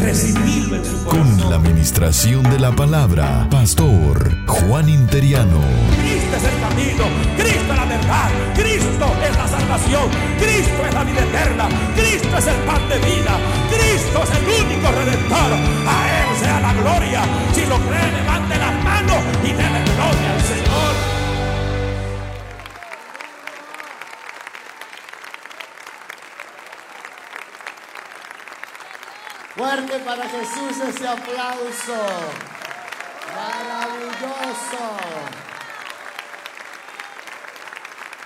Recibirlo 0.00 0.76
en 0.76 0.84
su 0.84 1.04
corazón. 1.04 1.38
Con 1.38 1.50
la 1.50 1.56
administración 1.56 2.42
de 2.44 2.58
la 2.58 2.72
palabra, 2.72 3.46
Pastor 3.50 4.46
Juan 4.46 4.88
Interiano. 4.88 5.60
Cristo 6.00 6.36
es 6.36 6.44
el 6.44 6.60
camino, 6.60 7.04
Cristo 7.36 7.72
es 7.72 7.78
la 7.78 7.84
verdad, 7.84 8.30
Cristo 8.54 9.06
es 9.22 9.36
la 9.36 9.48
salvación, 9.48 10.08
Cristo 10.38 10.86
es 10.86 10.94
la 10.94 11.04
vida 11.04 11.20
eterna, 11.20 11.68
Cristo 11.94 12.38
es 12.38 12.46
el 12.46 12.56
pan 12.64 12.88
de 12.88 12.98
vida, 12.98 13.38
Cristo 13.68 14.22
es 14.22 14.30
el 14.38 14.64
único 14.64 14.90
redentor. 14.90 15.52
A 15.86 15.96
Él 16.18 16.38
sea 16.40 16.60
la 16.60 16.72
gloria. 16.72 17.22
Si 17.52 17.66
lo 17.66 17.76
cree, 17.76 18.12
levante 18.12 18.56
las 18.58 18.84
manos 18.84 19.18
y 19.44 19.48
déle 19.48 19.84
gloria 19.84 20.32
al 20.34 20.40
Señor. 20.40 21.09
Fuerte 29.60 29.98
para 29.98 30.26
Jesús 30.26 30.88
ese 30.88 31.06
aplauso. 31.06 31.92
Maravilloso. 33.36 34.84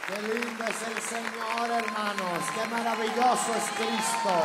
Qué 0.07 0.23
lindo 0.23 0.63
es 0.63 0.81
el 0.87 1.03
Señor, 1.03 1.71
hermanos. 1.73 2.45
Qué 2.55 2.69
maravilloso 2.71 3.53
es 3.57 3.65
Cristo. 3.75 4.43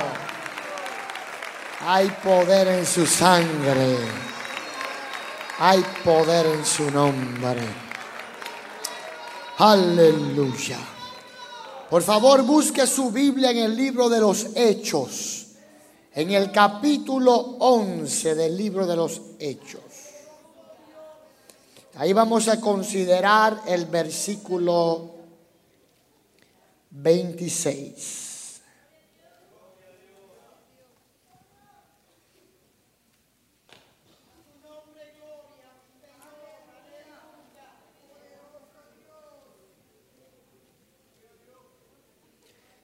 Hay 1.86 2.10
poder 2.24 2.68
en 2.70 2.86
su 2.88 3.06
sangre. 3.06 3.98
Hay 5.60 5.86
poder 6.04 6.48
en 6.48 6.66
su 6.66 6.90
nombre. 6.90 7.68
Aleluya. 9.60 10.80
Por 11.88 12.02
favor, 12.02 12.42
busque 12.42 12.88
su 12.88 13.12
Biblia 13.12 13.52
en 13.52 13.60
el 13.60 13.76
libro 13.76 14.10
de 14.10 14.20
los 14.22 14.48
Hechos 14.56 15.40
en 16.20 16.32
el 16.32 16.52
capítulo 16.52 17.34
11 17.60 18.36
del 18.36 18.58
libro 18.58 18.86
de 18.86 18.94
los 18.94 19.22
Hechos. 19.40 19.82
Ahí 21.96 22.12
vamos 22.12 22.50
a 22.50 22.60
considerar 22.60 23.62
el 23.66 23.86
versículo 23.86 25.12
26. 26.90 28.29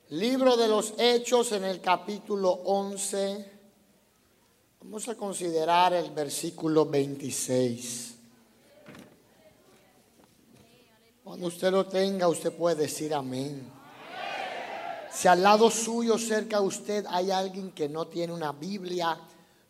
Libro 0.10 0.56
de 0.56 0.68
los 0.68 0.94
Hechos 1.00 1.52
en 1.54 1.64
el 1.64 1.82
capítulo 1.82 2.52
11. 2.52 3.54
Vamos 4.82 5.08
a 5.10 5.16
considerar 5.16 5.94
el 5.94 6.12
versículo 6.12 6.86
26. 6.86 8.14
Cuando 11.24 11.48
usted 11.48 11.72
lo 11.72 11.88
tenga, 11.88 12.28
usted 12.28 12.54
puede 12.54 12.84
decir 12.84 13.16
amén. 13.16 13.68
Si 15.12 15.28
al 15.28 15.42
lado 15.42 15.72
suyo, 15.72 16.20
cerca 16.20 16.60
de 16.60 16.68
usted, 16.68 17.06
hay 17.10 17.32
alguien 17.32 17.72
que 17.72 17.90
no 17.90 18.06
tiene 18.06 18.32
una 18.32 18.52
Biblia, 18.52 19.20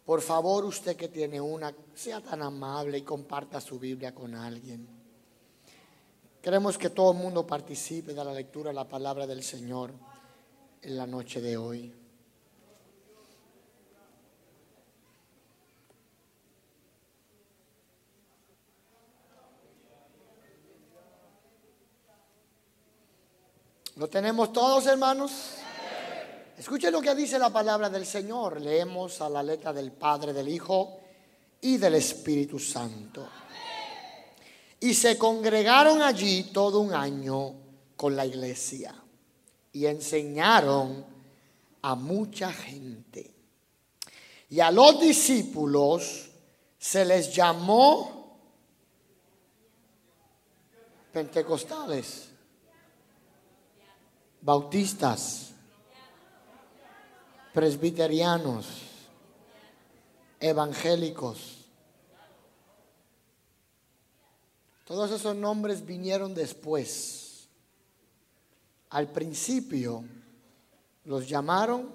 por 0.06 0.22
favor, 0.22 0.66
usted 0.66 0.98
que 0.98 1.08
tiene 1.08 1.40
una, 1.40 1.74
sea 1.94 2.20
tan 2.20 2.42
amable 2.42 2.98
y 2.98 3.04
comparta 3.04 3.62
su 3.62 3.80
Biblia 3.80 4.14
con 4.14 4.36
alguien. 4.36 4.86
Queremos 6.42 6.78
que 6.78 6.90
todo 6.90 7.14
el 7.14 7.20
mundo 7.20 7.48
participe 7.48 8.14
de 8.14 8.26
la 8.26 8.34
lectura 8.34 8.72
de 8.72 8.76
la 8.76 8.88
palabra 8.90 9.26
del 9.26 9.42
Señor 9.42 9.94
en 10.86 10.98
la 10.98 11.08
noche 11.08 11.42
de 11.42 11.58
hoy. 11.58 11.92
¿Lo 23.96 24.08
tenemos 24.10 24.54
todos, 24.54 24.86
hermanos? 24.86 25.32
Escuchen 26.58 26.92
lo 26.92 27.02
que 27.02 27.16
dice 27.16 27.40
la 27.40 27.50
palabra 27.50 27.90
del 27.90 28.06
Señor. 28.06 28.62
Leemos 28.62 29.22
a 29.22 29.30
la 29.30 29.42
letra 29.42 29.74
del 29.74 29.92
Padre, 29.92 30.34
del 30.34 30.50
Hijo 30.50 31.00
y 31.62 31.78
del 31.78 31.96
Espíritu 31.96 32.60
Santo. 32.60 33.28
Y 34.82 34.94
se 34.94 35.18
congregaron 35.18 36.04
allí 36.04 36.52
todo 36.54 36.82
un 36.82 36.94
año 36.94 37.56
con 37.96 38.16
la 38.16 38.26
iglesia 38.26 38.94
y 39.76 39.88
enseñaron 39.88 41.06
a 41.82 41.96
mucha 41.96 42.50
gente. 42.50 43.30
Y 44.50 44.62
a 44.62 44.72
los 44.72 45.02
discípulos 45.02 46.30
se 46.78 47.04
les 47.04 47.36
llamó 47.36 48.40
pentecostales, 51.12 52.30
bautistas, 54.40 55.52
presbiterianos, 57.54 58.68
evangélicos. 60.40 61.66
Todos 64.86 65.12
esos 65.12 65.36
nombres 65.36 65.86
vinieron 65.86 66.34
después. 66.34 67.25
Al 68.96 69.12
principio 69.12 70.06
los 71.04 71.28
llamaron 71.28 71.90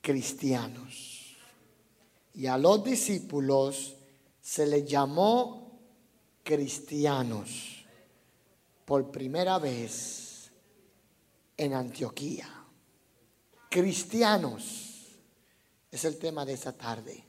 cristianos. 0.00 1.36
Y 2.34 2.46
a 2.48 2.58
los 2.58 2.82
discípulos 2.82 3.94
se 4.40 4.66
les 4.66 4.84
llamó 4.86 5.78
cristianos 6.42 7.86
por 8.84 9.08
primera 9.12 9.60
vez 9.60 10.50
en 11.56 11.74
Antioquía. 11.74 12.48
Cristianos 13.70 15.12
es 15.92 16.04
el 16.04 16.18
tema 16.18 16.44
de 16.44 16.54
esta 16.54 16.72
tarde. 16.72 17.24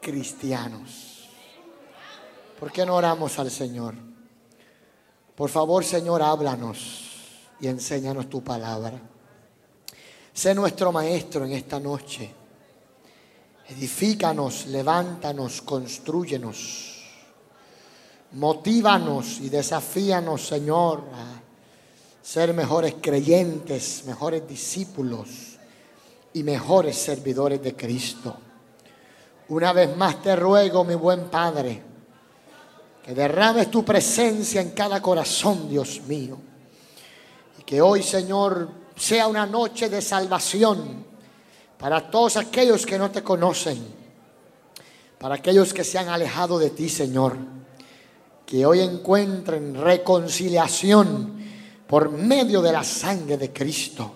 Cristianos. 0.00 1.28
¿Por 2.58 2.72
qué 2.72 2.86
no 2.86 2.96
oramos 2.96 3.38
al 3.38 3.50
Señor? 3.50 4.07
Por 5.38 5.50
favor, 5.50 5.84
Señor, 5.84 6.20
háblanos 6.20 7.12
y 7.60 7.68
enséñanos 7.68 8.28
tu 8.28 8.42
palabra. 8.42 9.00
Sé 10.32 10.52
nuestro 10.52 10.90
maestro 10.90 11.44
en 11.44 11.52
esta 11.52 11.78
noche. 11.78 12.28
Edifícanos, 13.68 14.66
levántanos, 14.66 15.62
construyenos. 15.62 17.04
Motívanos 18.32 19.38
y 19.38 19.48
desafíanos, 19.48 20.44
Señor, 20.44 21.04
a 21.14 21.40
ser 22.20 22.52
mejores 22.52 22.96
creyentes, 23.00 24.02
mejores 24.06 24.48
discípulos 24.48 25.28
y 26.32 26.42
mejores 26.42 26.96
servidores 26.96 27.62
de 27.62 27.76
Cristo. 27.76 28.36
Una 29.50 29.72
vez 29.72 29.96
más 29.96 30.20
te 30.20 30.34
ruego, 30.34 30.82
mi 30.82 30.96
buen 30.96 31.30
Padre, 31.30 31.87
que 33.08 33.14
derrames 33.14 33.70
tu 33.70 33.86
presencia 33.86 34.60
en 34.60 34.72
cada 34.72 35.00
corazón, 35.00 35.66
Dios 35.66 36.02
mío. 36.06 36.36
Y 37.58 37.62
que 37.62 37.80
hoy, 37.80 38.02
Señor, 38.02 38.68
sea 38.96 39.28
una 39.28 39.46
noche 39.46 39.88
de 39.88 40.02
salvación 40.02 41.06
para 41.78 42.10
todos 42.10 42.36
aquellos 42.36 42.84
que 42.84 42.98
no 42.98 43.10
te 43.10 43.22
conocen, 43.22 43.78
para 45.18 45.36
aquellos 45.36 45.72
que 45.72 45.84
se 45.84 45.96
han 45.96 46.10
alejado 46.10 46.58
de 46.58 46.68
ti, 46.68 46.90
Señor. 46.90 47.38
Que 48.44 48.66
hoy 48.66 48.80
encuentren 48.80 49.74
reconciliación 49.74 51.42
por 51.86 52.10
medio 52.10 52.60
de 52.60 52.72
la 52.72 52.84
sangre 52.84 53.38
de 53.38 53.50
Cristo. 53.54 54.12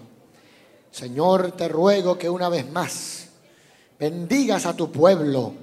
Señor, 0.91 1.53
te 1.53 1.67
ruego 1.67 2.19
que 2.19 2.29
una 2.29 2.51
vez 2.51 2.71
más 2.71 3.29
bendigas 3.99 4.67
a 4.67 4.77
tu 4.77 4.93
pueblo 4.93 5.62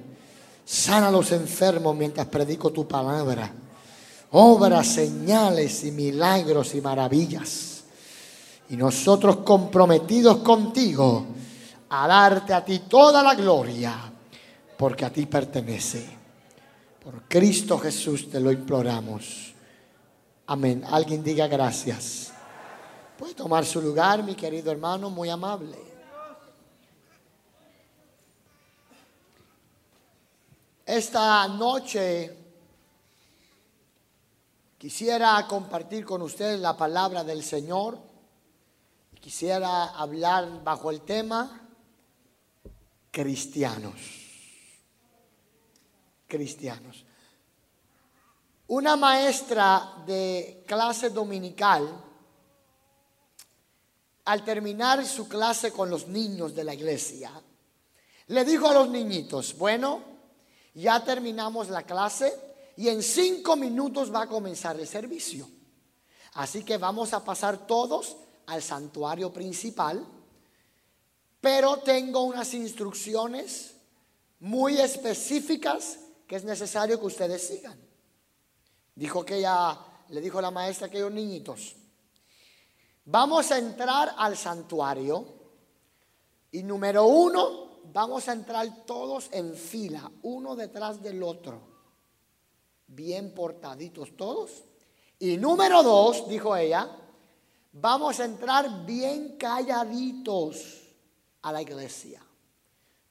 Sana 0.70 1.10
los 1.10 1.32
enfermos 1.32 1.96
mientras 1.96 2.28
predico 2.28 2.70
tu 2.70 2.86
palabra. 2.86 3.50
Obra 4.30 4.84
señales 4.84 5.82
y 5.82 5.90
milagros 5.90 6.76
y 6.76 6.80
maravillas. 6.80 7.82
Y 8.68 8.76
nosotros 8.76 9.38
comprometidos 9.38 10.36
contigo 10.36 11.26
a 11.88 12.06
darte 12.06 12.54
a 12.54 12.64
ti 12.64 12.82
toda 12.88 13.20
la 13.20 13.34
gloria 13.34 14.12
porque 14.76 15.04
a 15.04 15.12
ti 15.12 15.26
pertenece. 15.26 16.06
Por 17.02 17.22
Cristo 17.24 17.76
Jesús 17.76 18.30
te 18.30 18.38
lo 18.38 18.52
imploramos. 18.52 19.52
Amén. 20.46 20.84
Alguien 20.88 21.24
diga 21.24 21.48
gracias. 21.48 22.30
Puede 23.18 23.34
tomar 23.34 23.66
su 23.66 23.82
lugar, 23.82 24.22
mi 24.22 24.36
querido 24.36 24.70
hermano, 24.70 25.10
muy 25.10 25.30
amable. 25.30 25.89
Esta 30.86 31.46
noche 31.46 32.36
quisiera 34.78 35.46
compartir 35.46 36.04
con 36.04 36.22
ustedes 36.22 36.58
la 36.58 36.76
palabra 36.76 37.22
del 37.22 37.44
Señor. 37.44 37.98
Quisiera 39.20 39.90
hablar 39.90 40.64
bajo 40.64 40.90
el 40.90 41.02
tema 41.02 41.68
cristianos. 43.10 43.94
Cristianos. 46.26 47.04
Una 48.68 48.96
maestra 48.96 50.02
de 50.06 50.64
clase 50.66 51.10
dominical, 51.10 52.04
al 54.24 54.44
terminar 54.44 55.04
su 55.04 55.28
clase 55.28 55.72
con 55.72 55.90
los 55.90 56.06
niños 56.06 56.54
de 56.54 56.64
la 56.64 56.72
iglesia, 56.72 57.32
le 58.28 58.44
dijo 58.44 58.68
a 58.68 58.74
los 58.74 58.88
niñitos, 58.88 59.58
bueno, 59.58 60.09
ya 60.74 61.04
terminamos 61.04 61.68
la 61.68 61.82
clase 61.82 62.32
y 62.76 62.88
en 62.88 63.02
cinco 63.02 63.56
minutos 63.56 64.14
va 64.14 64.22
a 64.22 64.28
comenzar 64.28 64.78
el 64.78 64.86
servicio. 64.86 65.48
Así 66.34 66.64
que 66.64 66.78
vamos 66.78 67.12
a 67.12 67.24
pasar 67.24 67.66
todos 67.66 68.16
al 68.46 68.62
santuario 68.62 69.32
principal 69.32 70.06
pero 71.40 71.78
tengo 71.78 72.22
unas 72.22 72.52
instrucciones 72.54 73.74
muy 74.40 74.78
específicas 74.78 75.98
que 76.26 76.36
es 76.36 76.44
necesario 76.44 77.00
que 77.00 77.06
ustedes 77.06 77.46
sigan. 77.46 77.78
Dijo 78.94 79.24
que 79.24 79.38
ella, 79.38 79.78
le 80.10 80.20
dijo 80.20 80.40
la 80.40 80.50
maestra 80.50 80.86
a 80.86 80.88
aquellos 80.88 81.12
niñitos, 81.12 81.76
vamos 83.06 83.50
a 83.50 83.58
entrar 83.58 84.14
al 84.16 84.36
santuario 84.36 85.24
y 86.52 86.62
número 86.62 87.06
uno, 87.06 87.69
vamos 87.92 88.28
a 88.28 88.32
entrar 88.32 88.84
todos 88.86 89.28
en 89.32 89.54
fila, 89.54 90.10
uno 90.22 90.56
detrás 90.56 91.02
del 91.02 91.22
otro, 91.22 91.60
bien 92.86 93.34
portaditos 93.34 94.16
todos. 94.16 94.64
Y 95.18 95.36
número 95.36 95.82
dos, 95.82 96.28
dijo 96.28 96.56
ella, 96.56 96.88
vamos 97.72 98.20
a 98.20 98.24
entrar 98.24 98.86
bien 98.86 99.36
calladitos 99.36 100.82
a 101.42 101.52
la 101.52 101.62
iglesia. 101.62 102.22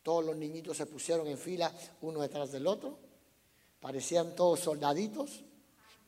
Todos 0.01 0.25
los 0.25 0.35
niñitos 0.35 0.77
se 0.77 0.85
pusieron 0.85 1.27
en 1.27 1.37
fila 1.37 1.71
uno 2.01 2.21
detrás 2.21 2.51
del 2.51 2.65
otro, 2.65 2.97
parecían 3.79 4.35
todos 4.35 4.59
soldaditos 4.61 5.43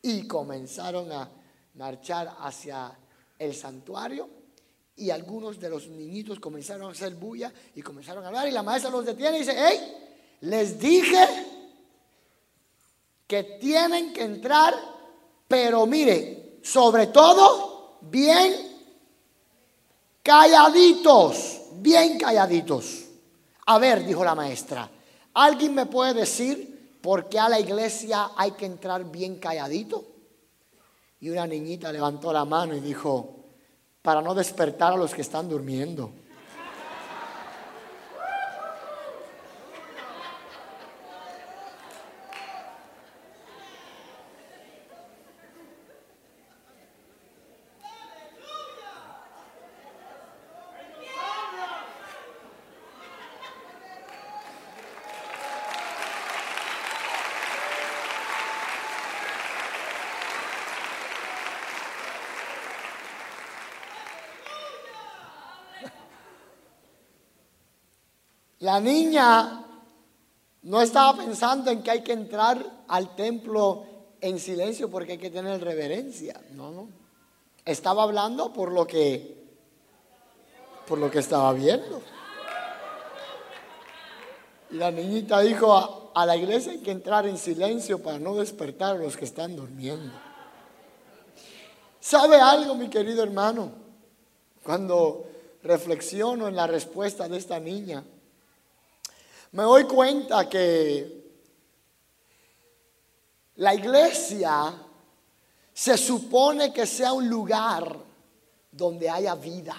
y 0.00 0.26
comenzaron 0.26 1.12
a 1.12 1.30
marchar 1.74 2.36
hacia 2.40 2.98
el 3.38 3.54
santuario 3.54 4.41
y 4.96 5.10
algunos 5.10 5.58
de 5.58 5.70
los 5.70 5.88
niñitos 5.88 6.38
comenzaron 6.40 6.88
a 6.88 6.92
hacer 6.92 7.14
bulla 7.14 7.52
y 7.74 7.82
comenzaron 7.82 8.24
a 8.24 8.28
hablar 8.28 8.48
y 8.48 8.52
la 8.52 8.62
maestra 8.62 8.90
los 8.90 9.04
detiene 9.04 9.36
y 9.36 9.40
dice, 9.40 9.54
hey, 9.56 9.80
les 10.42 10.78
dije 10.78 11.26
que 13.26 13.42
tienen 13.60 14.12
que 14.12 14.22
entrar, 14.22 14.74
pero 15.48 15.86
mire, 15.86 16.58
sobre 16.62 17.06
todo, 17.08 17.98
bien 18.02 18.70
calladitos 20.22 21.62
bien 21.82 22.18
calladitos. 22.18 23.04
A 23.66 23.78
ver, 23.78 24.04
dijo 24.04 24.24
la 24.24 24.34
maestra, 24.34 24.90
¿alguien 25.34 25.74
me 25.74 25.86
puede 25.86 26.14
decir 26.14 26.98
por 27.00 27.28
qué 27.28 27.38
a 27.38 27.48
la 27.48 27.60
iglesia 27.60 28.30
hay 28.36 28.52
que 28.52 28.66
entrar 28.66 29.10
bien 29.10 29.36
calladito? 29.36 30.04
Y 31.20 31.30
una 31.30 31.46
niñita 31.46 31.92
levantó 31.92 32.32
la 32.32 32.44
mano 32.44 32.74
y 32.76 32.80
dijo, 32.80 33.41
para 34.02 34.20
no 34.20 34.34
despertar 34.34 34.92
a 34.92 34.96
los 34.96 35.14
que 35.14 35.22
están 35.22 35.48
durmiendo. 35.48 36.12
La 68.72 68.80
niña 68.80 69.66
no 70.62 70.80
estaba 70.80 71.14
pensando 71.18 71.70
en 71.70 71.82
que 71.82 71.90
hay 71.90 72.02
que 72.02 72.14
entrar 72.14 72.84
al 72.88 73.14
templo 73.14 73.84
en 74.18 74.38
silencio 74.38 74.90
porque 74.90 75.12
hay 75.12 75.18
que 75.18 75.28
tener 75.28 75.62
reverencia. 75.62 76.40
No, 76.52 76.70
no. 76.70 76.88
Estaba 77.66 78.04
hablando 78.04 78.50
por 78.50 78.72
lo 78.72 78.86
que 78.86 79.44
por 80.86 80.96
lo 80.96 81.10
que 81.10 81.18
estaba 81.18 81.52
viendo. 81.52 82.00
Y 84.70 84.76
la 84.76 84.90
niñita 84.90 85.40
dijo 85.40 85.76
a, 85.76 86.10
a 86.14 86.24
la 86.24 86.38
iglesia 86.38 86.72
hay 86.72 86.78
que 86.78 86.92
entrar 86.92 87.26
en 87.26 87.36
silencio 87.36 88.02
para 88.02 88.18
no 88.18 88.36
despertar 88.36 88.96
a 88.96 89.00
los 89.00 89.18
que 89.18 89.26
están 89.26 89.54
durmiendo. 89.54 90.14
¿Sabe 92.00 92.40
algo, 92.40 92.74
mi 92.74 92.88
querido 92.88 93.22
hermano? 93.22 93.70
Cuando 94.64 95.26
reflexiono 95.62 96.48
en 96.48 96.56
la 96.56 96.66
respuesta 96.66 97.28
de 97.28 97.36
esta 97.36 97.60
niña, 97.60 98.02
me 99.52 99.62
doy 99.64 99.84
cuenta 99.84 100.48
que 100.48 101.22
la 103.56 103.74
iglesia 103.74 104.74
se 105.72 105.96
supone 105.98 106.72
que 106.72 106.86
sea 106.86 107.12
un 107.12 107.28
lugar 107.28 107.96
donde 108.70 109.10
haya 109.10 109.34
vida. 109.34 109.76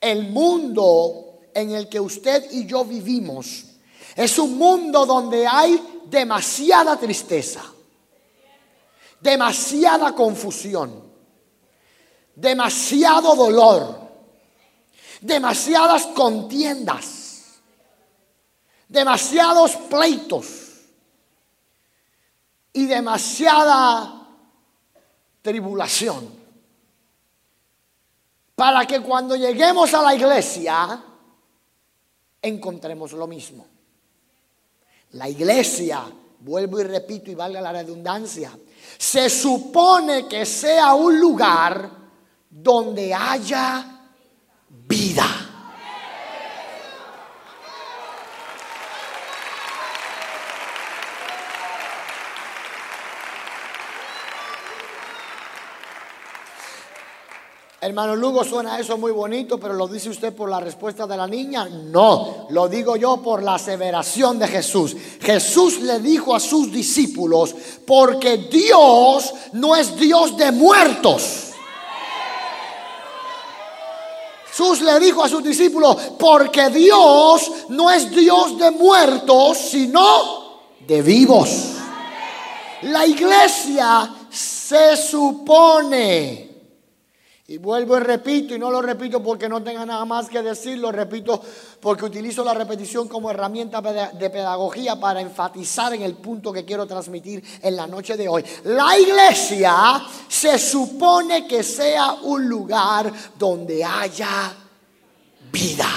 El 0.00 0.28
mundo 0.28 1.40
en 1.54 1.70
el 1.70 1.88
que 1.88 1.98
usted 1.98 2.50
y 2.52 2.66
yo 2.66 2.84
vivimos 2.84 3.64
es 4.14 4.38
un 4.38 4.58
mundo 4.58 5.06
donde 5.06 5.46
hay 5.46 6.02
demasiada 6.04 6.96
tristeza, 6.98 7.64
demasiada 9.20 10.14
confusión, 10.14 11.10
demasiado 12.34 13.34
dolor 13.34 13.97
demasiadas 15.20 16.06
contiendas, 16.06 17.60
demasiados 18.88 19.76
pleitos 19.90 20.46
y 22.72 22.86
demasiada 22.86 24.26
tribulación. 25.42 26.38
Para 28.54 28.86
que 28.86 29.00
cuando 29.00 29.36
lleguemos 29.36 29.94
a 29.94 30.02
la 30.02 30.14
iglesia 30.14 31.04
encontremos 32.42 33.12
lo 33.12 33.26
mismo. 33.26 33.66
La 35.12 35.28
iglesia, 35.28 36.04
vuelvo 36.40 36.80
y 36.80 36.84
repito 36.84 37.30
y 37.30 37.34
valga 37.34 37.60
la 37.60 37.72
redundancia, 37.72 38.50
se 38.98 39.30
supone 39.30 40.26
que 40.26 40.44
sea 40.44 40.94
un 40.94 41.18
lugar 41.18 41.90
donde 42.50 43.14
haya 43.14 43.97
vida. 44.88 45.24
Hermano 57.80 58.16
Lugo, 58.16 58.44
suena 58.44 58.78
eso 58.78 58.98
muy 58.98 59.12
bonito, 59.12 59.58
pero 59.58 59.72
lo 59.74 59.86
dice 59.86 60.10
usted 60.10 60.34
por 60.34 60.50
la 60.50 60.58
respuesta 60.58 61.06
de 61.06 61.16
la 61.16 61.26
niña. 61.26 61.68
No, 61.68 62.48
lo 62.50 62.68
digo 62.68 62.96
yo 62.96 63.22
por 63.22 63.42
la 63.42 63.54
aseveración 63.54 64.38
de 64.38 64.48
Jesús. 64.48 64.96
Jesús 65.20 65.80
le 65.80 66.00
dijo 66.00 66.34
a 66.34 66.40
sus 66.40 66.72
discípulos, 66.72 67.54
porque 67.86 68.48
Dios 68.50 69.32
no 69.52 69.76
es 69.76 69.96
Dios 69.96 70.36
de 70.36 70.50
muertos 70.50 71.47
Jesús 74.58 74.80
le 74.80 74.98
dijo 74.98 75.22
a 75.22 75.28
sus 75.28 75.44
discípulos, 75.44 75.96
porque 76.18 76.68
Dios 76.70 77.48
no 77.68 77.88
es 77.92 78.10
Dios 78.10 78.58
de 78.58 78.72
muertos, 78.72 79.56
sino 79.56 80.62
de 80.80 81.00
vivos. 81.00 81.74
La 82.82 83.06
iglesia 83.06 84.12
se 84.28 84.96
supone, 84.96 86.47
Y 87.50 87.56
vuelvo 87.56 87.96
y 87.96 88.00
repito, 88.00 88.54
y 88.54 88.58
no 88.58 88.70
lo 88.70 88.82
repito 88.82 89.22
porque 89.22 89.48
no 89.48 89.62
tenga 89.62 89.86
nada 89.86 90.04
más 90.04 90.28
que 90.28 90.42
decir, 90.42 90.76
lo 90.76 90.92
repito 90.92 91.40
porque 91.80 92.04
utilizo 92.04 92.44
la 92.44 92.52
repetición 92.52 93.08
como 93.08 93.30
herramienta 93.30 93.80
de 93.80 94.28
pedagogía 94.28 95.00
para 95.00 95.22
enfatizar 95.22 95.94
en 95.94 96.02
el 96.02 96.14
punto 96.16 96.52
que 96.52 96.66
quiero 96.66 96.86
transmitir 96.86 97.42
en 97.62 97.74
la 97.74 97.86
noche 97.86 98.18
de 98.18 98.28
hoy. 98.28 98.44
La 98.64 98.98
iglesia 98.98 100.04
se 100.28 100.58
supone 100.58 101.48
que 101.48 101.62
sea 101.62 102.12
un 102.22 102.46
lugar 102.46 103.10
donde 103.38 103.82
haya 103.82 104.54
vida. 105.50 105.88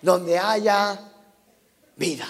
Donde 0.00 0.38
haya 0.38 0.96
vida. 1.96 2.26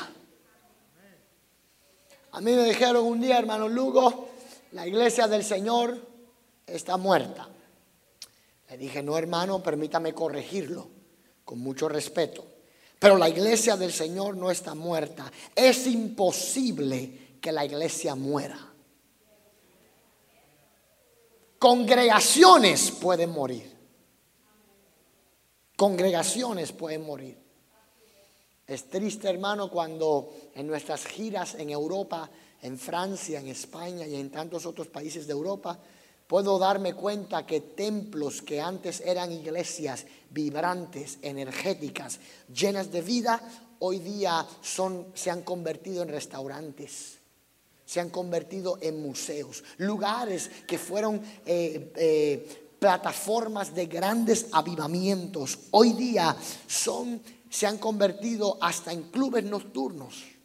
A 2.32 2.40
mí 2.40 2.52
me 2.52 2.64
dijeron 2.64 3.04
un 3.04 3.20
día, 3.20 3.38
hermano 3.38 3.68
Lugo, 3.68 4.25
la 4.72 4.86
iglesia 4.86 5.26
del 5.26 5.44
Señor 5.44 6.00
está 6.66 6.96
muerta. 6.96 7.48
Le 8.68 8.76
dije, 8.76 9.02
no 9.02 9.16
hermano, 9.16 9.62
permítame 9.62 10.12
corregirlo 10.12 10.88
con 11.44 11.60
mucho 11.60 11.88
respeto. 11.88 12.44
Pero 12.98 13.16
la 13.16 13.28
iglesia 13.28 13.76
del 13.76 13.92
Señor 13.92 14.36
no 14.36 14.50
está 14.50 14.74
muerta. 14.74 15.30
Es 15.54 15.86
imposible 15.86 17.38
que 17.40 17.52
la 17.52 17.64
iglesia 17.64 18.14
muera. 18.14 18.58
Congregaciones 21.58 22.90
pueden 22.90 23.30
morir. 23.30 23.74
Congregaciones 25.76 26.72
pueden 26.72 27.04
morir. 27.04 27.38
Es 28.66 28.88
triste, 28.88 29.28
hermano, 29.28 29.70
cuando 29.70 30.34
en 30.54 30.66
nuestras 30.66 31.06
giras 31.06 31.54
en 31.54 31.70
Europa 31.70 32.28
en 32.66 32.78
Francia, 32.78 33.40
en 33.40 33.48
España 33.48 34.06
y 34.06 34.16
en 34.16 34.30
tantos 34.30 34.66
otros 34.66 34.88
países 34.88 35.26
de 35.26 35.32
Europa, 35.32 35.78
puedo 36.26 36.58
darme 36.58 36.94
cuenta 36.94 37.46
que 37.46 37.60
templos 37.60 38.42
que 38.42 38.60
antes 38.60 39.00
eran 39.00 39.30
iglesias 39.30 40.04
vibrantes, 40.30 41.18
energéticas, 41.22 42.18
llenas 42.52 42.90
de 42.90 43.02
vida, 43.02 43.40
hoy 43.78 44.00
día 44.00 44.46
son, 44.60 45.06
se 45.14 45.30
han 45.30 45.42
convertido 45.42 46.02
en 46.02 46.08
restaurantes, 46.08 47.18
se 47.84 48.00
han 48.00 48.10
convertido 48.10 48.78
en 48.80 49.00
museos, 49.00 49.62
lugares 49.78 50.50
que 50.66 50.78
fueron 50.78 51.22
eh, 51.46 51.92
eh, 51.94 52.74
plataformas 52.80 53.74
de 53.74 53.86
grandes 53.86 54.48
avivamientos, 54.50 55.58
hoy 55.70 55.92
día 55.92 56.36
son, 56.66 57.22
se 57.48 57.66
han 57.66 57.78
convertido 57.78 58.58
hasta 58.60 58.92
en 58.92 59.04
clubes 59.04 59.44
nocturnos 59.44 60.35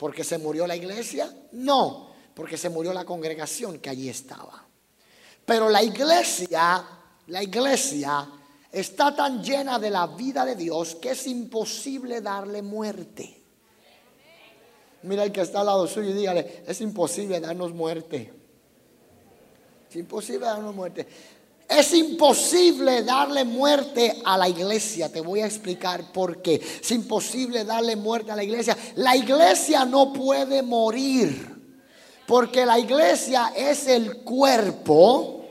¿Porque 0.00 0.24
se 0.24 0.38
murió 0.38 0.66
la 0.66 0.74
iglesia? 0.74 1.30
No, 1.52 2.08
porque 2.34 2.56
se 2.56 2.70
murió 2.70 2.90
la 2.94 3.04
congregación 3.04 3.80
que 3.80 3.90
allí 3.90 4.08
estaba. 4.08 4.66
Pero 5.44 5.68
la 5.68 5.82
iglesia, 5.82 6.82
la 7.26 7.42
iglesia 7.42 8.26
está 8.72 9.14
tan 9.14 9.44
llena 9.44 9.78
de 9.78 9.90
la 9.90 10.06
vida 10.06 10.46
de 10.46 10.56
Dios 10.56 10.94
que 10.94 11.10
es 11.10 11.26
imposible 11.26 12.22
darle 12.22 12.62
muerte. 12.62 13.42
Mira 15.02 15.24
el 15.24 15.32
que 15.32 15.42
está 15.42 15.60
al 15.60 15.66
lado 15.66 15.86
suyo 15.86 16.08
y 16.08 16.14
dígale, 16.14 16.64
es 16.66 16.80
imposible 16.80 17.38
darnos 17.38 17.74
muerte. 17.74 18.32
Es 19.90 19.96
imposible 19.96 20.46
darnos 20.46 20.74
muerte. 20.74 21.06
Es 21.70 21.94
imposible 21.94 23.04
darle 23.04 23.44
muerte 23.44 24.20
a 24.24 24.36
la 24.36 24.48
iglesia. 24.48 25.10
Te 25.10 25.20
voy 25.20 25.38
a 25.40 25.46
explicar 25.46 26.10
por 26.10 26.42
qué. 26.42 26.54
Es 26.54 26.90
imposible 26.90 27.64
darle 27.64 27.94
muerte 27.94 28.32
a 28.32 28.36
la 28.36 28.42
iglesia. 28.42 28.76
La 28.96 29.14
iglesia 29.14 29.84
no 29.84 30.12
puede 30.12 30.62
morir. 30.62 31.48
Porque 32.26 32.66
la 32.66 32.76
iglesia 32.76 33.52
es 33.54 33.86
el 33.86 34.24
cuerpo 34.24 35.44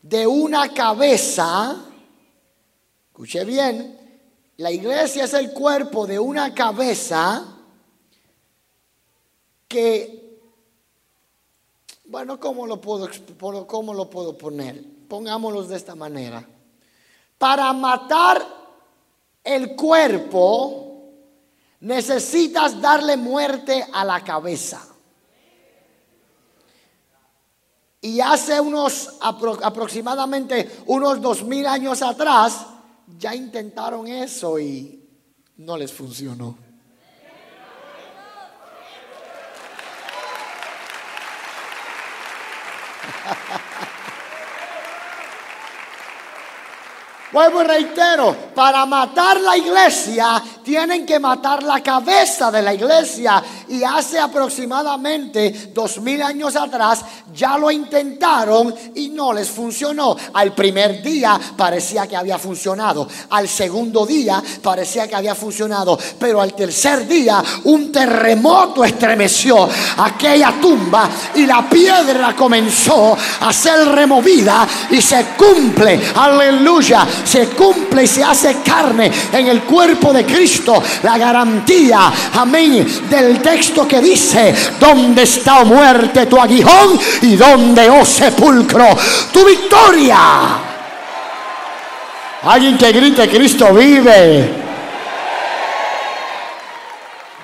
de 0.00 0.26
una 0.26 0.72
cabeza. 0.72 1.76
Escuche 3.08 3.44
bien. 3.44 3.98
La 4.56 4.70
iglesia 4.70 5.24
es 5.24 5.34
el 5.34 5.52
cuerpo 5.52 6.06
de 6.06 6.18
una 6.18 6.54
cabeza 6.54 7.54
que, 9.68 10.40
bueno, 12.06 12.40
¿cómo 12.40 12.66
lo 12.66 12.80
puedo, 12.80 13.10
cómo 13.66 13.92
lo 13.92 14.08
puedo 14.08 14.38
poner? 14.38 14.97
Pongámoslos 15.08 15.68
de 15.68 15.76
esta 15.76 15.94
manera, 15.94 16.46
para 17.38 17.72
matar 17.72 18.44
el 19.42 19.74
cuerpo 19.74 20.88
necesitas 21.80 22.80
darle 22.80 23.16
muerte 23.16 23.86
a 23.92 24.04
la 24.04 24.22
cabeza. 24.22 24.84
Y 28.00 28.20
hace 28.20 28.60
unos 28.60 29.16
aproximadamente 29.20 30.82
unos 30.86 31.20
dos 31.20 31.42
mil 31.42 31.66
años 31.66 32.00
atrás 32.02 32.66
ya 33.18 33.34
intentaron 33.34 34.06
eso 34.06 34.58
y 34.58 35.04
no 35.56 35.76
les 35.76 35.92
funcionó. 35.92 36.56
Vuelvo 47.30 47.62
y 47.62 47.66
reitero, 47.66 48.34
para 48.54 48.86
matar 48.86 49.38
la 49.40 49.56
iglesia 49.56 50.42
tienen 50.64 51.04
que 51.04 51.18
matar 51.18 51.62
la 51.62 51.82
cabeza 51.82 52.50
de 52.50 52.62
la 52.62 52.72
iglesia. 52.72 53.42
Y 53.68 53.82
hace 53.84 54.18
aproximadamente 54.18 55.72
dos 55.74 56.00
mil 56.00 56.22
años 56.22 56.56
atrás 56.56 57.04
ya 57.38 57.56
lo 57.56 57.70
intentaron 57.70 58.74
y 58.96 59.10
no 59.10 59.32
les 59.32 59.48
funcionó. 59.48 60.16
Al 60.34 60.52
primer 60.54 61.00
día 61.00 61.38
parecía 61.56 62.08
que 62.08 62.16
había 62.16 62.36
funcionado. 62.36 63.06
Al 63.30 63.48
segundo 63.48 64.04
día 64.04 64.42
parecía 64.60 65.06
que 65.06 65.14
había 65.14 65.36
funcionado. 65.36 65.96
Pero 66.18 66.40
al 66.40 66.52
tercer 66.52 67.06
día 67.06 67.40
un 67.64 67.92
terremoto 67.92 68.82
estremeció 68.84 69.68
aquella 69.98 70.54
tumba 70.60 71.08
y 71.36 71.46
la 71.46 71.68
piedra 71.70 72.34
comenzó 72.34 73.16
a 73.40 73.52
ser 73.52 73.86
removida 73.88 74.66
y 74.90 75.00
se 75.00 75.26
cumple. 75.36 76.00
Aleluya 76.16 77.06
se 77.24 77.48
cumple 77.50 78.04
y 78.04 78.06
se 78.06 78.24
hace 78.24 78.56
carne 78.64 79.10
en 79.32 79.46
el 79.46 79.62
cuerpo 79.62 80.12
de 80.12 80.24
Cristo. 80.24 80.82
La 81.02 81.18
garantía, 81.18 82.12
amén, 82.34 82.86
del 83.08 83.40
texto 83.40 83.86
que 83.86 84.00
dice, 84.00 84.54
¿dónde 84.80 85.22
está, 85.22 85.60
oh 85.60 85.64
muerte, 85.66 86.26
tu 86.26 86.40
aguijón? 86.40 86.98
¿Y 87.22 87.27
dónde, 87.36 87.90
oh 87.90 88.04
sepulcro, 88.04 88.96
tu 89.32 89.44
victoria? 89.44 90.18
Alguien 92.42 92.78
que 92.78 92.92
grite, 92.92 93.28
Cristo 93.28 93.72
vive. 93.74 94.67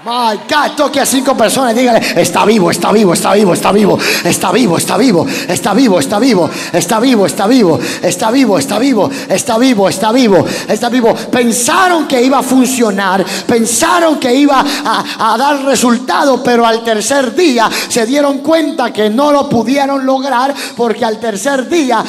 My 0.05 0.39
toque 0.77 1.01
a 1.01 1.07
cinco 1.07 1.35
personas 1.35 1.73
y 1.73 1.79
dígale, 1.79 2.21
está 2.21 2.45
vivo, 2.45 2.71
está 2.71 2.93
vivo, 2.93 3.15
está 3.15 3.33
vivo, 3.33 3.55
está 3.55 3.73
vivo, 3.73 3.97
está 4.23 4.53
vivo, 4.53 4.77
está 4.77 4.93
vivo, 4.93 5.27
está 5.49 5.73
vivo, 5.73 5.99
está 5.99 6.19
vivo, 6.19 6.49
está 6.75 7.01
vivo, 7.01 7.27
está 7.27 7.49
vivo, 7.49 7.79
está 8.03 8.29
vivo, 8.29 8.59
está 8.59 8.79
vivo, 8.79 9.09
está 9.31 9.59
vivo, 9.59 9.89
está 9.89 10.11
vivo, 10.13 10.47
está 10.69 10.89
vivo. 10.91 11.15
Pensaron 11.15 12.07
que 12.07 12.21
iba 12.21 12.41
a 12.41 12.43
funcionar, 12.43 13.25
pensaron 13.47 14.21
que 14.21 14.35
iba 14.35 14.63
a, 14.85 15.33
a 15.33 15.39
dar 15.39 15.65
resultado, 15.65 16.43
pero 16.43 16.67
al 16.67 16.85
tercer 16.85 17.35
día 17.35 17.71
se 17.89 18.05
dieron 18.05 18.41
cuenta 18.41 18.93
que 18.93 19.09
no 19.09 19.33
lo 19.33 19.49
pudieron 19.49 20.05
lograr 20.05 20.55
porque 20.77 21.07
al 21.07 21.19
tercer 21.19 21.67
día 21.67 22.05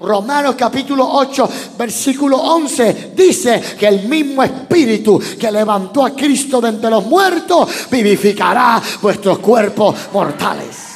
Romanos 0.00 0.54
capítulo 0.54 1.04
8, 1.04 1.50
versículo 1.76 2.36
11 2.36 3.12
dice 3.16 3.76
que 3.76 3.88
el 3.88 4.08
mismo 4.08 4.44
espíritu 4.44 5.20
que 5.38 5.50
levantó 5.50 6.06
a 6.06 6.10
Cristo 6.10 6.60
de 6.60 6.68
entre 6.68 6.88
los 6.88 7.04
muertos 7.04 7.90
vivificará 7.90 8.80
vuestros 9.02 9.40
cuerpos 9.40 9.96
mortales. 10.12 10.88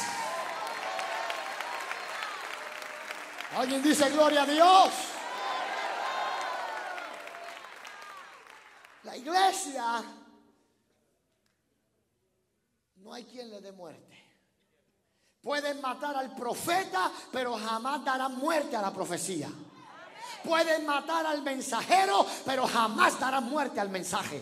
¿Alguien 3.57 3.83
dice 3.83 4.09
gloria 4.09 4.43
a 4.43 4.45
Dios? 4.45 4.89
La 9.03 9.17
iglesia 9.17 9.83
no 12.95 13.13
hay 13.13 13.25
quien 13.25 13.49
le 13.49 13.59
dé 13.59 13.73
muerte. 13.73 14.02
Pueden 15.43 15.81
matar 15.81 16.15
al 16.15 16.33
profeta, 16.33 17.11
pero 17.29 17.57
jamás 17.57 18.03
darán 18.05 18.37
muerte 18.37 18.77
a 18.77 18.81
la 18.81 18.93
profecía. 18.93 19.49
Pueden 20.41 20.85
matar 20.85 21.25
al 21.25 21.41
mensajero, 21.41 22.25
pero 22.45 22.65
jamás 22.65 23.19
darán 23.19 23.49
muerte 23.49 23.81
al 23.81 23.89
mensaje. 23.89 24.41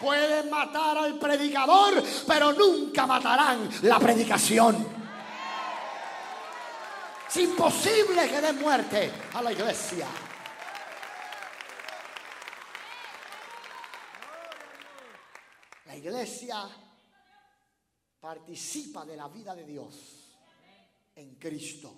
Pueden 0.00 0.48
matar 0.48 0.96
al 0.96 1.18
predicador, 1.18 2.02
pero 2.26 2.54
nunca 2.54 3.06
matarán 3.06 3.68
la 3.82 3.98
predicación. 3.98 5.02
Es 7.28 7.36
imposible 7.36 8.26
que 8.28 8.40
den 8.40 8.58
muerte 8.58 9.12
a 9.34 9.42
la 9.42 9.52
iglesia. 9.52 10.06
La 15.84 15.96
iglesia 15.96 16.68
participa 18.18 19.04
de 19.04 19.16
la 19.16 19.28
vida 19.28 19.54
de 19.54 19.66
Dios 19.66 20.21
en 21.16 21.36
Cristo. 21.36 21.94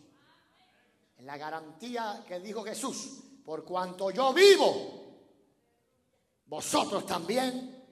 En 1.17 1.27
la 1.27 1.37
garantía 1.37 2.25
que 2.27 2.41
dijo 2.41 2.65
Jesús, 2.65 3.21
por 3.45 3.65
cuanto 3.65 4.11
yo 4.11 4.33
vivo, 4.33 5.05
vosotros 6.47 7.07
también 7.07 7.85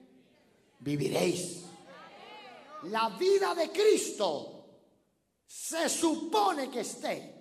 viviréis. 0.79 1.63
La 2.83 3.09
vida 3.09 3.55
de 3.55 3.71
Cristo 3.71 4.53
se 5.45 5.87
supone 5.87 6.69
que 6.69 6.81
esté 6.81 7.33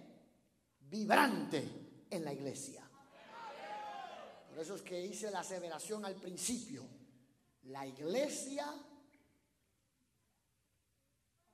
vibrante 0.81 2.05
en 2.11 2.25
la 2.25 2.33
iglesia. 2.33 2.89
Por 4.49 4.59
eso 4.59 4.75
es 4.75 4.83
que 4.83 5.05
hice 5.05 5.31
la 5.31 5.41
aseveración 5.41 6.05
al 6.05 6.17
principio. 6.17 6.87
La 7.65 7.87
iglesia 7.87 8.67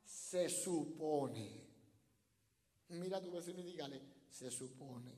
se 0.04 0.48
supone. 0.48 1.57
Mira 2.88 3.20
tu 3.20 3.30
vecino 3.30 3.60
y 3.60 3.64
dígale, 3.64 4.00
se 4.30 4.50
supone. 4.50 5.12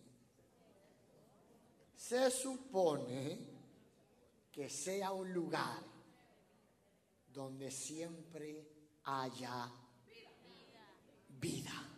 Se 1.95 2.31
supone 2.31 3.39
que 4.51 4.69
sea 4.69 5.13
un 5.13 5.33
lugar 5.33 5.83
donde 7.33 7.71
siempre 7.71 8.67
haya 9.05 9.71
vida. 11.29 11.91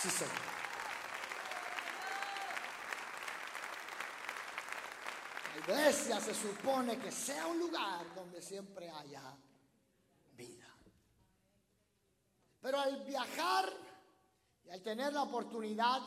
Sí, 0.00 0.10
Señor. 0.10 0.32
La 5.52 5.58
iglesia 5.60 6.20
se 6.20 6.34
supone 6.34 6.98
que 6.98 7.12
sea 7.12 7.46
un 7.46 7.58
lugar 7.58 8.12
donde 8.14 8.42
siempre 8.42 8.90
haya 8.90 9.36
vida. 10.36 10.66
Pero 12.62 12.78
al 12.78 13.04
viajar 13.04 13.70
y 14.64 14.70
al 14.70 14.82
tener 14.82 15.12
la 15.12 15.24
oportunidad 15.24 16.00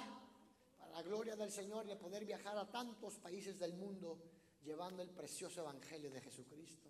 la 0.96 1.02
gloria 1.02 1.36
del 1.36 1.52
Señor 1.52 1.86
de 1.86 1.98
poder 1.98 2.24
viajar 2.24 2.58
a 2.58 2.72
tantos 2.72 3.18
países 3.18 3.60
del 3.60 3.74
mundo 3.74 4.18
llevando 4.62 5.04
el 5.04 5.10
precioso 5.10 5.60
Evangelio 5.60 6.10
de 6.10 6.22
Jesucristo. 6.22 6.90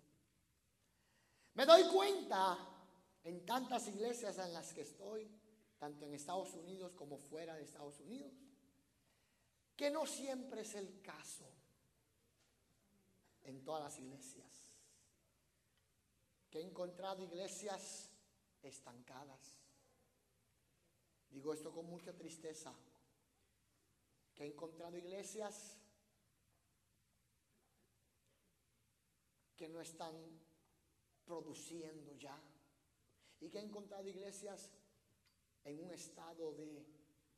Me 1.54 1.66
doy 1.66 1.82
cuenta 1.92 2.56
en 3.24 3.44
tantas 3.44 3.88
iglesias 3.88 4.38
en 4.38 4.52
las 4.52 4.72
que 4.72 4.82
estoy, 4.82 5.28
tanto 5.76 6.06
en 6.06 6.14
Estados 6.14 6.54
Unidos 6.54 6.92
como 6.92 7.18
fuera 7.18 7.56
de 7.56 7.64
Estados 7.64 7.98
Unidos, 7.98 8.32
que 9.74 9.90
no 9.90 10.06
siempre 10.06 10.60
es 10.60 10.76
el 10.76 11.02
caso 11.02 11.52
en 13.42 13.64
todas 13.64 13.82
las 13.82 13.98
iglesias. 13.98 14.78
Que 16.48 16.60
he 16.60 16.62
encontrado 16.62 17.24
iglesias 17.24 18.08
estancadas. 18.62 19.55
Digo 21.36 21.52
esto 21.52 21.70
con 21.70 21.84
mucha 21.84 22.14
tristeza 22.14 22.74
que 24.34 24.44
he 24.44 24.46
encontrado 24.46 24.96
iglesias 24.96 25.76
que 29.54 29.68
no 29.68 29.82
están 29.82 30.14
produciendo 31.26 32.14
ya 32.14 32.42
y 33.38 33.50
que 33.50 33.58
he 33.58 33.62
encontrado 33.62 34.08
iglesias 34.08 34.70
en 35.64 35.78
un 35.84 35.92
estado 35.92 36.54
de 36.54 36.86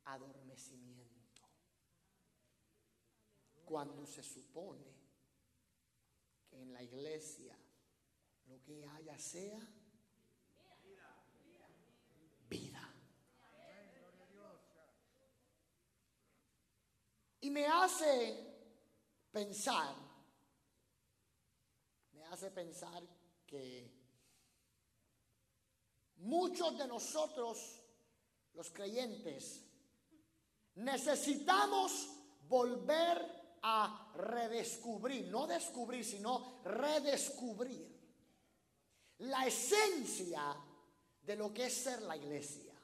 adormecimiento. 0.05 1.41
Cuando 3.65 4.05
se 4.05 4.23
supone 4.23 4.95
que 6.49 6.61
en 6.61 6.71
la 6.71 6.83
iglesia 6.83 7.53
lo 8.47 8.63
que 8.63 8.87
haya 8.87 9.17
sea 9.17 9.59
vida. 12.49 12.89
Me 17.49 17.65
hace 17.65 18.37
pensar, 19.31 19.95
me 22.13 22.23
hace 22.25 22.51
pensar 22.51 23.01
que 23.47 23.91
muchos 26.17 26.77
de 26.77 26.87
nosotros, 26.87 27.81
los 28.53 28.69
creyentes, 28.69 29.65
necesitamos 30.75 32.09
volver 32.47 33.57
a 33.63 34.11
redescubrir, 34.15 35.25
no 35.31 35.47
descubrir, 35.47 36.05
sino 36.05 36.61
redescubrir 36.63 37.99
la 39.17 39.47
esencia 39.47 40.55
de 41.23 41.35
lo 41.35 41.51
que 41.51 41.65
es 41.65 41.73
ser 41.73 42.03
la 42.03 42.15
iglesia 42.15 42.75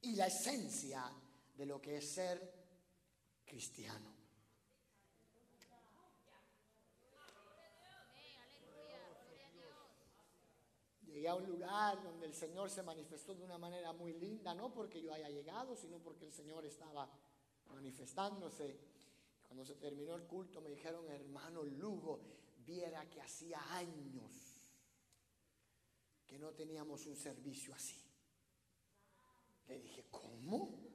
y 0.00 0.16
la 0.16 0.28
esencia 0.28 1.12
de 1.54 1.66
lo 1.66 1.80
que 1.82 1.98
es 1.98 2.10
ser 2.10 2.53
cristiano. 3.44 4.14
Llegué 11.06 11.28
a 11.28 11.36
un 11.36 11.46
lugar 11.46 12.02
donde 12.02 12.26
el 12.26 12.34
Señor 12.34 12.70
se 12.70 12.82
manifestó 12.82 13.34
de 13.34 13.44
una 13.44 13.56
manera 13.56 13.92
muy 13.92 14.14
linda, 14.14 14.54
no 14.54 14.72
porque 14.72 15.00
yo 15.00 15.12
haya 15.12 15.28
llegado, 15.28 15.76
sino 15.76 15.98
porque 15.98 16.24
el 16.24 16.32
Señor 16.32 16.66
estaba 16.66 17.08
manifestándose. 17.68 18.78
Cuando 19.46 19.64
se 19.64 19.76
terminó 19.76 20.16
el 20.16 20.24
culto 20.24 20.60
me 20.60 20.70
dijeron, 20.70 21.08
hermano 21.08 21.62
Lugo, 21.62 22.20
viera 22.66 23.08
que 23.08 23.22
hacía 23.22 23.60
años 23.76 24.54
que 26.26 26.38
no 26.38 26.52
teníamos 26.52 27.06
un 27.06 27.14
servicio 27.14 27.72
así. 27.74 28.02
Le 29.68 29.78
dije, 29.78 30.06
¿cómo? 30.10 30.93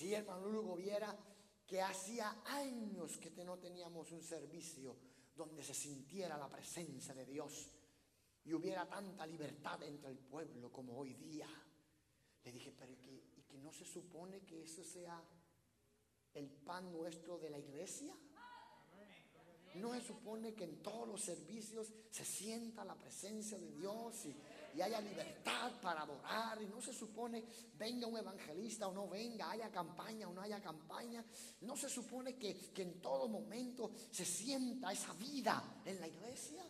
Si 0.00 0.14
hermano 0.14 0.48
Lugo 0.48 0.76
viera 0.76 1.14
que 1.66 1.82
hacía 1.82 2.40
años 2.46 3.18
que 3.18 3.44
no 3.44 3.58
teníamos 3.58 4.10
un 4.12 4.22
servicio 4.22 4.96
donde 5.36 5.62
se 5.62 5.74
sintiera 5.74 6.38
la 6.38 6.48
presencia 6.48 7.12
de 7.12 7.26
Dios 7.26 7.68
y 8.46 8.54
hubiera 8.54 8.88
tanta 8.88 9.26
libertad 9.26 9.82
entre 9.82 10.12
el 10.12 10.16
pueblo 10.16 10.72
como 10.72 10.96
hoy 10.96 11.12
día. 11.12 11.46
Le 12.42 12.50
dije, 12.50 12.72
pero 12.78 12.98
que, 12.98 13.10
¿y 13.10 13.42
que 13.42 13.58
no 13.58 13.74
se 13.74 13.84
supone 13.84 14.40
que 14.46 14.62
eso 14.62 14.82
sea 14.82 15.22
el 16.32 16.48
pan 16.48 16.90
nuestro 16.90 17.36
de 17.36 17.50
la 17.50 17.58
iglesia? 17.58 18.16
¿No 19.74 19.92
se 19.92 20.00
supone 20.00 20.54
que 20.54 20.64
en 20.64 20.82
todos 20.82 21.06
los 21.08 21.20
servicios 21.20 21.92
se 22.10 22.24
sienta 22.24 22.86
la 22.86 22.94
presencia 22.94 23.58
de 23.58 23.70
Dios 23.72 24.24
y 24.24 24.34
y 24.74 24.80
haya 24.80 25.00
libertad 25.00 25.72
para 25.80 26.02
adorar. 26.02 26.60
Y 26.62 26.66
no 26.66 26.80
se 26.80 26.92
supone 26.92 27.44
venga 27.78 28.06
un 28.06 28.18
evangelista 28.18 28.88
o 28.88 28.92
no 28.92 29.08
venga, 29.08 29.50
haya 29.50 29.70
campaña 29.70 30.28
o 30.28 30.32
no 30.32 30.42
haya 30.42 30.60
campaña. 30.60 31.24
No 31.62 31.76
se 31.76 31.88
supone 31.88 32.36
que, 32.36 32.56
que 32.72 32.82
en 32.82 33.00
todo 33.00 33.28
momento 33.28 33.90
se 34.10 34.24
sienta 34.24 34.92
esa 34.92 35.12
vida 35.14 35.80
en 35.84 36.00
la 36.00 36.08
iglesia. 36.08 36.64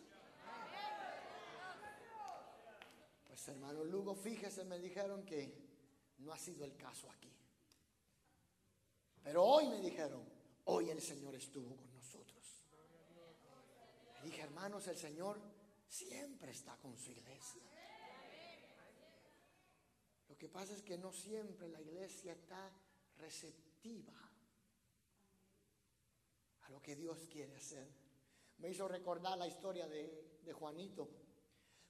Pues 3.27 3.47
hermano 3.47 3.83
Lugo, 3.83 4.13
fíjese, 4.13 4.63
me 4.65 4.79
dijeron 4.79 5.25
que 5.25 5.71
no 6.19 6.31
ha 6.31 6.37
sido 6.37 6.65
el 6.65 6.75
caso 6.75 7.09
aquí. 7.09 7.31
Pero 9.23 9.43
hoy 9.43 9.67
me 9.67 9.79
dijeron, 9.81 10.23
hoy 10.65 10.89
el 10.89 11.01
Señor 11.01 11.35
estuvo 11.35 11.75
con 11.75 11.93
nosotros. 11.93 12.43
dije, 14.23 14.41
hermanos, 14.41 14.87
el 14.87 14.97
Señor 14.97 15.39
siempre 15.87 16.51
está 16.51 16.75
con 16.77 16.97
su 16.97 17.11
iglesia. 17.11 17.61
Que 20.41 20.49
pasa 20.49 20.73
es 20.73 20.81
que 20.81 20.97
no 20.97 21.13
siempre 21.13 21.69
la 21.69 21.79
iglesia 21.79 22.33
está 22.33 22.71
receptiva 23.19 24.19
a 26.61 26.69
lo 26.71 26.81
que 26.81 26.95
Dios 26.95 27.27
quiere 27.31 27.55
hacer. 27.55 27.87
Me 28.57 28.69
hizo 28.71 28.87
recordar 28.87 29.37
la 29.37 29.45
historia 29.45 29.87
de, 29.87 30.51
Juanito. 30.51 31.07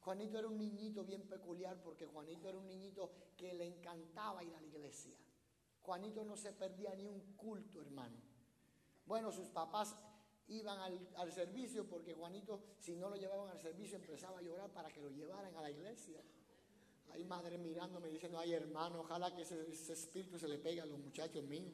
Juanito 0.02 0.38
era 0.38 0.50
un 0.50 0.58
niñito 0.58 1.06
bien 1.06 1.30
peculiar 1.30 1.82
porque 1.82 2.06
Juanito 2.06 2.50
era 2.50 2.58
un 2.58 2.68
niñito 2.68 3.14
que 3.38 3.54
le 3.54 3.66
encantaba 3.66 4.44
ir 4.44 4.54
a 4.54 4.60
la 4.60 4.68
iglesia. 4.68 5.16
Juanito 5.82 6.26
no 6.26 6.36
se 6.36 6.52
perdía 6.52 6.94
ni 6.94 7.08
un 7.08 7.38
culto, 7.38 7.80
hermano. 7.80 8.18
Bueno, 9.06 9.32
sus 9.32 9.48
papás 9.48 9.96
iban 10.48 10.78
al, 10.78 11.08
al, 11.16 11.32
servicio 11.32 11.88
porque 11.88 12.14
Juanito, 12.14 12.62
si 12.80 12.98
no 12.98 13.10
lo 13.10 13.16
llevaban 13.16 13.50
al 13.50 13.62
servicio, 13.62 13.96
empezaba 13.96 14.40
a 14.40 14.42
llorar 14.42 14.74
para 14.74 14.90
que 14.90 15.00
lo 15.00 15.10
llevaran 15.10 15.56
a 15.56 15.62
la 15.62 15.72
iglesia. 15.72 16.22
Hay 17.14 17.24
madre 17.26 17.58
mirándome 17.58 18.10
diciendo, 18.10 18.40
ay 18.40 18.54
hermano, 18.54 19.02
ojalá 19.02 19.34
que 19.36 19.42
ese, 19.42 19.70
espíritu 19.92 20.40
se 20.40 20.48
le 20.48 20.58
pegue 20.58 20.82
a 20.82 20.86
los 20.86 21.00
muchachos 21.00 21.44
míos. 21.44 21.74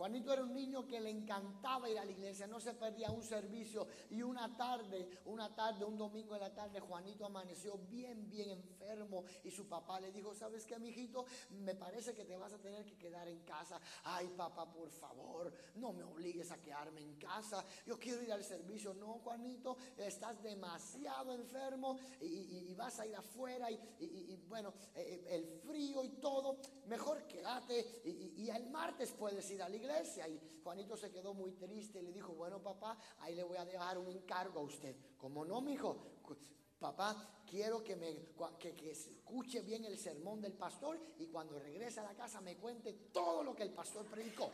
Juanito 0.00 0.32
era 0.32 0.44
un 0.44 0.54
niño 0.54 0.86
que 0.86 0.98
le 0.98 1.10
encantaba 1.10 1.90
ir 1.90 1.98
a 1.98 2.06
la 2.06 2.10
iglesia, 2.10 2.46
no 2.46 2.58
se 2.58 2.72
perdía 2.72 3.10
un 3.10 3.22
servicio. 3.22 3.86
Y 4.08 4.22
una 4.22 4.56
tarde, 4.56 5.20
una 5.26 5.54
tarde, 5.54 5.84
un 5.84 5.98
domingo 5.98 6.32
de 6.32 6.40
la 6.40 6.54
tarde, 6.54 6.80
Juanito 6.80 7.26
amaneció 7.26 7.76
bien, 7.76 8.26
bien 8.30 8.48
enfermo. 8.48 9.24
Y 9.44 9.50
su 9.50 9.68
papá 9.68 10.00
le 10.00 10.10
dijo, 10.10 10.34
¿sabes 10.34 10.64
qué, 10.64 10.78
mijito? 10.78 11.26
Me 11.50 11.74
parece 11.74 12.14
que 12.14 12.24
te 12.24 12.34
vas 12.38 12.50
a 12.54 12.58
tener 12.58 12.86
que 12.86 12.96
quedar 12.96 13.28
en 13.28 13.40
casa. 13.40 13.78
Ay, 14.04 14.28
papá, 14.34 14.72
por 14.72 14.88
favor, 14.88 15.52
no 15.74 15.92
me 15.92 16.02
obligues 16.02 16.50
a 16.50 16.58
quedarme 16.62 17.02
en 17.02 17.16
casa. 17.16 17.62
Yo 17.84 17.98
quiero 17.98 18.22
ir 18.22 18.32
al 18.32 18.42
servicio. 18.42 18.94
No, 18.94 19.18
Juanito, 19.18 19.76
estás 19.98 20.42
demasiado 20.42 21.34
enfermo 21.34 21.98
y, 22.22 22.72
vas 22.72 22.98
a 23.00 23.06
ir 23.06 23.16
afuera. 23.16 23.70
Y, 23.70 24.34
bueno, 24.48 24.72
eh, 24.94 25.26
eh, 25.26 25.36
el 25.36 25.60
frío 25.60 26.02
y 26.02 26.08
todo. 26.12 26.56
Mejor 26.86 27.26
quédate 27.26 28.00
y, 28.02 28.48
el 28.48 28.70
martes 28.70 29.12
puedes 29.12 29.48
ir 29.50 29.62
a 29.62 29.68
la 29.68 29.76
iglesia. 29.76 29.89
Y 30.28 30.40
Juanito 30.62 30.96
se 30.96 31.10
quedó 31.10 31.34
muy 31.34 31.52
triste 31.52 31.98
y 31.98 32.02
le 32.02 32.12
dijo, 32.12 32.32
bueno 32.32 32.62
papá, 32.62 32.96
ahí 33.20 33.34
le 33.34 33.42
voy 33.42 33.56
a 33.56 33.64
dejar 33.64 33.98
un 33.98 34.08
encargo 34.08 34.60
a 34.60 34.62
usted. 34.62 34.94
Como 35.18 35.44
no, 35.44 35.60
mijo, 35.60 35.96
papá, 36.78 37.42
quiero 37.46 37.82
que 37.82 37.96
me 37.96 38.14
que, 38.58 38.74
que, 38.74 38.90
escuche 38.90 39.62
bien 39.62 39.84
el 39.84 39.98
sermón 39.98 40.40
del 40.40 40.52
pastor 40.52 40.98
y 41.18 41.26
cuando 41.26 41.58
regrese 41.58 42.00
a 42.00 42.04
la 42.04 42.14
casa 42.14 42.40
me 42.40 42.56
cuente 42.56 42.92
todo 43.12 43.42
lo 43.42 43.54
que 43.54 43.64
el 43.64 43.72
pastor 43.72 44.06
predicó. 44.06 44.50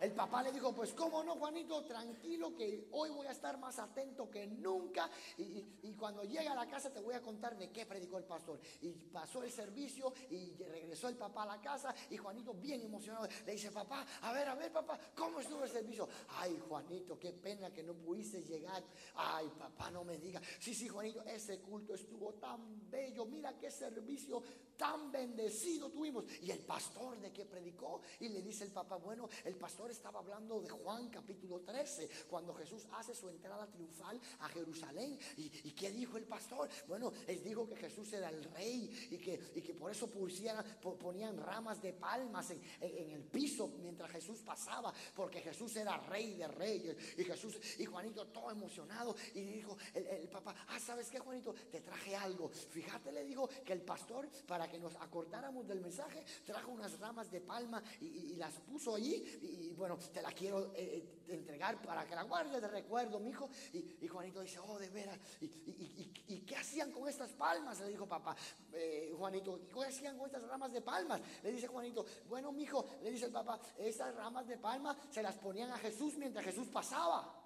El 0.00 0.12
papá 0.12 0.42
le 0.42 0.52
dijo, 0.52 0.74
pues 0.74 0.92
cómo 0.92 1.24
no, 1.24 1.36
Juanito, 1.36 1.84
tranquilo 1.84 2.54
que 2.54 2.88
hoy 2.92 3.10
voy 3.10 3.26
a 3.26 3.30
estar 3.30 3.58
más 3.58 3.78
atento 3.78 4.30
que 4.30 4.46
nunca 4.46 5.10
y, 5.38 5.92
cuando 5.96 6.22
llegue 6.24 6.48
a 6.48 6.54
la 6.54 6.68
casa 6.68 6.92
te 6.92 7.00
voy 7.00 7.14
a 7.14 7.22
contar 7.22 7.56
de 7.56 7.70
qué 7.70 7.86
predicó 7.86 8.18
el 8.18 8.24
pastor. 8.24 8.60
Y 8.82 8.92
pasó 8.92 9.42
el 9.42 9.50
servicio 9.50 10.12
y 10.30 10.52
regresó 10.62 11.08
el 11.08 11.16
papá 11.16 11.44
a 11.44 11.46
la 11.46 11.60
casa 11.60 11.94
y 12.10 12.16
Juanito 12.18 12.52
bien 12.52 12.82
emocionado 12.82 13.26
le 13.46 13.52
dice, 13.52 13.70
papá, 13.70 14.04
a 14.22 14.32
ver, 14.32 14.48
a 14.48 14.54
ver, 14.54 14.70
papá, 14.70 14.98
¿cómo 15.14 15.40
estuvo 15.40 15.64
el 15.64 15.70
servicio? 15.70 16.08
Ay, 16.28 16.60
Juanito, 16.68 17.18
qué 17.18 17.32
pena 17.32 17.72
que 17.72 17.82
no 17.82 17.94
pudiste 17.94 18.42
llegar. 18.42 18.82
Ay, 19.14 19.50
papá, 19.58 19.90
no 19.90 20.04
me 20.04 20.18
diga. 20.18 20.40
Sí, 20.60 20.74
sí, 20.74 20.88
Juanito, 20.88 21.22
ese 21.22 21.60
culto 21.60 21.94
estuvo 21.94 22.34
tan 22.34 22.90
bello. 22.90 23.24
Mira 23.24 23.58
qué 23.58 23.70
servicio 23.70 24.42
tan 24.76 25.10
bendecido 25.10 25.90
tuvimos. 25.90 26.24
Y 26.42 26.50
el 26.50 26.60
pastor 26.60 27.18
de 27.18 27.32
qué 27.32 27.44
predicó 27.44 28.02
y 28.20 28.28
le 28.28 28.42
dice 28.42 28.64
el 28.64 28.70
papá, 28.70 28.96
bueno, 28.96 29.28
el 29.44 29.56
pastor 29.56 29.85
estaba 29.90 30.20
hablando 30.20 30.60
de 30.60 30.68
Juan 30.68 31.08
capítulo 31.08 31.60
13, 31.60 32.08
cuando 32.28 32.54
Jesús 32.54 32.86
hace 32.92 33.14
su 33.14 33.28
entrada 33.28 33.66
triunfal 33.66 34.20
a 34.40 34.48
Jerusalén. 34.48 35.18
¿Y, 35.36 35.72
qué 35.72 35.90
dijo 35.90 36.16
el 36.16 36.24
pastor? 36.24 36.68
Bueno, 36.88 37.12
él 37.26 37.42
dijo 37.42 37.66
que 37.68 37.76
Jesús 37.76 38.12
era 38.12 38.30
el 38.30 38.42
rey 38.44 39.08
y 39.10 39.18
que, 39.18 39.52
y 39.54 39.60
que 39.60 39.74
por 39.74 39.90
eso 39.90 40.08
ponían 40.08 41.36
ramas 41.36 41.80
de 41.82 41.92
palmas 41.92 42.50
en, 42.50 42.62
el 42.80 43.24
piso 43.24 43.68
mientras 43.80 44.10
Jesús 44.10 44.40
pasaba, 44.40 44.92
porque 45.14 45.40
Jesús 45.40 45.76
era 45.76 45.96
rey 45.98 46.34
de 46.34 46.48
reyes. 46.48 46.96
Y 47.18 47.24
Jesús, 47.24 47.58
y 47.78 47.84
Juanito 47.84 48.26
todo 48.28 48.50
emocionado, 48.50 49.14
y 49.34 49.42
dijo 49.42 49.76
el, 49.94 50.28
papá, 50.28 50.54
ah, 50.68 50.80
¿sabes 50.80 51.10
qué, 51.10 51.18
Juanito? 51.18 51.54
Te 51.70 51.80
traje 51.80 52.16
algo. 52.16 52.48
Fíjate, 52.48 53.12
le 53.12 53.24
digo 53.24 53.48
que 53.64 53.72
el 53.72 53.82
pastor, 53.82 54.28
para 54.46 54.68
que 54.68 54.78
nos 54.78 54.94
acordáramos 54.96 55.66
del 55.66 55.80
mensaje, 55.80 56.24
trajo 56.44 56.70
unas 56.70 56.98
ramas 56.98 57.30
de 57.30 57.40
palma 57.40 57.82
y, 58.00 58.36
las 58.36 58.52
puso 58.60 58.96
allí 58.96 59.24
y 59.42 59.72
bueno, 59.76 59.98
te 60.12 60.22
la 60.22 60.32
quiero 60.32 60.72
eh, 60.74 60.74
eh, 60.74 61.24
entregar 61.28 61.80
para 61.82 62.06
que 62.06 62.14
la 62.14 62.22
guardes 62.22 62.60
de 62.60 62.68
recuerdo, 62.68 63.20
mi 63.20 63.30
hijo. 63.30 63.48
Y, 63.72 64.06
Juanito 64.08 64.40
dice, 64.40 64.58
oh, 64.58 64.78
de 64.78 64.88
veras. 64.88 65.18
¿Y, 65.40 66.40
qué 66.46 66.56
hacían 66.56 66.90
con 66.90 67.08
estas 67.08 67.30
palmas? 67.32 67.80
Le 67.80 67.88
dijo 67.88 68.06
papá, 68.06 68.34
eh, 68.72 69.12
Juanito, 69.16 69.60
¿qué 69.72 69.84
hacían 69.84 70.16
con 70.16 70.26
estas 70.26 70.42
ramas 70.44 70.72
de 70.72 70.80
palmas? 70.80 71.20
Le 71.42 71.52
dice 71.52 71.66
Juanito, 71.66 72.06
bueno, 72.28 72.52
mi 72.52 72.62
hijo, 72.62 72.86
le 73.02 73.10
dice 73.10 73.26
el 73.26 73.32
papá, 73.32 73.60
estas 73.78 74.14
ramas 74.14 74.46
de 74.46 74.56
palma 74.56 74.96
se 75.10 75.22
las 75.22 75.36
ponían 75.36 75.70
a 75.70 75.78
Jesús 75.78 76.14
mientras 76.16 76.44
Jesús 76.44 76.68
pasaba. 76.68 77.42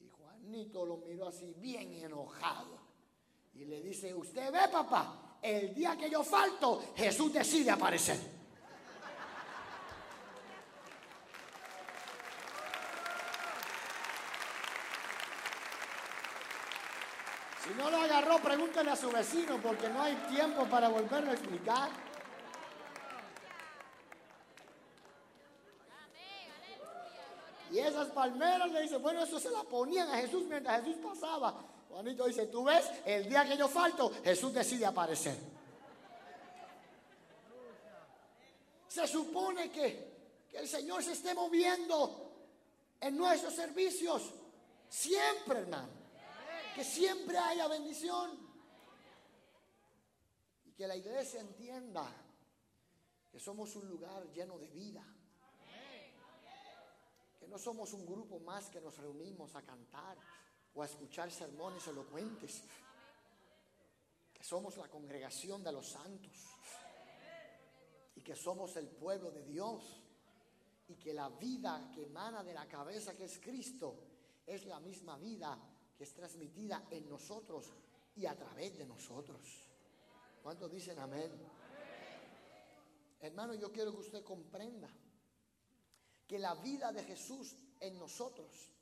Y 0.00 0.08
Juanito 0.08 0.84
lo 0.84 0.96
miró 0.98 1.28
así, 1.28 1.54
bien 1.58 1.92
enojado. 1.92 2.80
Y 3.54 3.64
le 3.66 3.82
dice, 3.82 4.14
usted 4.14 4.50
ve, 4.50 4.68
papá, 4.72 5.38
el 5.42 5.74
día 5.74 5.96
que 5.96 6.10
yo 6.10 6.24
falto, 6.24 6.82
Jesús 6.96 7.32
decide 7.32 7.70
aparecer. 7.70 8.40
Si 17.70 17.76
no 17.76 17.90
lo 17.90 17.98
agarró, 17.98 18.38
pregúntale 18.38 18.90
a 18.90 18.96
su 18.96 19.10
vecino 19.10 19.58
porque 19.62 19.88
no 19.88 20.02
hay 20.02 20.16
tiempo 20.28 20.59
para 20.70 20.88
volverlo 20.88 21.30
a 21.30 21.34
explicar. 21.34 21.90
Y 27.72 27.78
esas 27.78 28.08
palmeras 28.08 28.70
le 28.70 28.82
dice, 28.82 28.96
bueno, 28.96 29.22
eso 29.22 29.38
se 29.38 29.50
la 29.50 29.62
ponían 29.62 30.08
a 30.10 30.16
Jesús 30.16 30.44
mientras 30.44 30.82
Jesús 30.84 30.96
pasaba. 31.02 31.54
Juanito 31.88 32.26
dice, 32.26 32.46
tú 32.46 32.64
ves, 32.64 32.90
el 33.04 33.28
día 33.28 33.44
que 33.44 33.56
yo 33.56 33.68
falto, 33.68 34.12
Jesús 34.24 34.52
decide 34.52 34.86
aparecer. 34.86 35.36
Se 38.88 39.06
supone 39.06 39.70
que, 39.70 40.46
que 40.50 40.58
el 40.58 40.68
Señor 40.68 41.02
se 41.02 41.12
esté 41.12 41.32
moviendo 41.34 42.32
en 43.00 43.16
nuestros 43.16 43.54
servicios. 43.54 44.32
Siempre, 44.88 45.60
hermano 45.60 46.00
que 46.74 46.84
siempre 46.84 47.36
haya 47.36 47.68
bendición. 47.68 48.49
Que 50.80 50.88
la 50.88 50.96
iglesia 50.96 51.42
entienda 51.42 52.10
que 53.30 53.38
somos 53.38 53.76
un 53.76 53.86
lugar 53.86 54.32
lleno 54.32 54.58
de 54.58 54.70
vida. 54.70 55.04
Que 57.38 57.46
no 57.46 57.58
somos 57.58 57.92
un 57.92 58.06
grupo 58.06 58.40
más 58.40 58.70
que 58.70 58.80
nos 58.80 58.96
reunimos 58.96 59.54
a 59.56 59.60
cantar 59.60 60.16
o 60.74 60.82
a 60.82 60.86
escuchar 60.86 61.30
sermones 61.30 61.86
elocuentes. 61.86 62.62
Que 64.32 64.42
somos 64.42 64.78
la 64.78 64.88
congregación 64.88 65.62
de 65.62 65.70
los 65.70 65.86
santos. 65.86 66.32
Y 68.14 68.22
que 68.22 68.34
somos 68.34 68.74
el 68.76 68.88
pueblo 68.88 69.30
de 69.30 69.44
Dios. 69.44 70.00
Y 70.88 70.94
que 70.94 71.12
la 71.12 71.28
vida 71.28 71.90
que 71.94 72.04
emana 72.04 72.42
de 72.42 72.54
la 72.54 72.66
cabeza 72.66 73.14
que 73.14 73.24
es 73.26 73.38
Cristo 73.38 73.96
es 74.46 74.64
la 74.64 74.80
misma 74.80 75.18
vida 75.18 75.58
es 75.98 76.14
transmitida 76.14 76.86
en 76.90 77.06
nosotros 77.06 77.70
y 78.16 78.24
a 78.24 78.34
través 78.34 78.78
de 78.78 78.86
nosotros. 78.86 79.69
¿Cuántos 80.42 80.70
dicen 80.70 80.98
amén? 80.98 81.30
Hermano, 83.20 83.54
yo 83.54 83.70
quiero 83.70 83.92
que 83.92 83.98
usted 83.98 84.24
comprenda 84.24 84.88
que 86.26 86.38
la 86.38 86.54
vida 86.54 86.92
de 86.92 87.04
Jesús 87.04 87.56
en 87.80 87.98
nosotros 87.98 88.72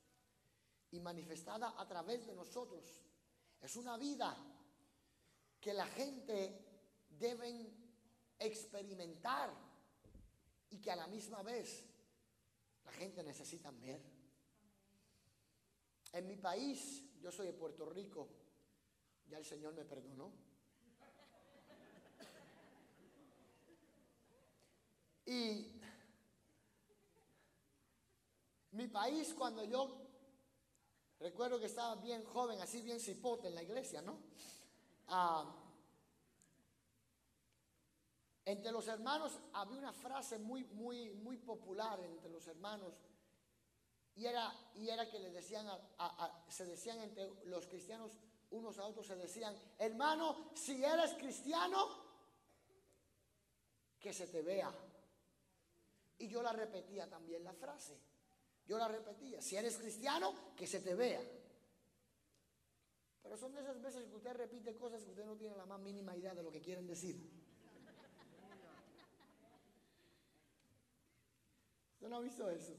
y 0.90 1.00
manifestada 1.00 1.74
a 1.76 1.86
través 1.86 2.26
de 2.26 2.34
nosotros 2.34 2.84
es 3.60 3.76
una 3.76 3.96
vida 3.96 4.36
que 5.60 5.74
la 5.74 5.86
gente 5.86 6.64
deben 7.10 7.74
experimentar 8.38 9.52
y 10.70 10.80
que 10.80 10.90
a 10.90 10.96
la 10.96 11.08
misma 11.08 11.42
vez 11.42 11.84
la 12.84 12.92
gente 12.92 13.22
necesita 13.22 13.70
ver. 13.72 14.00
En 16.12 16.28
mi 16.28 16.36
país 16.36 17.04
yo 17.20 17.32
soy 17.32 17.46
de 17.46 17.52
Puerto 17.52 17.86
Rico, 17.86 18.28
ya 19.26 19.38
el 19.38 19.44
Señor 19.44 19.74
me 19.74 19.84
perdonó. 19.84 20.47
Y 25.28 25.78
mi 28.70 28.88
país 28.88 29.34
cuando 29.34 29.62
yo 29.62 29.94
recuerdo 31.20 31.60
que 31.60 31.66
estaba 31.66 31.96
bien 31.96 32.24
joven, 32.24 32.58
así 32.62 32.80
bien 32.80 32.98
cipote 32.98 33.48
en 33.48 33.54
la 33.54 33.62
iglesia, 33.62 34.00
¿no? 34.00 34.20
Ah, 35.08 35.54
entre 38.46 38.72
los 38.72 38.88
hermanos 38.88 39.38
había 39.52 39.76
una 39.76 39.92
frase 39.92 40.38
muy, 40.38 40.64
muy, 40.64 41.10
muy 41.10 41.36
popular 41.36 42.00
entre 42.00 42.30
los 42.30 42.46
hermanos 42.46 42.94
y 44.16 44.24
era, 44.24 44.50
y 44.76 44.88
era 44.88 45.10
que 45.10 45.18
le 45.18 45.30
decían, 45.30 45.66
se 46.48 46.64
decían 46.64 47.00
entre 47.00 47.44
los 47.44 47.66
cristianos 47.66 48.12
unos 48.48 48.78
a 48.78 48.86
otros, 48.86 49.06
se 49.06 49.16
decían, 49.16 49.54
hermano, 49.78 50.52
si 50.54 50.82
eres 50.82 51.12
cristiano, 51.18 51.86
que 54.00 54.14
se 54.14 54.26
te 54.26 54.40
vea. 54.40 54.72
Y 56.18 56.28
yo 56.28 56.42
la 56.42 56.52
repetía 56.52 57.08
también 57.08 57.44
la 57.44 57.52
frase. 57.52 57.98
Yo 58.66 58.76
la 58.76 58.88
repetía, 58.88 59.40
si 59.40 59.56
eres 59.56 59.76
cristiano, 59.78 60.34
que 60.56 60.66
se 60.66 60.80
te 60.80 60.94
vea. 60.94 61.22
Pero 63.22 63.36
son 63.36 63.54
de 63.54 63.60
esas 63.60 63.80
veces 63.80 64.06
que 64.06 64.16
usted 64.16 64.34
repite 64.34 64.74
cosas 64.76 65.02
que 65.04 65.10
usted 65.10 65.24
no 65.24 65.36
tiene 65.36 65.56
la 65.56 65.66
más 65.66 65.80
mínima 65.80 66.16
idea 66.16 66.34
de 66.34 66.42
lo 66.42 66.50
que 66.50 66.60
quieren 66.60 66.86
decir. 66.86 67.16
¿Usted 71.94 72.08
no 72.08 72.16
ha 72.16 72.20
visto 72.20 72.48
eso? 72.50 72.74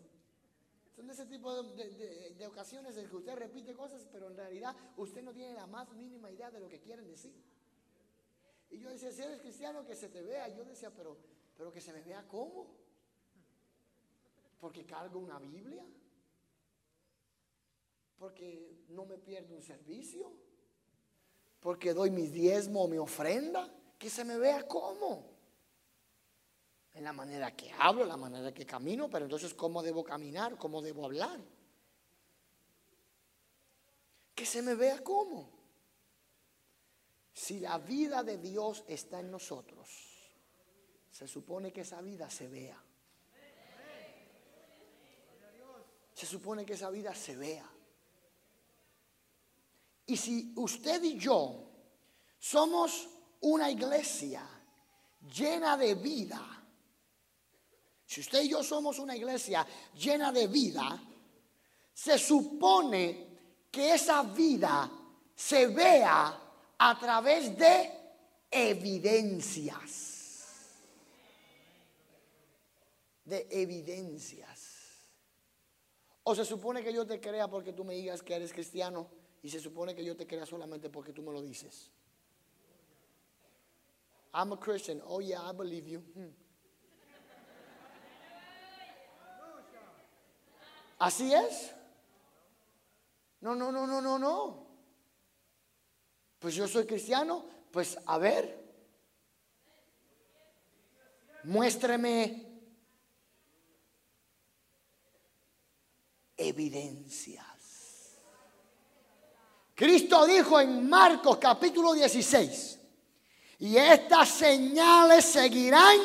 Son 0.96 1.10
ese 1.10 1.26
tipo 1.26 1.64
de, 1.64 2.48
ocasiones 2.48 2.98
en 2.98 3.10
que 3.10 3.16
usted 3.16 3.36
repite 3.36 3.74
cosas, 3.74 4.06
pero 4.12 4.28
en 4.28 4.36
realidad 4.36 4.76
usted 4.98 5.24
no 5.24 5.34
tiene 5.34 5.54
la 5.54 5.66
más 5.66 5.90
mínima 5.94 6.30
idea 6.30 6.52
de 6.52 6.60
lo 6.60 6.68
que 6.68 6.80
quieren 6.80 7.08
decir. 7.08 7.34
Y 8.70 8.80
yo 8.80 8.90
decía, 8.90 9.12
si 9.12 9.22
eres 9.22 9.40
cristiano, 9.40 9.86
que 9.86 9.96
se 9.96 10.10
te 10.10 10.22
vea. 10.22 10.50
Y 10.50 10.58
yo 10.58 10.66
decía, 10.66 10.92
pero, 10.96 11.18
pero 11.58 11.72
que 11.72 11.82
se 11.82 11.94
me 11.94 12.02
vea 12.02 12.28
cómo. 12.28 12.68
Porque 14.60 14.86
cargo 14.86 15.20
una 15.20 15.40
Biblia. 15.40 15.86
Porque 18.18 18.84
no 18.90 19.06
me 19.06 19.18
pierdo 19.18 19.56
un 19.56 19.62
servicio. 19.62 20.32
Porque 21.60 21.94
doy 21.94 22.12
mi 22.12 22.28
diezmo 22.28 22.84
o 22.84 22.88
mi 22.88 22.98
ofrenda. 22.98 23.74
Que 23.98 24.10
se 24.10 24.26
me 24.26 24.38
vea 24.38 24.68
cómo. 24.68 25.38
En 26.94 27.04
la 27.04 27.14
manera 27.14 27.56
que 27.56 27.72
hablo, 27.72 28.06
la 28.06 28.18
manera 28.18 28.54
que 28.54 28.66
camino. 28.66 29.10
Pero 29.10 29.26
entonces, 29.26 29.54
¿cómo 29.54 29.82
debo 29.82 30.04
caminar? 30.04 30.58
¿Cómo 30.58 30.82
debo 30.82 31.06
hablar? 31.06 31.40
Que 34.36 34.46
se 34.46 34.62
me 34.62 34.76
vea 34.76 35.04
cómo. 35.04 35.50
Si 37.34 37.62
la 37.62 37.78
vida 37.78 38.22
de 38.22 38.38
Dios 38.38 38.84
está 38.88 39.22
en 39.22 39.32
nosotros, 39.32 39.88
se 41.10 41.26
supone 41.26 41.72
que 41.72 41.82
esa 41.82 42.02
vida 42.02 42.30
se 42.30 42.50
vea. 42.50 42.84
Se 46.20 46.26
supone 46.26 46.66
que 46.66 46.74
esa 46.74 46.90
vida 46.90 47.16
se 47.16 47.38
vea. 47.38 47.66
Y 50.06 50.18
si 50.18 50.52
usted 50.58 51.02
y 51.02 51.18
yo 51.18 51.72
somos 52.38 53.08
una 53.40 53.72
iglesia 53.72 54.44
llena 55.34 55.78
de 55.78 55.96
vida, 55.96 56.46
si 58.06 58.20
usted 58.20 58.42
y 58.42 58.50
yo 58.50 58.62
somos 58.62 59.00
una 59.00 59.16
iglesia 59.16 59.66
llena 59.96 60.34
de 60.34 60.48
vida, 60.48 61.02
se 61.94 62.20
supone 62.20 63.38
que 63.72 63.94
esa 63.94 64.24
vida 64.24 64.92
se 65.34 65.68
vea 65.68 66.38
a 66.80 67.00
través 67.00 67.58
de 67.58 67.94
evidencias. 68.52 69.86
De 73.24 73.48
evidencias. 73.50 74.69
O 76.24 76.36
se 76.36 76.46
supone 76.46 76.84
que 76.84 76.94
yo 76.94 77.06
te 77.06 77.20
crea 77.20 77.48
porque 77.48 77.74
tú 77.74 77.84
me 77.84 77.96
digas 77.96 78.22
que 78.22 78.36
eres 78.36 78.54
cristiano 78.54 79.10
y 79.42 79.50
se 79.50 79.60
supone 79.60 79.96
que 79.96 80.04
yo 80.04 80.16
te 80.16 80.28
crea 80.28 80.46
solamente 80.46 80.90
porque 80.90 81.14
tú 81.14 81.22
me 81.22 81.32
lo 81.32 81.42
dices. 81.42 81.90
I'm 84.34 84.52
a 84.52 84.58
Christian. 84.58 85.02
Oh 85.06 85.22
yeah, 85.22 85.42
I 85.42 85.54
believe 85.54 85.88
you. 85.88 86.00
Hmm. 86.14 86.30
¿Así 91.00 91.34
es? 91.34 91.74
No, 93.42 93.56
no, 93.56 93.72
no, 93.72 93.88
no, 93.88 94.02
no, 94.02 94.20
no. 94.20 94.68
Pues 96.40 96.56
yo 96.56 96.68
soy 96.68 96.86
cristiano, 96.86 97.46
pues 97.72 97.98
a 98.06 98.18
ver. 98.18 98.60
Muéstreme 101.46 102.49
evidencias. 106.40 107.46
Cristo 109.76 110.26
dijo 110.26 110.60
en 110.60 110.90
Marcos 110.90 111.38
capítulo 111.38 111.94
16, 111.94 112.80
y 113.60 113.76
estas 113.78 114.30
señales 114.30 115.26
seguirán 115.26 116.00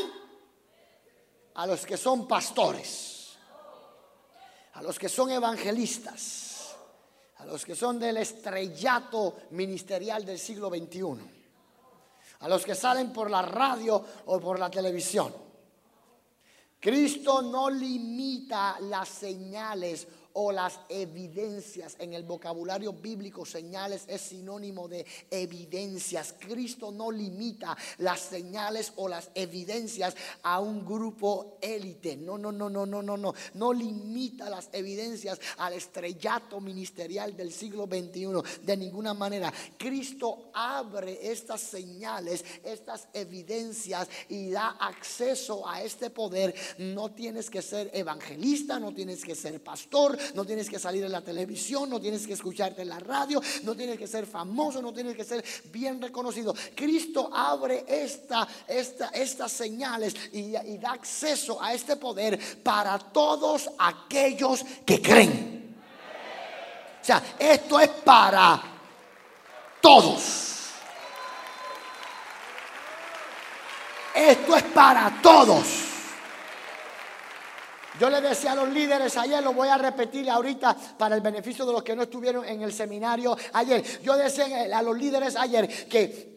a 1.54 1.66
los 1.66 1.86
que 1.86 1.96
son 1.96 2.26
pastores, 2.26 3.36
a 4.74 4.82
los 4.82 4.98
que 4.98 5.08
son 5.08 5.30
evangelistas, 5.30 6.74
a 7.38 7.46
los 7.46 7.64
que 7.64 7.76
son 7.76 7.98
del 7.98 8.16
estrellato 8.16 9.36
ministerial 9.50 10.24
del 10.24 10.38
siglo 10.38 10.68
XXI, 10.68 11.04
a 12.40 12.48
los 12.48 12.64
que 12.64 12.74
salen 12.74 13.12
por 13.12 13.30
la 13.30 13.42
radio 13.42 14.04
o 14.26 14.40
por 14.40 14.58
la 14.58 14.70
televisión. 14.70 15.34
Cristo 16.80 17.40
no 17.40 17.70
limita 17.70 18.78
las 18.80 19.08
señales 19.08 20.06
o 20.34 20.52
las 20.52 20.80
evidencias. 20.88 21.96
En 21.98 22.12
el 22.12 22.22
vocabulario 22.22 22.92
bíblico, 22.92 23.44
señales 23.44 24.04
es 24.06 24.20
sinónimo 24.20 24.88
de 24.88 25.04
evidencias. 25.30 26.34
Cristo 26.38 26.92
no 26.92 27.10
limita 27.10 27.76
las 27.98 28.20
señales 28.20 28.92
o 28.96 29.08
las 29.08 29.30
evidencias 29.34 30.14
a 30.42 30.60
un 30.60 30.84
grupo 30.84 31.58
élite. 31.60 32.16
No, 32.16 32.38
no, 32.38 32.52
no, 32.52 32.68
no, 32.68 32.86
no, 32.86 33.02
no, 33.02 33.16
no. 33.16 33.34
No 33.54 33.72
limita 33.72 34.50
las 34.50 34.68
evidencias 34.72 35.40
al 35.58 35.74
estrellato 35.74 36.60
ministerial 36.60 37.36
del 37.36 37.52
siglo 37.52 37.86
XXI 37.86 38.62
de 38.62 38.76
ninguna 38.76 39.14
manera. 39.14 39.52
Cristo 39.76 40.50
abre 40.52 41.30
estas 41.30 41.60
señales, 41.60 42.44
estas 42.64 43.08
evidencias 43.12 44.08
y 44.28 44.50
da 44.50 44.76
acceso 44.80 45.68
a 45.68 45.82
este 45.82 46.10
poder. 46.10 46.54
No 46.78 47.12
tienes 47.12 47.50
que 47.50 47.62
ser 47.62 47.90
evangelista, 47.92 48.80
no 48.80 48.92
tienes 48.92 49.24
que 49.24 49.34
ser 49.34 49.62
pastor, 49.62 50.18
no 50.34 50.44
tienes 50.44 50.68
que 50.68 50.78
salir 50.78 51.04
en 51.04 51.12
la 51.12 51.22
televisión, 51.22 51.90
no 51.90 52.00
tienes 52.00 52.26
que 52.26 52.32
escucharte 52.32 52.82
en 52.82 52.88
la 52.88 52.98
radio, 52.98 53.40
no 53.62 53.74
tienes 53.74 53.98
que 53.98 54.06
ser 54.06 54.26
famoso, 54.26 54.80
no 54.80 54.92
tienes 54.92 55.16
que 55.16 55.24
ser 55.24 55.44
bien 55.72 56.00
reconocido. 56.00 56.54
Cristo 56.74 57.30
abre 57.32 57.84
esta, 57.86 58.46
esta, 58.66 59.08
estas 59.08 59.52
señales 59.52 60.14
y, 60.32 60.56
y 60.56 60.78
da 60.78 60.92
acceso 60.92 61.62
a 61.62 61.74
este 61.74 61.96
poder 61.96 62.38
para 62.62 62.98
todos 62.98 63.70
aquellos 63.78 64.64
que 64.84 65.00
creen. 65.00 65.74
O 67.00 67.04
sea, 67.04 67.22
esto 67.38 67.78
es 67.80 67.88
para 67.88 68.62
todos. 69.80 70.54
Esto 74.14 74.56
es 74.56 74.62
para 74.62 75.20
todos. 75.20 75.93
Yo 78.00 78.10
le 78.10 78.20
decía 78.20 78.52
a 78.52 78.56
los 78.56 78.68
líderes 78.70 79.16
ayer, 79.16 79.42
lo 79.42 79.52
voy 79.52 79.68
a 79.68 79.78
repetir 79.78 80.28
ahorita 80.28 80.76
para 80.98 81.14
el 81.14 81.20
beneficio 81.20 81.64
de 81.64 81.72
los 81.72 81.82
que 81.82 81.94
no 81.94 82.02
estuvieron 82.02 82.44
en 82.44 82.62
el 82.62 82.72
seminario 82.72 83.36
ayer. 83.52 83.82
Yo 84.02 84.16
decía 84.16 84.76
a 84.76 84.82
los 84.82 84.98
líderes 84.98 85.36
ayer 85.36 85.88
que 85.88 86.33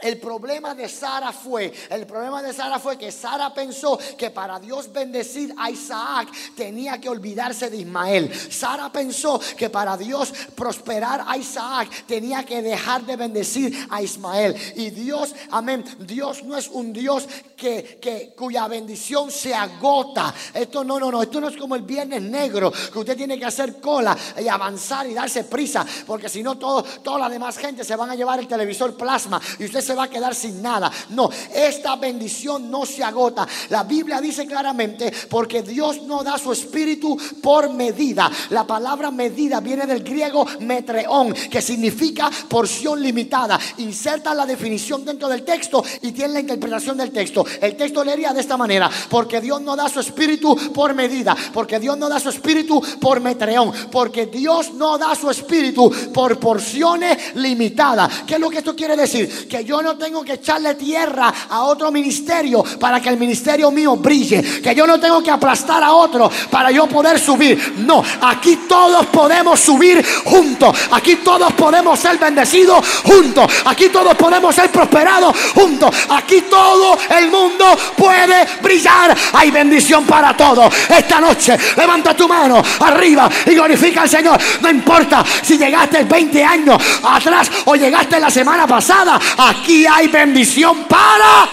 el 0.00 0.18
problema 0.18 0.76
de 0.76 0.88
Sara 0.88 1.32
fue, 1.32 1.72
el 1.90 2.06
problema 2.06 2.40
de 2.40 2.52
Sara 2.52 2.78
fue 2.78 2.96
que 2.96 3.10
Sara 3.10 3.52
pensó 3.52 3.98
que 4.16 4.30
para 4.30 4.60
Dios 4.60 4.92
bendecir 4.92 5.52
a 5.58 5.70
Isaac 5.70 6.28
tenía 6.54 7.00
que 7.00 7.08
olvidarse 7.08 7.68
de 7.68 7.78
Ismael. 7.78 8.32
Sara 8.32 8.92
pensó 8.92 9.40
que 9.56 9.70
para 9.70 9.96
Dios 9.96 10.32
prosperar 10.54 11.24
a 11.26 11.36
Isaac 11.36 12.06
tenía 12.06 12.44
que 12.44 12.62
dejar 12.62 13.04
de 13.04 13.16
bendecir 13.16 13.88
a 13.90 14.00
Ismael. 14.00 14.54
Y 14.76 14.90
Dios, 14.90 15.34
amén, 15.50 15.84
Dios 15.98 16.44
no 16.44 16.56
es 16.56 16.68
un 16.68 16.92
Dios 16.92 17.26
que, 17.56 17.98
que 18.00 18.34
cuya 18.36 18.68
bendición 18.68 19.32
se 19.32 19.52
agota. 19.52 20.32
Esto 20.54 20.84
no, 20.84 21.00
no, 21.00 21.10
no, 21.10 21.22
esto 21.22 21.40
no 21.40 21.48
es 21.48 21.56
como 21.56 21.74
el 21.74 21.82
viernes 21.82 22.22
negro, 22.22 22.70
que 22.70 22.98
usted 23.00 23.16
tiene 23.16 23.36
que 23.36 23.46
hacer 23.46 23.80
cola 23.80 24.16
y 24.40 24.46
avanzar 24.46 25.08
y 25.08 25.14
darse 25.14 25.42
prisa, 25.42 25.84
porque 26.06 26.28
si 26.28 26.40
no 26.40 26.56
toda 26.56 27.18
la 27.18 27.28
demás 27.28 27.58
gente 27.58 27.82
se 27.82 27.96
van 27.96 28.10
a 28.10 28.14
llevar 28.14 28.38
el 28.38 28.46
televisor 28.46 28.96
plasma 28.96 29.40
y 29.58 29.64
usted 29.64 29.87
se 29.88 29.94
va 29.94 30.04
a 30.04 30.10
quedar 30.10 30.34
sin 30.34 30.60
nada. 30.60 30.92
No, 31.10 31.30
esta 31.54 31.96
bendición 31.96 32.70
no 32.70 32.84
se 32.84 33.02
agota. 33.02 33.48
La 33.70 33.84
Biblia 33.84 34.20
dice 34.20 34.46
claramente, 34.46 35.10
porque 35.30 35.62
Dios 35.62 36.02
no 36.02 36.22
da 36.22 36.36
su 36.36 36.52
espíritu 36.52 37.16
por 37.42 37.70
medida. 37.70 38.30
La 38.50 38.66
palabra 38.66 39.10
medida 39.10 39.60
viene 39.60 39.86
del 39.86 40.02
griego 40.02 40.46
metreón, 40.60 41.32
que 41.32 41.62
significa 41.62 42.30
porción 42.48 43.00
limitada. 43.02 43.58
Inserta 43.78 44.34
la 44.34 44.44
definición 44.44 45.06
dentro 45.06 45.26
del 45.26 45.42
texto 45.42 45.82
y 46.02 46.12
tiene 46.12 46.34
la 46.34 46.40
interpretación 46.40 46.98
del 46.98 47.10
texto. 47.10 47.46
El 47.58 47.74
texto 47.74 48.04
leería 48.04 48.34
de 48.34 48.40
esta 48.40 48.58
manera, 48.58 48.90
porque 49.08 49.40
Dios 49.40 49.62
no 49.62 49.74
da 49.74 49.88
su 49.88 50.00
espíritu 50.00 50.54
por 50.74 50.94
medida, 50.94 51.34
porque 51.54 51.78
Dios 51.78 51.96
no 51.96 52.10
da 52.10 52.20
su 52.20 52.28
espíritu 52.28 52.82
por 53.00 53.22
metreón, 53.22 53.72
porque 53.90 54.26
Dios 54.26 54.74
no 54.74 54.98
da 54.98 55.14
su 55.14 55.30
espíritu 55.30 55.90
por 56.12 56.38
porciones 56.38 57.34
limitadas. 57.36 58.24
¿Qué 58.26 58.34
es 58.34 58.40
lo 58.40 58.50
que 58.50 58.58
esto 58.58 58.76
quiere 58.76 58.94
decir? 58.94 59.48
Que 59.48 59.64
yo 59.64 59.77
no 59.82 59.96
tengo 59.96 60.22
que 60.22 60.34
echarle 60.34 60.74
tierra 60.74 61.32
a 61.50 61.62
otro 61.62 61.90
ministerio 61.90 62.64
para 62.78 63.00
que 63.00 63.08
el 63.08 63.16
ministerio 63.16 63.70
mío 63.70 63.96
brille. 63.96 64.42
Que 64.62 64.74
yo 64.74 64.86
no 64.86 64.98
tengo 64.98 65.22
que 65.22 65.30
aplastar 65.30 65.82
a 65.82 65.92
otro 65.92 66.30
para 66.50 66.70
yo 66.70 66.86
poder 66.86 67.18
subir. 67.18 67.74
No, 67.78 68.02
aquí 68.22 68.60
todos 68.68 69.06
podemos 69.06 69.58
subir 69.60 70.04
juntos. 70.24 70.76
Aquí 70.92 71.16
todos 71.16 71.52
podemos 71.52 71.98
ser 71.98 72.18
bendecidos 72.18 72.84
juntos. 73.04 73.50
Aquí 73.64 73.88
todos 73.88 74.14
podemos 74.14 74.54
ser 74.54 74.70
prosperados 74.70 75.36
juntos. 75.54 75.94
Aquí 76.10 76.42
todo 76.42 76.98
el 77.18 77.30
mundo 77.30 77.64
puede 77.96 78.46
brillar. 78.62 79.16
Hay 79.32 79.50
bendición 79.50 80.04
para 80.04 80.36
todos. 80.36 80.72
Esta 80.88 81.20
noche 81.20 81.56
levanta 81.76 82.14
tu 82.14 82.28
mano 82.28 82.62
arriba 82.80 83.28
y 83.46 83.54
glorifica 83.54 84.02
al 84.02 84.08
Señor. 84.08 84.38
No 84.60 84.70
importa 84.70 85.24
si 85.42 85.58
llegaste 85.58 86.04
20 86.04 86.44
años 86.44 86.82
atrás 87.02 87.50
o 87.66 87.74
llegaste 87.74 88.18
la 88.18 88.30
semana 88.30 88.66
pasada. 88.66 89.18
Aquí 89.38 89.67
hay 89.86 90.08
bendición 90.08 90.84
para, 90.84 91.48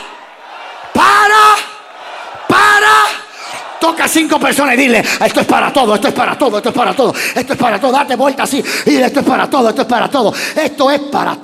para, 0.94 1.56
para. 2.48 2.92
Toca 3.80 4.06
a 4.06 4.08
cinco 4.08 4.40
personas 4.40 4.76
y 4.76 4.78
dile, 4.78 5.00
esto 5.00 5.42
es 5.42 5.46
para 5.46 5.72
todo, 5.72 5.96
esto 5.96 6.08
es 6.08 6.14
para 6.14 6.38
todo, 6.38 6.58
esto 6.58 6.70
es 6.70 6.76
para 6.76 6.94
todo, 6.94 7.14
esto 7.36 7.54
es 7.54 7.60
para 7.60 7.80
todo. 7.80 7.92
Date 7.92 8.16
vuelta 8.16 8.44
así 8.44 8.64
y 8.86 8.96
esto 8.96 9.20
es 9.20 9.26
para 9.26 9.50
todo, 9.50 9.70
esto 9.70 9.82
es 9.82 9.88
para 9.88 10.10
todo, 10.10 10.34
esto 10.56 10.92
es 10.92 11.00
para 11.02 11.38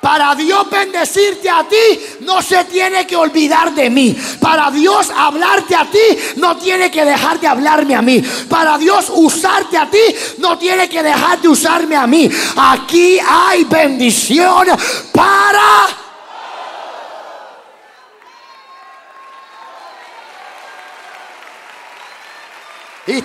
Para 0.00 0.34
Dios 0.34 0.68
bendecirte 0.70 1.50
a 1.50 1.64
ti, 1.68 2.00
no 2.20 2.40
se 2.40 2.64
tiene 2.64 3.06
que 3.06 3.16
olvidar 3.16 3.74
de 3.74 3.90
mí. 3.90 4.16
Para 4.40 4.70
Dios 4.70 5.10
hablarte 5.14 5.76
a 5.76 5.84
ti, 5.90 5.98
no 6.36 6.56
tiene 6.56 6.90
que 6.90 7.04
dejar 7.04 7.38
de 7.38 7.46
hablarme 7.46 7.94
a 7.94 8.00
mí. 8.00 8.22
Para 8.48 8.78
Dios 8.78 9.12
usarte 9.14 9.76
a 9.76 9.90
ti, 9.90 10.00
no 10.38 10.56
tiene 10.56 10.88
que 10.88 11.02
dejar 11.02 11.40
de 11.40 11.48
usarme 11.48 11.96
a 11.96 12.06
mí. 12.06 12.30
Aquí 12.56 13.18
hay 13.18 13.64
bendición 13.64 14.68
para... 15.12 15.88
Y 23.06 23.22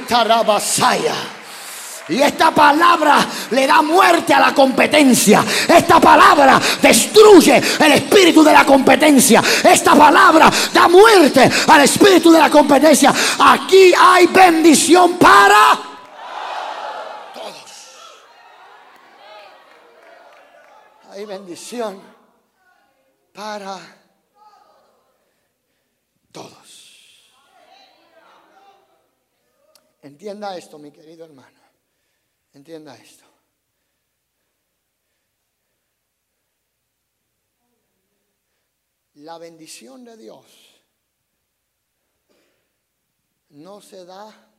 y 2.08 2.22
esta 2.22 2.52
palabra 2.52 3.26
le 3.52 3.66
da 3.66 3.82
muerte 3.82 4.34
a 4.34 4.40
la 4.40 4.54
competencia. 4.54 5.44
Esta 5.68 6.00
palabra 6.00 6.60
destruye 6.82 7.58
el 7.80 7.92
espíritu 7.94 8.44
de 8.44 8.54
la 8.54 8.66
competencia. 8.66 9.42
Esta 9.64 9.96
palabra 9.96 10.52
da 10.74 10.88
muerte 10.88 11.50
al 11.68 11.82
espíritu 11.82 12.32
de 12.32 12.40
la 12.40 12.50
competencia. 12.50 13.14
Aquí 13.40 13.92
hay 13.98 14.28
bendición 14.28 15.18
para 15.18 15.80
todos. 17.34 17.96
Hay 21.12 21.26
bendición 21.26 22.02
para 23.34 23.80
todos. 26.32 27.32
Entienda 30.04 30.56
esto, 30.56 30.78
mi 30.78 30.92
querido 30.92 31.26
hermano. 31.26 31.55
Entienda 32.56 32.96
esto. 32.96 33.26
La 39.16 39.38
bendición 39.38 40.06
de 40.06 40.16
Dios 40.16 40.46
no 43.50 43.82
se 43.82 44.06
da 44.06 44.54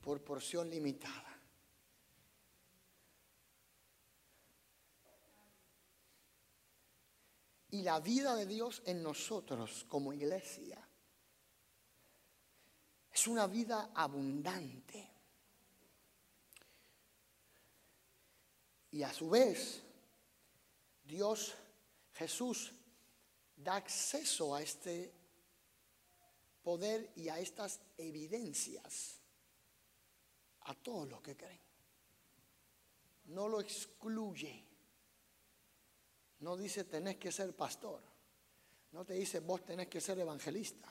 por 0.00 0.24
porción 0.24 0.68
limitada. 0.68 1.40
Y 7.70 7.82
la 7.82 8.00
vida 8.00 8.34
de 8.34 8.46
Dios 8.46 8.82
en 8.86 9.04
nosotros 9.04 9.84
como 9.88 10.12
iglesia 10.12 10.84
es 13.12 13.28
una 13.28 13.46
vida 13.46 13.92
abundante. 13.94 14.83
Y 18.94 19.02
a 19.02 19.12
su 19.12 19.28
vez, 19.28 19.82
Dios, 21.02 21.52
Jesús, 22.12 22.70
da 23.56 23.74
acceso 23.74 24.54
a 24.54 24.62
este 24.62 25.12
poder 26.62 27.10
y 27.16 27.28
a 27.28 27.40
estas 27.40 27.80
evidencias 27.98 29.18
a 30.60 30.74
todos 30.76 31.08
los 31.08 31.20
que 31.22 31.36
creen. 31.36 31.58
No 33.24 33.48
lo 33.48 33.60
excluye. 33.60 34.64
No 36.38 36.56
dice 36.56 36.84
tenés 36.84 37.16
que 37.16 37.32
ser 37.32 37.52
pastor. 37.56 38.00
No 38.92 39.04
te 39.04 39.14
dice 39.14 39.40
vos 39.40 39.64
tenés 39.64 39.88
que 39.88 40.00
ser 40.00 40.20
evangelista. 40.20 40.88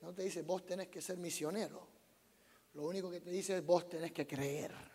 No 0.00 0.12
te 0.12 0.24
dice 0.24 0.42
vos 0.42 0.66
tenés 0.66 0.88
que 0.88 1.00
ser 1.00 1.18
misionero. 1.18 1.86
Lo 2.74 2.82
único 2.82 3.08
que 3.12 3.20
te 3.20 3.30
dice 3.30 3.58
es 3.58 3.64
vos 3.64 3.88
tenés 3.88 4.10
que 4.10 4.26
creer. 4.26 4.91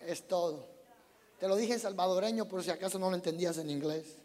Es 0.00 0.26
todo. 0.26 0.66
Te 1.38 1.48
lo 1.48 1.56
dije 1.56 1.74
en 1.74 1.80
salvadoreño 1.80 2.46
por 2.46 2.62
si 2.62 2.70
acaso 2.70 2.98
no 2.98 3.10
lo 3.10 3.16
entendías 3.16 3.58
en 3.58 3.70
inglés. 3.70 4.18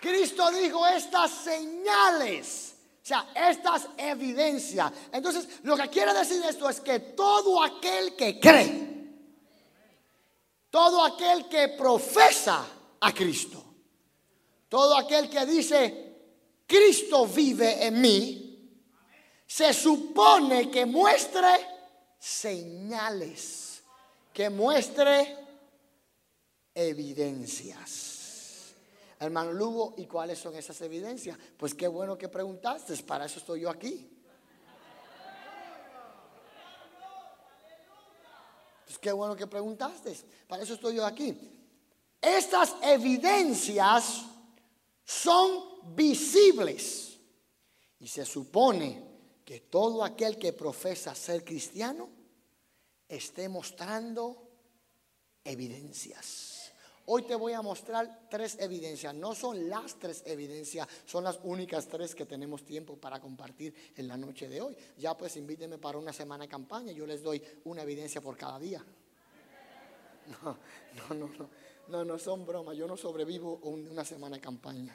Cristo 0.00 0.50
dijo 0.50 0.86
estas 0.86 1.30
señales 1.30 2.69
sea, 3.02 3.30
estas 3.34 3.88
evidencias. 3.96 4.92
Entonces, 5.12 5.48
lo 5.62 5.76
que 5.76 5.88
quiere 5.88 6.12
decir 6.12 6.42
esto 6.44 6.68
es 6.68 6.80
que 6.80 6.98
todo 7.00 7.62
aquel 7.62 8.14
que 8.14 8.38
cree, 8.38 8.90
todo 10.70 11.04
aquel 11.04 11.48
que 11.48 11.68
profesa 11.68 12.66
a 13.00 13.12
Cristo, 13.12 13.64
todo 14.68 14.96
aquel 14.96 15.28
que 15.28 15.46
dice, 15.46 16.10
Cristo 16.66 17.26
vive 17.26 17.86
en 17.86 18.00
mí, 18.00 18.50
se 19.46 19.72
supone 19.72 20.70
que 20.70 20.86
muestre 20.86 21.48
señales, 22.18 23.82
que 24.32 24.48
muestre 24.50 25.36
evidencias. 26.74 28.19
Hermano 29.20 29.52
Lugo, 29.52 29.94
¿y 29.98 30.06
cuáles 30.06 30.38
son 30.38 30.56
esas 30.56 30.80
evidencias? 30.80 31.38
Pues 31.58 31.74
qué 31.74 31.86
bueno 31.86 32.16
que 32.16 32.30
preguntaste, 32.30 32.96
para 33.02 33.26
eso 33.26 33.38
estoy 33.38 33.60
yo 33.60 33.68
aquí. 33.68 34.10
Pues 38.86 38.98
qué 38.98 39.12
bueno 39.12 39.36
que 39.36 39.46
preguntaste, 39.46 40.16
para 40.48 40.62
eso 40.62 40.72
estoy 40.72 40.96
yo 40.96 41.04
aquí. 41.04 41.38
Estas 42.18 42.76
evidencias 42.82 44.22
son 45.04 45.94
visibles 45.94 47.18
y 47.98 48.08
se 48.08 48.24
supone 48.24 49.04
que 49.44 49.60
todo 49.60 50.02
aquel 50.02 50.38
que 50.38 50.54
profesa 50.54 51.14
ser 51.14 51.44
cristiano 51.44 52.08
esté 53.06 53.50
mostrando 53.50 54.48
evidencias. 55.44 56.49
Hoy 57.12 57.22
te 57.22 57.34
voy 57.34 57.54
a 57.54 57.60
mostrar 57.60 58.28
tres 58.30 58.56
evidencias. 58.60 59.12
No 59.12 59.34
son 59.34 59.68
las 59.68 59.96
tres 59.96 60.22
evidencias, 60.26 60.86
son 61.04 61.24
las 61.24 61.40
únicas 61.42 61.88
tres 61.88 62.14
que 62.14 62.24
tenemos 62.24 62.64
tiempo 62.64 62.94
para 62.94 63.18
compartir 63.18 63.74
en 63.96 64.06
la 64.06 64.16
noche 64.16 64.48
de 64.48 64.60
hoy. 64.60 64.76
Ya 64.96 65.18
pues 65.18 65.36
invíteme 65.36 65.78
para 65.78 65.98
una 65.98 66.12
semana 66.12 66.44
de 66.44 66.48
campaña. 66.48 66.92
Yo 66.92 67.04
les 67.06 67.20
doy 67.20 67.42
una 67.64 67.82
evidencia 67.82 68.20
por 68.20 68.36
cada 68.36 68.60
día. 68.60 68.84
No, 70.44 70.56
no, 71.08 71.14
no, 71.14 71.26
no. 71.36 71.50
No, 71.88 72.04
no 72.04 72.16
son 72.16 72.46
bromas. 72.46 72.76
Yo 72.76 72.86
no 72.86 72.96
sobrevivo 72.96 73.56
una 73.64 74.04
semana 74.04 74.36
de 74.36 74.42
campaña. 74.42 74.94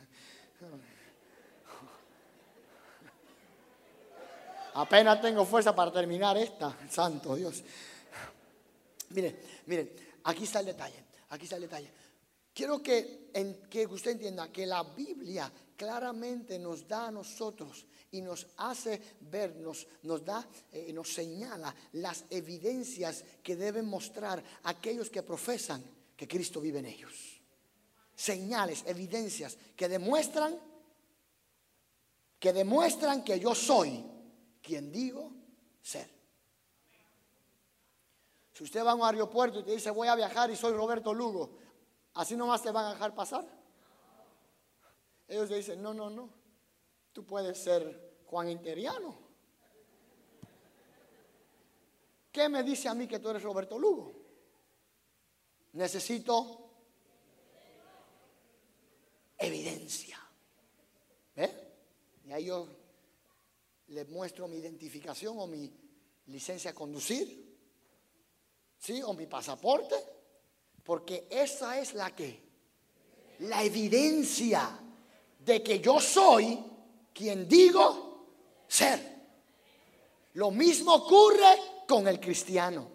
Apenas 4.75 5.21
tengo 5.21 5.43
fuerza 5.43 5.75
para 5.75 5.91
terminar 5.91 6.37
esta. 6.37 6.77
Santo 6.89 7.35
Dios. 7.35 7.61
Miren, 9.09 9.37
miren, 9.65 9.91
aquí 10.23 10.45
está 10.45 10.61
el 10.61 10.67
detalle. 10.67 11.03
Aquí 11.29 11.43
está 11.43 11.57
el 11.57 11.63
detalle. 11.63 12.04
Quiero 12.55 12.81
que, 12.81 13.31
que 13.69 13.85
usted 13.85 14.11
entienda 14.11 14.49
que 14.49 14.65
la 14.65 14.81
Biblia 14.81 15.51
claramente 15.75 16.57
nos 16.57 16.87
da 16.87 17.07
a 17.07 17.11
nosotros 17.11 17.85
y 18.11 18.21
nos 18.21 18.47
hace 18.55 19.01
ver, 19.19 19.57
nos, 19.57 19.85
da, 20.23 20.47
eh, 20.71 20.93
nos 20.93 21.13
señala 21.13 21.75
las 21.91 22.23
evidencias 22.29 23.25
que 23.43 23.57
deben 23.57 23.85
mostrar 23.85 24.41
aquellos 24.63 25.09
que 25.09 25.21
profesan 25.21 25.83
que 26.15 26.29
Cristo 26.29 26.61
vive 26.61 26.79
en 26.79 26.85
ellos. 26.85 27.41
Señales, 28.15 28.85
evidencias 28.87 29.57
que 29.75 29.89
demuestran 29.89 30.57
que 32.39 32.53
demuestran 32.53 33.23
que 33.23 33.39
yo 33.39 33.53
soy 33.55 34.05
quien 34.61 34.91
digo 34.91 35.31
ser. 35.81 36.07
Si 38.53 38.63
usted 38.63 38.85
va 38.85 38.91
a 38.91 38.95
un 38.95 39.03
aeropuerto 39.03 39.59
y 39.59 39.63
te 39.63 39.71
dice 39.71 39.89
voy 39.89 40.07
a 40.07 40.15
viajar 40.15 40.49
y 40.51 40.55
soy 40.55 40.71
Roberto 40.73 41.13
Lugo, 41.13 41.64
¿Así 42.15 42.37
nomás 42.37 42.63
te 42.63 42.71
van 42.71 42.85
a 42.85 42.93
dejar 42.93 43.13
pasar? 43.13 43.45
Ellos 45.27 45.49
dicen, 45.49 45.81
no, 45.81 45.93
no, 45.93 46.09
no. 46.09 46.29
Tú 47.11 47.25
puedes 47.25 47.57
ser 47.57 48.23
Juan 48.25 48.49
Interiano. 48.49 49.17
¿Qué 52.31 52.47
me 52.47 52.63
dice 52.63 52.87
a 52.87 52.93
mí 52.93 53.07
que 53.07 53.19
tú 53.19 53.29
eres 53.29 53.43
Roberto 53.43 53.77
Lugo? 53.77 54.13
Necesito 55.73 56.69
evidencia. 59.37 60.17
¿Ve? 61.35 61.73
Y 62.25 62.31
ahí 62.31 62.45
yo 62.45 62.67
les 63.87 64.07
muestro 64.07 64.47
mi 64.47 64.57
identificación 64.57 65.37
o 65.37 65.47
mi 65.47 65.69
licencia 66.27 66.71
a 66.71 66.75
conducir, 66.75 67.57
¿sí? 68.77 69.01
O 69.03 69.13
mi 69.13 69.27
pasaporte 69.27 70.14
porque 70.85 71.27
esa 71.31 71.79
es 71.79 71.95
la 71.95 72.15
que, 72.15 72.39
la 73.39 73.63
evidencia 73.63 74.79
de 75.39 75.63
que 75.63 75.79
yo 75.79 75.99
soy 75.99 76.63
quien 77.11 77.47
digo 77.47 78.27
ser. 78.67 79.15
Lo 80.33 80.51
mismo 80.51 80.93
ocurre 80.93 81.83
con 81.87 82.07
el 82.07 82.19
cristiano. 82.19 82.93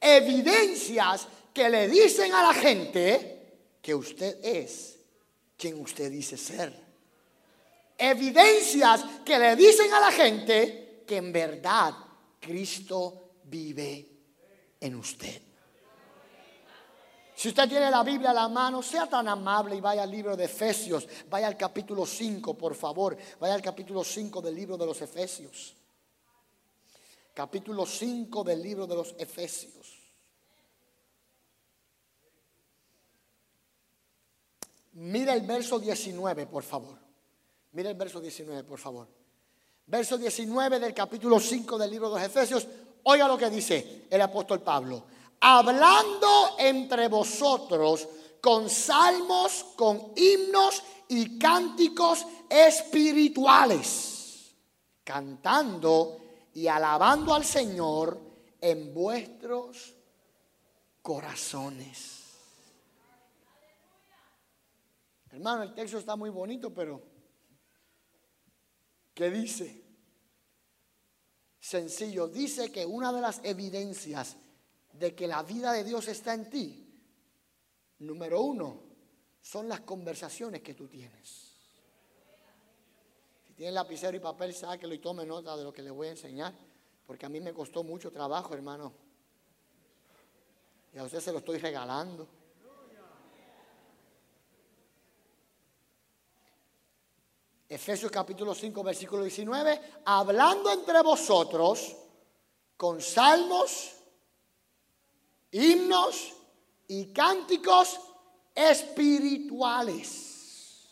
evidencias 0.00 1.26
que 1.52 1.68
le 1.68 1.88
dicen 1.88 2.32
a 2.32 2.42
la 2.42 2.54
gente 2.54 3.78
que 3.80 3.94
usted 3.94 4.38
es 4.44 4.98
quien 5.56 5.80
usted 5.80 6.10
dice 6.10 6.36
ser. 6.36 6.72
Evidencias 7.96 9.04
que 9.24 9.38
le 9.38 9.56
dicen 9.56 9.92
a 9.92 10.00
la 10.00 10.12
gente 10.12 11.02
que 11.06 11.16
en 11.16 11.32
verdad 11.32 11.94
Cristo 12.38 13.30
vive 13.44 14.06
en 14.80 14.94
usted. 14.96 15.53
Si 17.34 17.48
usted 17.48 17.68
tiene 17.68 17.90
la 17.90 18.02
Biblia 18.04 18.30
a 18.30 18.34
la 18.34 18.48
mano, 18.48 18.82
sea 18.82 19.08
tan 19.08 19.26
amable 19.26 19.74
y 19.74 19.80
vaya 19.80 20.04
al 20.04 20.10
libro 20.10 20.36
de 20.36 20.44
Efesios. 20.44 21.06
Vaya 21.28 21.48
al 21.48 21.56
capítulo 21.56 22.06
5, 22.06 22.54
por 22.54 22.74
favor. 22.74 23.16
Vaya 23.40 23.54
al 23.54 23.62
capítulo 23.62 24.04
5 24.04 24.40
del 24.40 24.54
libro 24.54 24.76
de 24.76 24.86
los 24.86 25.00
Efesios. 25.02 25.74
Capítulo 27.34 27.84
5 27.84 28.44
del 28.44 28.62
libro 28.62 28.86
de 28.86 28.94
los 28.94 29.14
Efesios. 29.18 30.04
Mira 34.92 35.34
el 35.34 35.42
verso 35.42 35.80
19, 35.80 36.46
por 36.46 36.62
favor. 36.62 36.96
Mira 37.72 37.90
el 37.90 37.96
verso 37.96 38.20
19, 38.20 38.62
por 38.62 38.78
favor. 38.78 39.08
Verso 39.86 40.16
19 40.16 40.78
del 40.78 40.94
capítulo 40.94 41.40
5 41.40 41.76
del 41.76 41.90
libro 41.90 42.10
de 42.10 42.20
los 42.20 42.24
Efesios. 42.24 42.68
Oiga 43.02 43.26
lo 43.26 43.36
que 43.36 43.50
dice 43.50 44.06
el 44.08 44.20
apóstol 44.22 44.62
Pablo. 44.62 45.04
Hablando 45.46 46.56
entre 46.58 47.08
vosotros 47.08 48.08
con 48.40 48.70
salmos, 48.70 49.62
con 49.76 50.14
himnos 50.16 50.82
y 51.08 51.38
cánticos 51.38 52.24
espirituales, 52.48 54.54
cantando 55.04 56.18
y 56.54 56.66
alabando 56.66 57.34
al 57.34 57.44
Señor 57.44 58.18
en 58.58 58.94
vuestros 58.94 59.92
corazones. 61.02 62.22
Hermano, 65.30 65.64
el 65.64 65.74
texto 65.74 65.98
está 65.98 66.16
muy 66.16 66.30
bonito, 66.30 66.72
pero 66.72 67.02
¿qué 69.12 69.28
dice? 69.28 69.84
Sencillo, 71.60 72.28
dice 72.28 72.72
que 72.72 72.86
una 72.86 73.12
de 73.12 73.20
las 73.20 73.44
evidencias 73.44 74.38
de 74.94 75.14
que 75.14 75.26
la 75.26 75.42
vida 75.42 75.72
de 75.72 75.84
Dios 75.84 76.08
está 76.08 76.34
en 76.34 76.48
ti, 76.48 76.88
número 77.98 78.40
uno, 78.40 78.80
son 79.40 79.68
las 79.68 79.80
conversaciones 79.80 80.62
que 80.62 80.74
tú 80.74 80.88
tienes. 80.88 81.52
Si 83.46 83.52
tienes 83.54 83.74
lapicero 83.74 84.16
y 84.16 84.20
papel, 84.20 84.54
sáquelo 84.54 84.94
y 84.94 84.98
tome 84.98 85.26
nota 85.26 85.56
de 85.56 85.64
lo 85.64 85.72
que 85.72 85.82
le 85.82 85.90
voy 85.90 86.08
a 86.08 86.12
enseñar, 86.12 86.54
porque 87.06 87.26
a 87.26 87.28
mí 87.28 87.40
me 87.40 87.52
costó 87.52 87.82
mucho 87.82 88.10
trabajo, 88.10 88.54
hermano. 88.54 88.92
Y 90.92 90.98
a 90.98 91.02
usted 91.02 91.20
se 91.20 91.32
lo 91.32 91.38
estoy 91.38 91.58
regalando. 91.58 92.28
Efesios 97.68 98.12
capítulo 98.12 98.54
5, 98.54 98.84
versículo 98.84 99.22
19, 99.24 99.80
hablando 100.04 100.70
entre 100.70 101.02
vosotros 101.02 101.96
con 102.76 103.00
salmos, 103.00 104.03
himnos 105.54 106.34
y 106.88 107.12
cánticos 107.12 108.00
espirituales. 108.54 110.88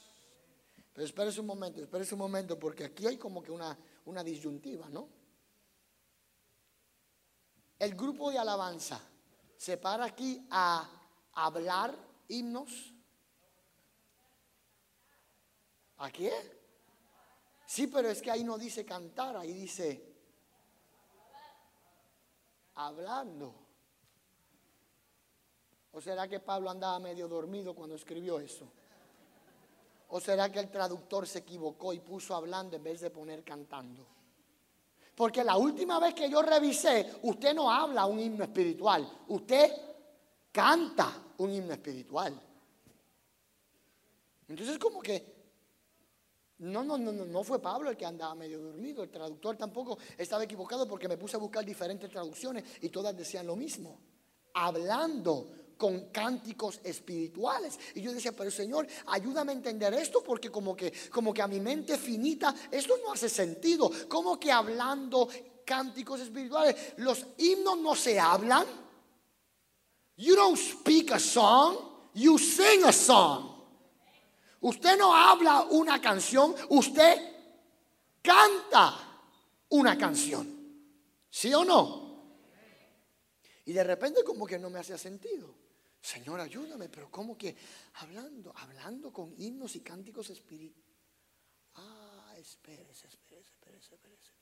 Pero 0.93 1.05
espérese 1.05 1.41
un 1.41 1.47
momento, 1.47 1.83
espérese 1.83 2.15
un 2.15 2.21
momento, 2.21 2.59
porque 2.59 2.85
aquí 2.85 3.07
hay 3.07 3.17
como 3.17 3.43
que 3.43 3.51
una, 3.51 3.77
una 4.05 4.23
disyuntiva, 4.23 4.89
¿no? 4.89 5.09
El 7.79 7.97
grupo 7.97 8.31
de 8.31 8.39
alabanza 8.39 9.01
se 9.57 9.79
para 9.79 10.05
aquí 10.05 10.47
a 10.51 10.89
hablar 11.33 11.97
himnos. 12.29 12.93
¿A 15.97 16.11
qué? 16.11 16.61
Sí, 17.67 17.89
pero 17.89 18.11
es 18.11 18.23
que 18.23 18.31
ahí 18.31 18.45
no 18.45 18.59
dice 18.59 18.85
cantar, 18.85 19.37
ahí 19.37 19.53
dice 19.53 20.15
hablando. 22.75 23.62
¿O 25.93 26.01
será 26.01 26.27
que 26.27 26.41
Pablo 26.41 26.71
andaba 26.71 26.99
medio 26.99 27.29
dormido 27.29 27.75
cuando 27.75 27.97
escribió 27.97 28.41
eso? 28.41 28.67
¿O 30.09 30.21
será 30.21 30.51
que 30.51 30.59
el 30.59 30.71
traductor 30.71 31.27
se 31.27 31.41
equivocó 31.41 31.93
y 31.93 32.01
puso 32.01 32.35
hablando 32.35 32.77
en 32.77 32.83
vez 32.83 33.01
de 33.01 33.11
poner 33.11 33.43
cantando? 33.45 34.07
Porque 35.15 35.45
la 35.45 35.57
última 35.57 35.99
vez 35.99 36.15
que 36.15 36.31
yo 36.31 36.41
revisé, 36.43 37.21
usted 37.23 37.55
no 37.55 37.71
habla 37.71 38.07
un 38.07 38.19
himno 38.19 38.45
espiritual, 38.45 39.07
usted 39.29 39.71
canta 40.51 41.13
un 41.39 41.53
himno 41.53 41.75
espiritual. 41.75 42.41
Entonces 44.49 44.79
como 44.79 45.01
que 45.01 45.33
no, 46.59 46.85
no, 46.85 46.97
no, 46.97 47.13
no, 47.13 47.43
fue 47.43 47.61
Pablo 47.61 47.91
el 47.91 47.97
que 47.97 48.07
andaba 48.07 48.35
medio 48.35 48.61
dormido, 48.61 49.03
el 49.03 49.11
traductor 49.11 49.57
tampoco 49.57 49.99
estaba 50.17 50.45
equivocado 50.45 50.87
porque 50.87 51.09
me 51.09 51.17
puse 51.17 51.37
a 51.37 51.41
buscar 51.41 51.65
diferentes 51.65 52.09
traducciones 52.11 52.65
y 52.81 52.89
todas 52.89 53.17
decían 53.17 53.47
lo 53.47 53.57
mismo, 53.57 53.99
hablando 54.55 55.62
con 55.83 56.13
cánticos 56.13 56.79
espirituales. 56.85 57.77
Y 57.97 58.03
yo 58.03 58.13
decía, 58.13 58.31
pero 58.31 58.53
Señor, 58.53 58.87
ayúdame 59.07 59.51
a 59.51 59.57
entender 59.57 59.93
esto 59.95 60.23
porque 60.23 60.49
como 60.49 60.77
que, 60.77 60.93
como 61.11 61.35
que 61.35 61.43
a 61.43 61.49
mi 61.49 61.59
mente 61.59 61.99
finita, 61.99 62.55
esto 62.71 62.95
no 63.05 63.13
hace 63.13 63.29
sentido. 63.29 63.91
Como 64.07 64.39
que 64.39 64.53
hablando 64.53 65.29
cánticos 65.67 66.21
espirituales, 66.21 66.77
los 66.99 67.27
himnos 67.37 67.79
no 67.79 67.97
se 67.97 68.21
hablan. 68.21 68.65
You 70.19 70.37
don't 70.37 70.57
speak 70.57 71.11
a 71.11 71.19
song, 71.19 71.79
you 72.15 72.39
sing 72.39 72.85
a 72.85 72.93
song. 72.93 73.51
Usted 74.61 74.97
no 74.97 75.13
habla 75.13 75.63
una 75.63 76.01
canción, 76.01 76.55
usted 76.69 77.21
canta 78.23 78.95
una 79.71 79.99
canción. 79.99 80.47
¿Sí 81.29 81.53
o 81.53 81.65
no? 81.65 82.03
Y 83.65 83.73
de 83.73 83.83
repente 83.83 84.23
como 84.23 84.47
que 84.47 84.61
no 84.61 84.71
me 84.71 84.79
hacía 84.79 84.97
sentido. 84.97 85.62
Señor, 86.03 86.41
ayúdame, 86.41 86.89
pero 86.89 87.09
como 87.11 87.39
que 87.39 87.57
hablando, 87.95 88.53
hablando 88.57 89.13
con 89.13 89.33
himnos 89.41 89.77
y 89.77 89.81
cánticos 89.81 90.31
espirituales. 90.31 90.85
Ah, 91.77 92.35
espérese, 92.39 93.07
espérese, 93.07 93.53
espérese, 93.53 93.95
espérese. 93.95 94.33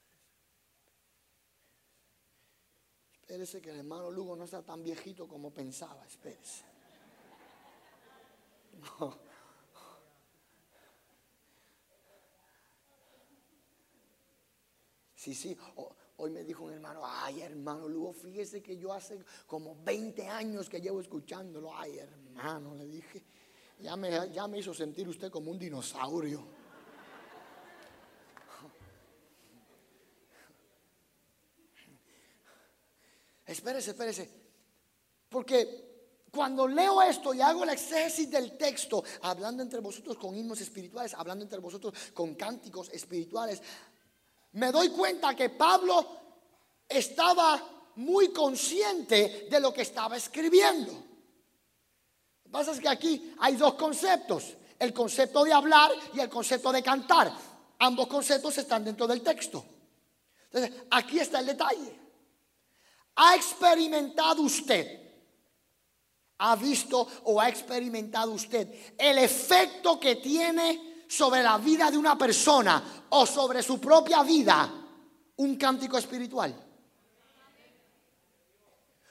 Espérese 3.12 3.61
que 3.61 3.70
el 3.70 3.76
hermano 3.76 4.11
Lugo 4.11 4.34
no 4.34 4.44
está 4.44 4.62
tan 4.62 4.82
viejito 4.82 5.28
como 5.28 5.52
pensaba, 5.52 6.04
espérese. 6.06 6.64
No. 9.00 9.30
Sí, 15.14 15.34
sí. 15.34 15.54
Hoy 16.21 16.31
me 16.31 16.45
dijo 16.45 16.64
un 16.64 16.73
hermano, 16.73 17.01
ay 17.03 17.41
hermano, 17.41 17.89
luego 17.89 18.12
fíjese 18.12 18.62
que 18.62 18.77
yo 18.77 18.93
hace 18.93 19.18
como 19.47 19.75
20 19.83 20.27
años 20.29 20.68
que 20.68 20.81
llevo 20.81 21.01
escuchándolo. 21.01 21.75
Ay 21.75 21.99
hermano, 21.99 22.75
le 22.75 22.87
dije, 22.87 23.25
ya 23.79 23.97
me, 23.97 24.31
ya 24.31 24.47
me 24.47 24.59
hizo 24.59 24.75
sentir 24.75 25.09
usted 25.09 25.31
como 25.31 25.51
un 25.51 25.59
dinosaurio. 25.59 26.61
espérese, 33.47 33.91
espérese. 33.91 34.31
Porque 35.29 35.91
cuando 36.31 36.68
leo 36.68 37.03
esto 37.03 37.35
y 37.35 37.41
hago 37.41 37.64
el 37.64 37.71
exégesis 37.71 38.31
del 38.31 38.57
texto, 38.57 39.03
hablando 39.23 39.62
entre 39.62 39.81
vosotros 39.81 40.16
con 40.16 40.37
himnos 40.37 40.61
espirituales, 40.61 41.14
hablando 41.14 41.45
entre 41.45 41.59
vosotros 41.59 41.93
con 42.14 42.35
cánticos 42.35 42.89
espirituales, 42.91 43.61
me 44.53 44.72
doy 44.72 44.88
cuenta 44.90 45.34
que 45.34 45.51
Pablo 45.51 46.07
estaba 46.88 47.62
muy 47.96 48.32
consciente 48.32 49.48
de 49.51 49.61
lo 49.61 49.72
que 49.72 49.82
estaba 49.82 50.16
escribiendo. 50.16 50.92
Lo 50.92 52.42
que 52.44 52.51
pasa 52.51 52.72
es 52.72 52.80
que 52.80 52.88
aquí 52.88 53.34
hay 53.38 53.57
dos 53.57 53.74
conceptos, 53.74 54.57
el 54.78 54.92
concepto 54.92 55.44
de 55.44 55.53
hablar 55.53 55.92
y 56.14 56.20
el 56.20 56.28
concepto 56.28 56.72
de 56.72 56.82
cantar. 56.82 57.32
Ambos 57.78 58.09
conceptos 58.09 58.59
están 58.59 58.84
dentro 58.84 59.07
del 59.07 59.22
texto. 59.22 59.64
Entonces, 60.51 60.82
aquí 60.90 61.20
está 61.20 61.40
el 61.40 61.46
detalle. 61.46 61.98
¿Ha 63.16 63.36
experimentado 63.36 64.42
usted, 64.42 64.98
ha 66.38 66.57
visto 66.57 67.07
o 67.24 67.40
ha 67.40 67.48
experimentado 67.48 68.32
usted 68.32 68.66
el 68.96 69.18
efecto 69.18 70.01
que 70.01 70.16
tiene 70.16 70.89
sobre 71.11 71.42
la 71.42 71.58
vida 71.58 71.90
de 71.90 71.98
una 71.98 72.16
persona 72.16 73.04
o 73.08 73.26
sobre 73.26 73.64
su 73.64 73.80
propia 73.80 74.22
vida 74.22 74.72
un 75.38 75.56
cántico 75.56 75.98
espiritual. 75.98 76.54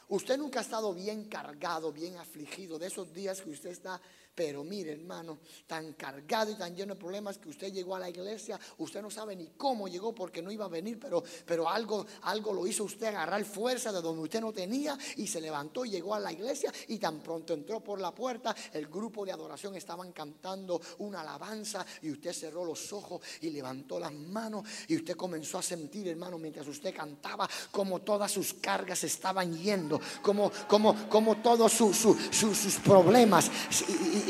Usted 0.07 0.37
nunca 0.37 0.59
ha 0.59 0.61
estado 0.61 0.93
bien 0.93 1.25
cargado, 1.25 1.91
bien 1.91 2.17
afligido 2.17 2.79
de 2.79 2.87
esos 2.87 3.13
días 3.13 3.41
que 3.41 3.49
usted 3.49 3.71
está 3.71 3.99
Pero 4.39 4.63
mire, 4.63 4.93
hermano, 4.93 5.39
tan 5.67 5.91
cargado 5.95 6.49
y 6.49 6.55
tan 6.55 6.73
lleno 6.73 6.93
de 6.93 6.99
problemas 7.01 7.37
que 7.37 7.49
usted 7.49 7.73
llegó 7.73 7.97
a 7.97 7.99
la 7.99 8.09
iglesia, 8.09 8.57
usted 8.77 9.01
no 9.01 9.11
sabe 9.11 9.35
ni 9.35 9.49
cómo 9.57 9.89
llegó 9.89 10.15
porque 10.15 10.41
no 10.41 10.49
iba 10.49 10.63
a 10.63 10.69
venir, 10.69 10.97
pero, 10.97 11.21
pero 11.45 11.67
algo, 11.67 12.05
algo 12.21 12.53
lo 12.53 12.65
hizo 12.65 12.85
usted 12.85 13.07
agarrar 13.07 13.43
fuerza 13.43 13.91
de 13.91 14.01
donde 14.01 14.23
usted 14.23 14.39
no 14.39 14.53
tenía 14.53 14.97
y 15.17 15.27
se 15.27 15.41
levantó 15.41 15.83
y 15.83 15.89
llegó 15.89 16.15
a 16.15 16.21
la 16.21 16.31
iglesia 16.31 16.71
y 16.87 16.99
tan 16.99 17.19
pronto 17.19 17.53
entró 17.53 17.83
por 17.83 17.99
la 17.99 18.15
puerta, 18.15 18.55
el 18.71 18.87
grupo 18.87 19.25
de 19.25 19.33
adoración 19.33 19.75
estaban 19.75 20.13
cantando 20.13 20.79
una 20.99 21.19
alabanza 21.19 21.85
y 22.01 22.09
usted 22.09 22.31
cerró 22.31 22.63
los 22.63 22.93
ojos 22.93 23.21
y 23.41 23.49
levantó 23.49 23.99
las 23.99 24.13
manos 24.13 24.63
y 24.87 24.95
usted 24.95 25.17
comenzó 25.17 25.57
a 25.57 25.61
sentir, 25.61 26.07
hermano, 26.07 26.37
mientras 26.37 26.65
usted 26.65 26.95
cantaba, 26.95 27.45
como 27.71 27.99
todas 28.03 28.31
sus 28.31 28.53
cargas 28.53 29.03
estaban 29.03 29.53
yendo, 29.53 29.99
como, 30.21 30.49
como, 30.69 31.09
como 31.09 31.41
todos 31.41 31.73
sus 31.73 32.75
problemas 32.85 33.49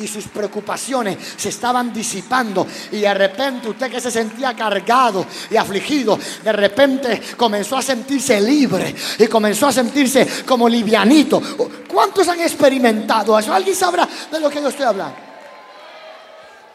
sus 0.08 0.26
preocupaciones 0.26 1.18
se 1.38 1.50
estaban 1.50 1.94
disipando 1.94 2.68
y 2.92 3.00
de 3.00 3.14
repente 3.14 3.70
usted 3.70 3.92
que 3.92 4.02
se 4.02 4.12
sentía 4.12 4.56
cargado 4.56 5.26
y 5.50 5.58
afligido, 5.58 6.20
de 6.44 6.52
repente 6.52 7.22
comenzó 7.38 7.78
a 7.78 7.82
sentirse 7.82 8.40
libre 8.42 8.96
y 9.18 9.28
comenzó 9.28 9.68
a 9.68 9.72
sentirse 9.72 10.28
como 10.46 10.68
livianito. 10.68 11.42
¿Cuántos 11.88 12.28
han 12.28 12.40
experimentado 12.40 13.38
eso? 13.38 13.54
¿Alguien 13.54 13.76
sabrá 13.76 14.08
de 14.32 14.40
lo 14.40 14.50
que 14.50 14.62
yo 14.62 14.70
estoy 14.70 14.86
hablando? 14.86 15.29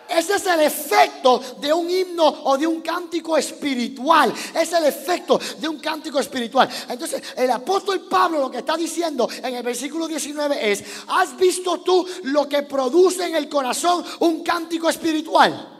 Ese 0.08 0.36
es 0.36 0.46
el 0.46 0.60
efecto 0.60 1.40
de 1.60 1.72
un 1.72 1.88
himno 1.90 2.26
o 2.44 2.56
de 2.58 2.66
un 2.66 2.80
cántico 2.80 3.36
espiritual. 3.36 4.32
Es 4.54 4.72
el 4.72 4.84
efecto 4.84 5.40
de 5.58 5.68
un 5.68 5.78
cántico 5.78 6.18
espiritual. 6.20 6.68
Entonces, 6.88 7.22
el 7.36 7.50
apóstol 7.50 8.06
Pablo 8.08 8.38
lo 8.40 8.50
que 8.50 8.58
está 8.58 8.76
diciendo 8.76 9.28
en 9.42 9.54
el 9.54 9.62
versículo 9.62 10.06
19 10.06 10.72
es, 10.72 10.84
¿has 11.08 11.36
visto 11.36 11.80
tú 11.80 12.06
lo 12.24 12.48
que 12.48 12.62
produce 12.62 13.26
en 13.26 13.36
el 13.36 13.48
corazón 13.48 14.04
un 14.20 14.42
cántico 14.42 14.88
espiritual? 14.88 15.70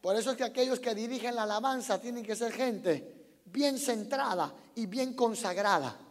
Por 0.00 0.14
eso 0.14 0.30
es 0.30 0.36
que 0.36 0.44
aquellos 0.44 0.78
que 0.78 0.94
dirigen 0.94 1.34
la 1.34 1.42
alabanza 1.42 2.00
tienen 2.00 2.24
que 2.24 2.36
ser 2.36 2.52
gente 2.52 3.16
bien 3.46 3.78
centrada 3.78 4.52
y 4.76 4.86
bien 4.86 5.14
consagrada. 5.14 6.05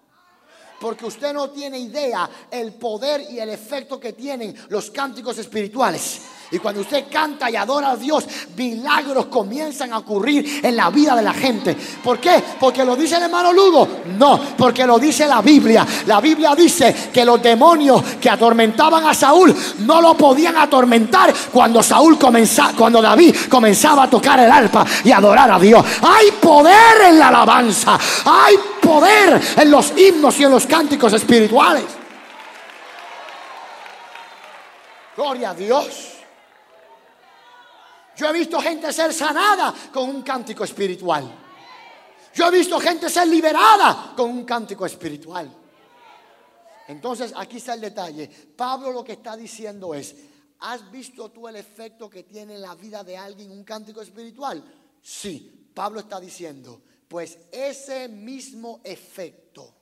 Porque 0.79 1.05
usted 1.05 1.33
no 1.33 1.49
tiene 1.49 1.79
idea 1.79 2.29
el 2.51 2.73
poder 2.73 3.25
y 3.29 3.39
el 3.39 3.49
efecto 3.49 3.99
que 3.99 4.13
tienen 4.13 4.55
los 4.69 4.91
cánticos 4.91 5.37
espirituales. 5.37 6.21
Y 6.51 6.59
cuando 6.59 6.81
usted 6.81 7.05
canta 7.11 7.49
y 7.49 7.55
adora 7.55 7.91
a 7.91 7.95
Dios, 7.95 8.25
milagros 8.55 9.25
comienzan 9.25 9.91
a 9.93 9.97
ocurrir 9.97 10.61
en 10.61 10.75
la 10.75 10.89
vida 10.91 11.15
de 11.15 11.23
la 11.23 11.33
gente. 11.33 11.75
¿Por 12.03 12.19
qué? 12.19 12.43
Porque 12.59 12.85
lo 12.85 12.95
dice 12.95 13.17
el 13.17 13.23
hermano 13.23 13.51
Lugo. 13.51 13.87
No, 14.17 14.39
porque 14.55 14.85
lo 14.85 14.99
dice 14.99 15.25
la 15.25 15.41
Biblia. 15.41 15.85
La 16.05 16.21
Biblia 16.21 16.53
dice 16.55 17.09
que 17.11 17.25
los 17.25 17.41
demonios 17.41 18.01
que 18.21 18.29
atormentaban 18.29 19.05
a 19.07 19.13
Saúl 19.13 19.55
no 19.79 20.01
lo 20.01 20.15
podían 20.15 20.55
atormentar 20.57 21.33
cuando 21.51 21.81
Saúl 21.81 22.17
comenzaba, 22.19 22.73
cuando 22.73 23.01
David 23.01 23.35
comenzaba 23.49 24.03
a 24.03 24.09
tocar 24.09 24.39
el 24.39 24.51
arpa 24.51 24.85
y 25.03 25.11
adorar 25.11 25.49
a 25.49 25.59
Dios. 25.59 25.83
Hay 26.03 26.31
poder 26.31 27.01
en 27.09 27.19
la 27.19 27.29
alabanza. 27.29 27.97
Hay 28.25 28.55
poder 28.81 29.41
en 29.57 29.71
los 29.71 29.93
himnos 29.97 30.39
y 30.39 30.43
en 30.43 30.51
los 30.51 30.67
cánticos 30.67 31.11
espirituales. 31.13 31.83
Gloria 35.15 35.51
a 35.51 35.53
Dios. 35.53 36.14
Yo 38.15 38.27
he 38.27 38.33
visto 38.33 38.59
gente 38.59 38.91
ser 38.93 39.13
sanada 39.13 39.73
con 39.91 40.09
un 40.09 40.21
cántico 40.21 40.63
espiritual. 40.63 41.43
Yo 42.33 42.47
he 42.47 42.51
visto 42.51 42.79
gente 42.79 43.09
ser 43.09 43.27
liberada 43.27 44.13
con 44.15 44.29
un 44.29 44.43
cántico 44.43 44.85
espiritual. 44.85 45.49
Entonces, 46.87 47.33
aquí 47.35 47.57
está 47.57 47.73
el 47.73 47.81
detalle. 47.81 48.27
Pablo 48.27 48.91
lo 48.91 49.03
que 49.03 49.13
está 49.13 49.35
diciendo 49.35 49.93
es, 49.93 50.15
¿has 50.59 50.89
visto 50.91 51.29
tú 51.31 51.47
el 51.47 51.55
efecto 51.55 52.09
que 52.09 52.23
tiene 52.23 52.55
en 52.55 52.61
la 52.61 52.75
vida 52.75 53.03
de 53.03 53.17
alguien 53.17 53.51
un 53.51 53.63
cántico 53.63 54.01
espiritual? 54.01 54.63
Sí, 55.01 55.71
Pablo 55.73 56.01
está 56.01 56.19
diciendo, 56.19 56.81
pues 57.07 57.37
ese 57.51 58.07
mismo 58.07 58.81
efecto 58.83 59.73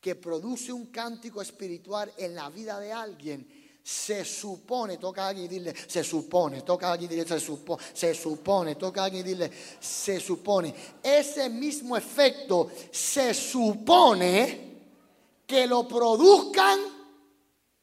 que 0.00 0.14
produce 0.14 0.72
un 0.72 0.86
cántico 0.86 1.42
espiritual 1.42 2.12
en 2.16 2.34
la 2.34 2.48
vida 2.50 2.78
de 2.78 2.92
alguien, 2.92 3.65
se 3.86 4.24
supone, 4.24 4.96
toca 4.96 5.26
a 5.26 5.28
alguien 5.28 5.46
y 5.46 5.48
dile, 5.48 5.72
se 5.86 6.02
supone, 6.02 6.62
toca 6.62 6.88
a 6.88 6.92
alguien 6.94 7.08
y 7.08 7.14
dile, 7.14 7.28
se 7.28 7.38
supone, 7.38 7.84
se 7.92 8.14
supone, 8.16 8.74
toca 8.74 9.02
a 9.02 9.04
alguien 9.04 9.24
y 9.24 9.28
dile, 9.28 9.48
se 9.78 10.18
supone. 10.18 10.74
Ese 11.00 11.48
mismo 11.48 11.96
efecto 11.96 12.68
se 12.90 13.32
supone 13.32 14.74
que 15.46 15.68
lo 15.68 15.86
produzcan 15.86 16.80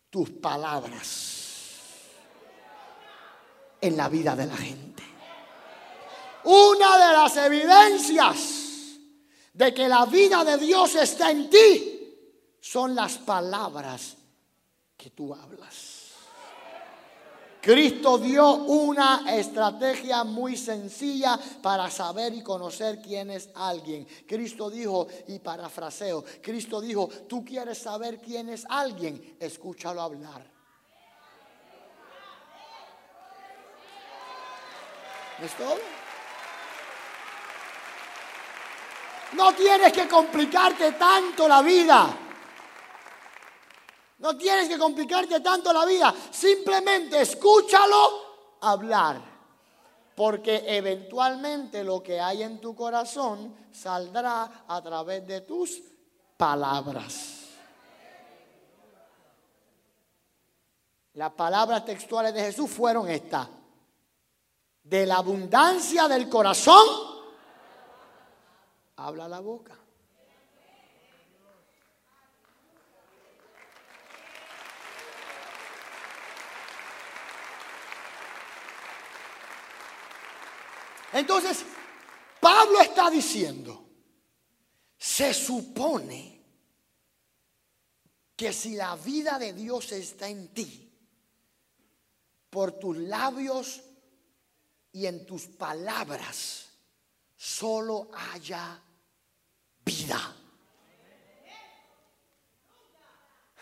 tus 0.10 0.30
palabras 0.32 1.40
en 3.80 3.96
la 3.96 4.10
vida 4.10 4.36
de 4.36 4.46
la 4.46 4.58
gente. 4.58 5.04
Una 6.44 6.98
de 6.98 7.14
las 7.14 7.38
evidencias 7.38 8.38
de 9.54 9.74
que 9.74 9.88
la 9.88 10.06
vida 10.06 10.44
de 10.44 10.58
Dios 10.58 10.96
está 10.96 11.32
en 11.32 11.50
ti 11.50 12.58
son 12.60 12.94
las 12.94 13.20
palabras 13.20 14.18
que 15.04 15.10
tú 15.10 15.34
hablas. 15.34 15.93
Cristo 17.64 18.18
dio 18.18 18.56
una 18.56 19.24
estrategia 19.26 20.26
muy 20.26 20.58
sencilla 20.58 21.40
para 21.62 21.90
saber 21.90 22.34
y 22.34 22.44
conocer 22.44 23.00
quién 23.02 23.32
es 23.32 23.52
alguien. 23.56 24.06
Cristo 24.28 24.70
dijo, 24.70 25.08
y 25.30 25.40
parafraseo, 25.40 26.26
Cristo 26.42 26.82
dijo, 26.82 27.08
tú 27.08 27.46
quieres 27.46 27.78
saber 27.78 28.20
quién 28.20 28.50
es 28.50 28.66
alguien, 28.68 29.38
escúchalo 29.40 30.02
hablar. 30.02 30.46
¿Es 35.42 35.54
todo? 35.56 35.78
No 39.38 39.54
tienes 39.54 39.94
que 39.94 40.06
complicarte 40.10 40.92
tanto 40.92 41.48
la 41.48 41.62
vida. 41.62 42.23
No 44.24 44.38
tienes 44.38 44.70
que 44.70 44.78
complicarte 44.80 45.42
tanto 45.42 45.74
la 45.74 45.86
vida. 45.86 46.16
Simplemente 46.32 47.20
escúchalo 47.20 48.58
hablar. 48.62 49.22
Porque 50.16 50.64
eventualmente 50.66 51.84
lo 51.84 52.02
que 52.02 52.22
hay 52.22 52.42
en 52.42 52.62
tu 52.62 52.74
corazón 52.74 53.54
saldrá 53.74 54.64
a 54.66 54.82
través 54.82 55.28
de 55.28 55.42
tus 55.42 55.82
palabras. 56.38 57.50
Las 61.16 61.34
palabras 61.34 61.84
textuales 61.84 62.34
de 62.34 62.44
Jesús 62.44 62.72
fueron 62.72 63.10
estas. 63.10 63.50
De 64.84 65.06
la 65.06 65.18
abundancia 65.18 66.08
del 66.08 66.30
corazón, 66.30 66.88
habla 68.96 69.28
la 69.28 69.42
boca. 69.42 69.83
Entonces, 81.14 81.64
Pablo 82.42 82.82
está 82.82 83.10
diciendo, 83.10 83.88
se 84.98 85.34
supone 85.34 86.42
que 88.36 88.52
si 88.52 88.76
la 88.76 88.96
vida 88.96 89.38
de 89.38 89.54
Dios 89.54 89.92
está 89.92 90.28
en 90.28 90.48
ti, 90.54 90.92
por 92.50 92.74
tus 92.74 92.98
labios 92.98 93.82
y 94.92 95.06
en 95.06 95.26
tus 95.26 95.48
palabras, 95.48 96.70
solo 97.36 98.10
haya 98.14 98.82
vida. 99.84 100.36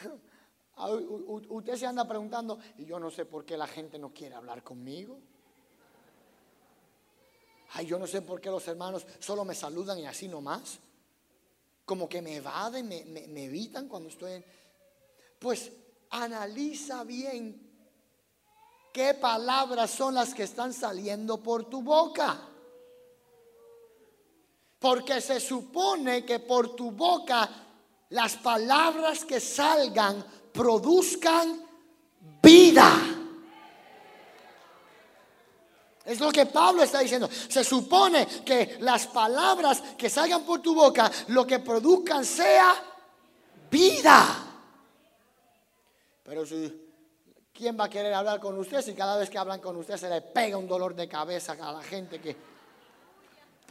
Usted 1.49 1.75
se 1.75 1.85
anda 1.85 2.07
preguntando, 2.07 2.59
y 2.77 2.85
yo 2.85 2.99
no 2.99 3.11
sé 3.11 3.25
por 3.25 3.45
qué 3.45 3.55
la 3.55 3.67
gente 3.67 3.99
no 3.99 4.13
quiere 4.13 4.35
hablar 4.35 4.63
conmigo. 4.63 5.21
Ay, 7.73 7.85
yo 7.85 7.97
no 7.97 8.05
sé 8.05 8.21
por 8.21 8.41
qué 8.41 8.49
los 8.49 8.67
hermanos 8.67 9.05
solo 9.19 9.45
me 9.45 9.55
saludan 9.55 9.99
y 9.99 10.05
así 10.05 10.27
nomás. 10.27 10.79
Como 11.85 12.09
que 12.09 12.21
me 12.21 12.35
evaden, 12.35 12.87
me, 12.87 13.43
evitan 13.43 13.87
cuando 13.87 14.09
estoy 14.09 14.33
en... 14.33 14.45
Pues 15.39 15.71
analiza 16.09 17.03
bien 17.03 17.69
qué 18.93 19.13
palabras 19.13 19.89
son 19.91 20.15
las 20.15 20.33
que 20.33 20.43
están 20.43 20.73
saliendo 20.73 21.41
por 21.41 21.69
tu 21.69 21.81
boca. 21.81 22.41
Porque 24.77 25.21
se 25.21 25.39
supone 25.39 26.25
que 26.25 26.39
por 26.39 26.75
tu 26.75 26.91
boca 26.91 27.49
las 28.09 28.35
palabras 28.37 29.23
que 29.23 29.39
salgan 29.39 30.25
produzcan 30.51 31.65
vida. 32.41 33.10
Es 36.11 36.19
lo 36.19 36.31
que 36.31 36.45
Pablo 36.45 36.83
está 36.83 36.99
diciendo. 36.99 37.29
Se 37.29 37.63
supone 37.63 38.25
que 38.45 38.77
las 38.81 39.07
palabras 39.07 39.81
que 39.97 40.09
salgan 40.09 40.43
por 40.43 40.61
tu 40.61 40.75
boca, 40.75 41.11
lo 41.27 41.45
que 41.45 41.59
produzcan 41.59 42.25
sea 42.25 42.75
vida. 43.69 44.47
Pero 46.23 46.45
si 46.45 46.81
¿Quién 47.61 47.77
va 47.79 47.83
a 47.83 47.89
querer 47.89 48.11
hablar 48.13 48.39
con 48.39 48.57
usted 48.57 48.81
si 48.81 48.93
cada 48.93 49.17
vez 49.17 49.29
que 49.29 49.37
hablan 49.37 49.59
con 49.59 49.75
usted 49.75 49.95
se 49.95 50.09
le 50.09 50.21
pega 50.21 50.57
un 50.57 50.67
dolor 50.67 50.95
de 50.95 51.07
cabeza 51.07 51.55
a 51.61 51.73
la 51.73 51.83
gente 51.83 52.19
que 52.19 52.35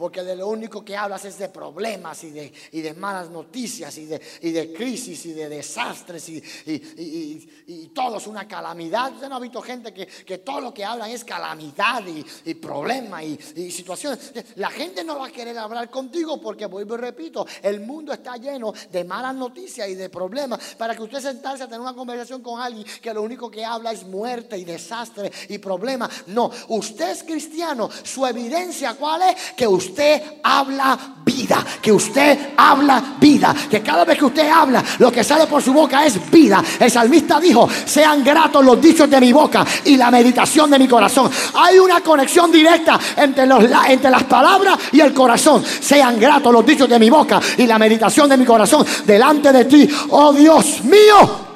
porque 0.01 0.23
de 0.23 0.35
lo 0.35 0.47
único 0.47 0.83
que 0.83 0.97
hablas 0.97 1.25
es 1.25 1.37
de 1.37 1.49
problemas 1.49 2.23
y 2.23 2.31
de, 2.31 2.51
y 2.71 2.81
de 2.81 2.95
malas 2.95 3.29
noticias 3.29 3.95
y 3.99 4.07
de, 4.07 4.19
y 4.41 4.49
de, 4.49 4.73
crisis 4.73 5.27
y 5.27 5.33
de 5.33 5.47
desastres 5.47 6.27
y, 6.27 6.43
y, 6.65 7.91
todo 7.93 8.17
es 8.17 8.25
una 8.25 8.47
calamidad. 8.47 9.13
Usted 9.13 9.29
no 9.29 9.35
ha 9.35 9.39
visto 9.39 9.61
gente 9.61 9.93
que, 9.93 10.07
que 10.07 10.39
todo 10.39 10.59
lo 10.59 10.73
que 10.73 10.83
hablan 10.83 11.11
es 11.11 11.23
calamidad 11.23 12.01
y, 12.07 12.55
problemas 12.55 13.23
y, 13.23 13.69
situaciones. 13.69 14.33
La 14.55 14.71
gente 14.71 15.03
no 15.03 15.19
va 15.19 15.27
a 15.27 15.31
querer 15.31 15.55
hablar 15.59 15.91
contigo 15.91 16.41
porque, 16.41 16.65
vuelvo 16.65 16.95
y 16.95 16.97
repito, 16.97 17.45
el 17.61 17.81
mundo 17.81 18.11
está 18.11 18.37
lleno 18.37 18.73
de 18.91 19.03
malas 19.03 19.35
noticias 19.35 19.87
y 19.87 19.93
de 19.93 20.09
problemas. 20.09 20.73
Para 20.79 20.95
que 20.95 21.03
usted 21.03 21.19
sentarse 21.19 21.65
a 21.65 21.67
tener 21.67 21.81
una 21.81 21.93
conversación 21.93 22.41
con 22.41 22.59
alguien 22.59 22.87
que 22.99 23.13
lo 23.13 23.21
único 23.21 23.51
que 23.51 23.63
habla 23.63 23.91
es 23.91 24.03
muerte 24.03 24.57
y 24.57 24.63
desastre 24.63 25.31
y 25.49 25.59
problemas. 25.59 26.09
No, 26.25 26.49
usted 26.69 27.11
es 27.11 27.23
cristiano. 27.23 27.87
Su 28.03 28.25
evidencia, 28.25 28.95
¿cuál 28.95 29.21
es? 29.21 29.51
Que 29.55 29.67
usted 29.67 29.90
usted 29.91 30.21
habla 30.43 30.97
vida, 31.25 31.63
que 31.81 31.91
usted 31.91 32.53
habla 32.55 33.15
vida, 33.19 33.53
que 33.69 33.81
cada 33.81 34.05
vez 34.05 34.17
que 34.17 34.25
usted 34.25 34.49
habla, 34.49 34.83
lo 34.99 35.11
que 35.11 35.23
sale 35.23 35.45
por 35.47 35.61
su 35.61 35.73
boca 35.73 36.05
es 36.05 36.31
vida. 36.31 36.63
El 36.79 36.89
salmista 36.89 37.39
dijo, 37.39 37.67
sean 37.85 38.23
gratos 38.23 38.63
los 38.63 38.81
dichos 38.81 39.09
de 39.09 39.19
mi 39.19 39.33
boca 39.33 39.65
y 39.85 39.97
la 39.97 40.09
meditación 40.09 40.71
de 40.71 40.79
mi 40.79 40.87
corazón. 40.87 41.29
Hay 41.55 41.77
una 41.77 41.99
conexión 41.99 42.51
directa 42.51 42.99
entre, 43.17 43.45
los, 43.45 43.65
entre 43.87 44.09
las 44.09 44.23
palabras 44.23 44.77
y 44.93 45.01
el 45.01 45.13
corazón. 45.13 45.63
Sean 45.63 46.19
gratos 46.19 46.53
los 46.53 46.65
dichos 46.65 46.87
de 46.87 46.97
mi 46.97 47.09
boca 47.09 47.41
y 47.57 47.67
la 47.67 47.77
meditación 47.77 48.29
de 48.29 48.37
mi 48.37 48.45
corazón 48.45 48.85
delante 49.05 49.51
de 49.51 49.65
ti, 49.65 49.89
oh 50.09 50.31
Dios 50.31 50.83
mío 50.85 51.47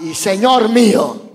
y 0.00 0.14
Señor 0.14 0.68
mío. 0.68 1.27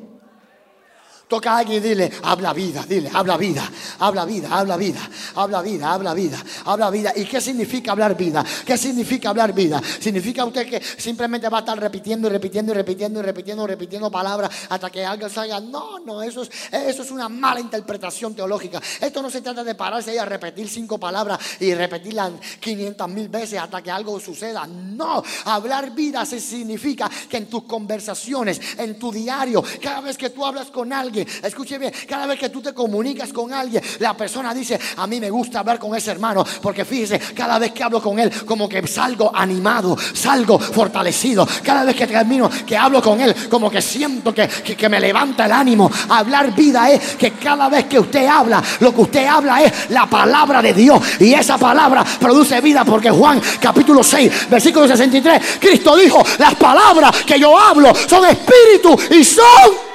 Toca 1.33 1.57
alguien 1.57 1.83
y 1.83 1.87
dile, 1.89 2.11
habla 2.21 2.53
vida, 2.53 2.85
dile, 2.87 3.09
habla 3.11 3.37
vida, 3.37 3.67
habla 3.97 4.23
vida, 4.23 4.49
habla 4.51 4.77
vida, 4.77 4.99
habla 5.33 5.63
vida, 5.63 5.91
habla 5.91 6.13
vida, 6.13 6.37
habla 6.63 6.89
vida. 6.91 7.11
¿Y 7.15 7.25
qué 7.25 7.41
significa 7.41 7.93
hablar 7.93 8.15
vida? 8.15 8.45
¿Qué 8.63 8.77
significa 8.77 9.29
hablar 9.29 9.51
vida? 9.51 9.81
¿Significa 9.99 10.45
usted 10.45 10.69
que 10.69 10.79
simplemente 10.79 11.49
va 11.49 11.57
a 11.57 11.59
estar 11.61 11.79
repitiendo 11.79 12.27
y 12.27 12.31
repitiendo 12.31 12.71
y 12.71 12.75
repitiendo 12.75 13.19
y 13.19 13.23
repitiendo 13.23 13.65
repitiendo 13.65 14.11
palabras 14.11 14.51
hasta 14.69 14.91
que 14.91 15.03
algo 15.03 15.27
salga? 15.27 15.59
No, 15.59 15.97
no, 16.05 16.21
eso 16.21 16.43
es, 16.43 16.51
eso 16.71 17.01
es 17.01 17.09
una 17.09 17.27
mala 17.29 17.59
interpretación 17.59 18.35
teológica. 18.35 18.79
Esto 19.01 19.23
no 19.23 19.31
se 19.31 19.41
trata 19.41 19.63
de 19.63 19.73
pararse 19.73 20.11
ahí 20.11 20.19
a 20.19 20.25
repetir 20.25 20.69
cinco 20.69 20.99
palabras 20.99 21.39
y 21.59 21.73
repetirlas 21.73 22.33
500 22.59 23.09
mil 23.09 23.27
veces 23.27 23.59
hasta 23.59 23.81
que 23.81 23.89
algo 23.89 24.19
suceda. 24.19 24.67
No, 24.67 25.23
hablar 25.45 25.95
vida 25.95 26.27
significa 26.27 27.09
que 27.27 27.37
en 27.37 27.47
tus 27.47 27.63
conversaciones, 27.63 28.61
en 28.77 28.99
tu 28.99 29.11
diario, 29.11 29.63
cada 29.81 30.01
vez 30.01 30.15
que 30.15 30.29
tú 30.29 30.45
hablas 30.45 30.69
con 30.69 30.93
alguien, 30.93 31.22
Escuche 31.43 31.77
bien, 31.77 31.93
cada 32.07 32.25
vez 32.25 32.39
que 32.39 32.49
tú 32.49 32.61
te 32.61 32.73
comunicas 32.73 33.31
con 33.33 33.53
alguien, 33.53 33.83
la 33.99 34.15
persona 34.15 34.53
dice, 34.53 34.79
a 34.97 35.07
mí 35.07 35.19
me 35.19 35.29
gusta 35.29 35.59
hablar 35.59 35.79
con 35.79 35.95
ese 35.95 36.11
hermano, 36.11 36.45
porque 36.61 36.85
fíjese, 36.85 37.19
cada 37.35 37.59
vez 37.59 37.71
que 37.71 37.83
hablo 37.83 38.01
con 38.01 38.19
él, 38.19 38.31
como 38.45 38.67
que 38.69 38.85
salgo 38.87 39.31
animado, 39.33 39.97
salgo 40.13 40.59
fortalecido. 40.59 41.47
Cada 41.63 41.83
vez 41.83 41.95
que 41.95 42.07
termino, 42.07 42.49
que 42.65 42.77
hablo 42.77 43.01
con 43.01 43.19
él, 43.21 43.35
como 43.49 43.69
que 43.69 43.81
siento 43.81 44.33
que, 44.33 44.47
que, 44.47 44.89
me 44.89 44.99
levanta 44.99 45.45
el 45.45 45.51
ánimo. 45.51 45.89
Hablar 46.09 46.53
vida 46.53 46.89
es 46.89 47.15
que 47.15 47.31
cada 47.31 47.69
vez 47.69 47.85
que 47.85 47.99
usted 47.99 48.25
habla, 48.27 48.61
lo 48.79 48.93
que 48.93 49.01
usted 49.01 49.25
habla 49.25 49.63
es 49.63 49.89
la 49.89 50.05
palabra 50.05 50.61
de 50.61 50.73
Dios. 50.73 51.01
Y 51.19 51.33
esa 51.33 51.57
palabra 51.57 52.03
produce 52.19 52.59
vida, 52.61 52.83
porque 52.85 53.09
Juan 53.09 53.41
capítulo 53.59 54.03
6, 54.03 54.49
versículo 54.49 54.87
63, 54.87 55.57
Cristo 55.59 55.95
dijo, 55.95 56.23
las 56.37 56.55
palabras 56.55 57.23
que 57.25 57.39
yo 57.39 57.57
hablo 57.57 57.93
son 58.07 58.25
espíritu 58.25 58.97
y 59.11 59.23
son 59.23 59.92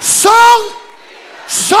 son, 0.00 0.32
son, 1.46 1.78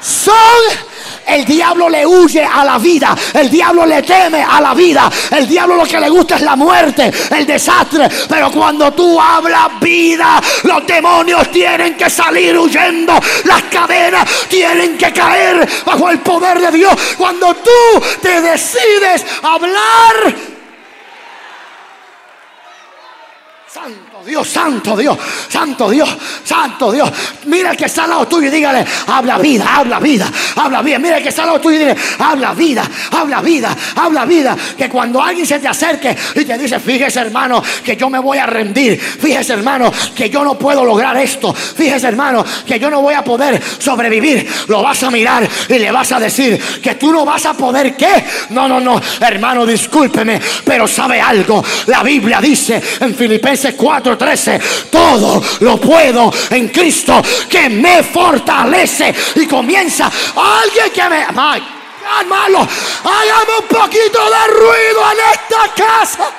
son. 0.00 0.94
El 1.26 1.44
diablo 1.44 1.88
le 1.88 2.06
huye 2.06 2.44
a 2.44 2.64
la 2.64 2.78
vida. 2.78 3.16
El 3.32 3.50
diablo 3.50 3.86
le 3.86 4.02
teme 4.02 4.42
a 4.42 4.60
la 4.60 4.74
vida. 4.74 5.10
El 5.30 5.48
diablo 5.48 5.76
lo 5.76 5.84
que 5.84 5.98
le 5.98 6.08
gusta 6.08 6.36
es 6.36 6.42
la 6.42 6.56
muerte, 6.56 7.10
el 7.30 7.46
desastre. 7.46 8.08
Pero 8.28 8.50
cuando 8.50 8.92
tú 8.92 9.20
hablas 9.20 9.80
vida, 9.80 10.40
los 10.64 10.86
demonios 10.86 11.50
tienen 11.50 11.96
que 11.96 12.10
salir 12.10 12.58
huyendo. 12.58 13.18
Las 13.44 13.62
cadenas 13.64 14.28
tienen 14.48 14.98
que 14.98 15.12
caer 15.12 15.66
bajo 15.84 16.10
el 16.10 16.18
poder 16.20 16.60
de 16.60 16.70
Dios. 16.70 16.94
Cuando 17.16 17.54
tú 17.54 18.02
te 18.20 18.40
decides 18.40 19.24
hablar. 19.42 20.34
Santo 23.66 24.13
Dios, 24.24 24.48
santo 24.48 24.96
Dios, 24.96 25.18
santo 25.48 25.90
Dios, 25.90 26.08
santo 26.44 26.92
Dios. 26.92 27.10
Mira 27.46 27.72
el 27.72 27.76
que 27.76 27.84
está 27.84 28.04
al 28.04 28.10
lado 28.10 28.26
tuyo 28.26 28.48
y 28.48 28.50
dígale, 28.50 28.84
habla 29.06 29.38
vida, 29.38 29.76
habla 29.76 30.00
vida, 30.00 30.30
habla 30.56 30.82
vida. 30.82 30.98
Mira 30.98 31.18
el 31.18 31.22
que 31.22 31.28
está 31.28 31.42
al 31.42 31.48
lado 31.48 31.60
tuyo 31.60 31.76
y 31.76 31.80
dile, 31.80 31.96
habla 32.18 32.54
vida, 32.54 32.88
habla 33.10 33.40
vida, 33.42 33.76
habla 33.96 34.24
vida. 34.24 34.56
Que 34.76 34.88
cuando 34.88 35.22
alguien 35.22 35.46
se 35.46 35.58
te 35.58 35.68
acerque 35.68 36.16
y 36.34 36.44
te 36.44 36.56
dice, 36.56 36.80
fíjese 36.80 37.20
hermano, 37.20 37.62
que 37.84 37.96
yo 37.96 38.08
me 38.08 38.18
voy 38.18 38.38
a 38.38 38.46
rendir. 38.46 38.98
Fíjese 38.98 39.52
hermano, 39.52 39.92
que 40.14 40.30
yo 40.30 40.42
no 40.42 40.58
puedo 40.58 40.84
lograr 40.84 41.16
esto. 41.18 41.52
Fíjese 41.52 42.08
hermano, 42.08 42.44
que 42.66 42.78
yo 42.78 42.90
no 42.90 43.02
voy 43.02 43.14
a 43.14 43.22
poder 43.22 43.60
sobrevivir. 43.78 44.48
Lo 44.68 44.82
vas 44.82 45.02
a 45.02 45.10
mirar 45.10 45.46
y 45.68 45.78
le 45.78 45.90
vas 45.90 46.12
a 46.12 46.18
decir 46.18 46.58
que 46.82 46.94
tú 46.94 47.12
no 47.12 47.24
vas 47.24 47.44
a 47.44 47.54
poder 47.54 47.94
qué. 47.94 48.24
No, 48.50 48.66
no, 48.68 48.80
no, 48.80 49.00
hermano, 49.20 49.66
discúlpeme, 49.66 50.40
pero 50.64 50.88
sabe 50.88 51.20
algo. 51.20 51.62
La 51.86 52.02
Biblia 52.02 52.40
dice 52.40 52.82
en 53.00 53.14
Filipenses 53.14 53.74
4 53.76 54.13
13, 54.16 54.60
todo 54.90 55.42
lo 55.60 55.78
puedo 55.78 56.32
en 56.50 56.68
Cristo 56.68 57.22
que 57.48 57.68
me 57.68 58.02
fortalece 58.02 59.14
y 59.36 59.46
comienza 59.46 60.10
alguien 60.36 60.90
que 60.92 61.08
me... 61.08 61.26
Ay, 61.36 61.62
malo, 62.28 62.58
hagamos 62.58 63.60
un 63.60 63.68
poquito 63.68 64.18
de 64.30 64.46
ruido 64.48 65.12
en 65.12 65.18
esta 65.32 65.84
casa. 65.84 66.30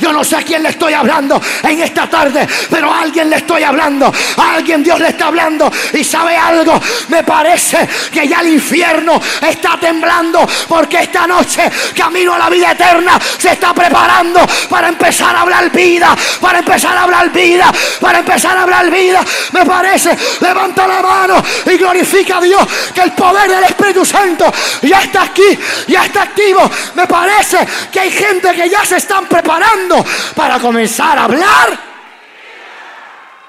Yo 0.00 0.12
no 0.12 0.24
sé 0.24 0.36
a 0.36 0.42
quién 0.42 0.62
le 0.62 0.70
estoy 0.70 0.92
hablando 0.92 1.40
en 1.62 1.80
esta 1.80 2.08
tarde, 2.08 2.46
pero 2.70 2.92
a 2.92 3.00
alguien 3.00 3.30
le 3.30 3.36
estoy 3.36 3.62
hablando. 3.62 4.12
Alguien 4.36 4.82
Dios 4.82 4.98
le 5.00 5.08
está 5.08 5.26
hablando. 5.26 5.70
Y 5.92 6.04
sabe 6.04 6.36
algo, 6.36 6.80
me 7.08 7.22
parece 7.22 7.88
que 8.12 8.26
ya 8.26 8.40
el 8.40 8.48
infierno 8.48 9.20
está 9.40 9.78
temblando 9.78 10.46
porque 10.68 11.00
esta 11.00 11.26
noche, 11.26 11.70
camino 11.96 12.34
a 12.34 12.38
la 12.38 12.50
vida 12.50 12.72
eterna, 12.72 13.18
se 13.38 13.52
está 13.52 13.72
preparando 13.74 14.40
para 14.68 14.88
empezar 14.88 15.34
a 15.34 15.42
hablar 15.42 15.70
vida, 15.70 16.16
para 16.40 16.58
empezar 16.58 16.96
a 16.96 17.02
hablar 17.02 17.30
vida, 17.30 17.72
para 18.00 18.18
empezar 18.18 18.56
a 18.56 18.62
hablar 18.62 18.90
vida. 18.90 19.24
Me 19.52 19.64
parece, 19.64 20.16
levanta 20.40 20.86
la 20.86 21.02
mano 21.02 21.42
y 21.66 21.76
glorifica 21.76 22.38
a 22.38 22.40
Dios 22.40 22.66
que 22.94 23.02
el 23.02 23.12
poder 23.12 23.48
del 23.50 23.64
Espíritu 23.64 24.04
Santo 24.04 24.52
ya 24.82 25.00
está 25.00 25.22
aquí, 25.22 25.58
ya 25.88 26.04
está 26.04 26.22
activo. 26.22 26.70
Me 26.94 27.06
parece 27.06 27.58
que 27.90 28.00
hay 28.00 28.10
gente 28.10 28.45
que 28.54 28.68
ya 28.68 28.84
se 28.84 28.96
están 28.96 29.26
preparando 29.28 30.04
para 30.34 30.58
comenzar 30.58 31.18
a 31.18 31.24
hablar 31.24 31.78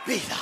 vida. 0.05 0.37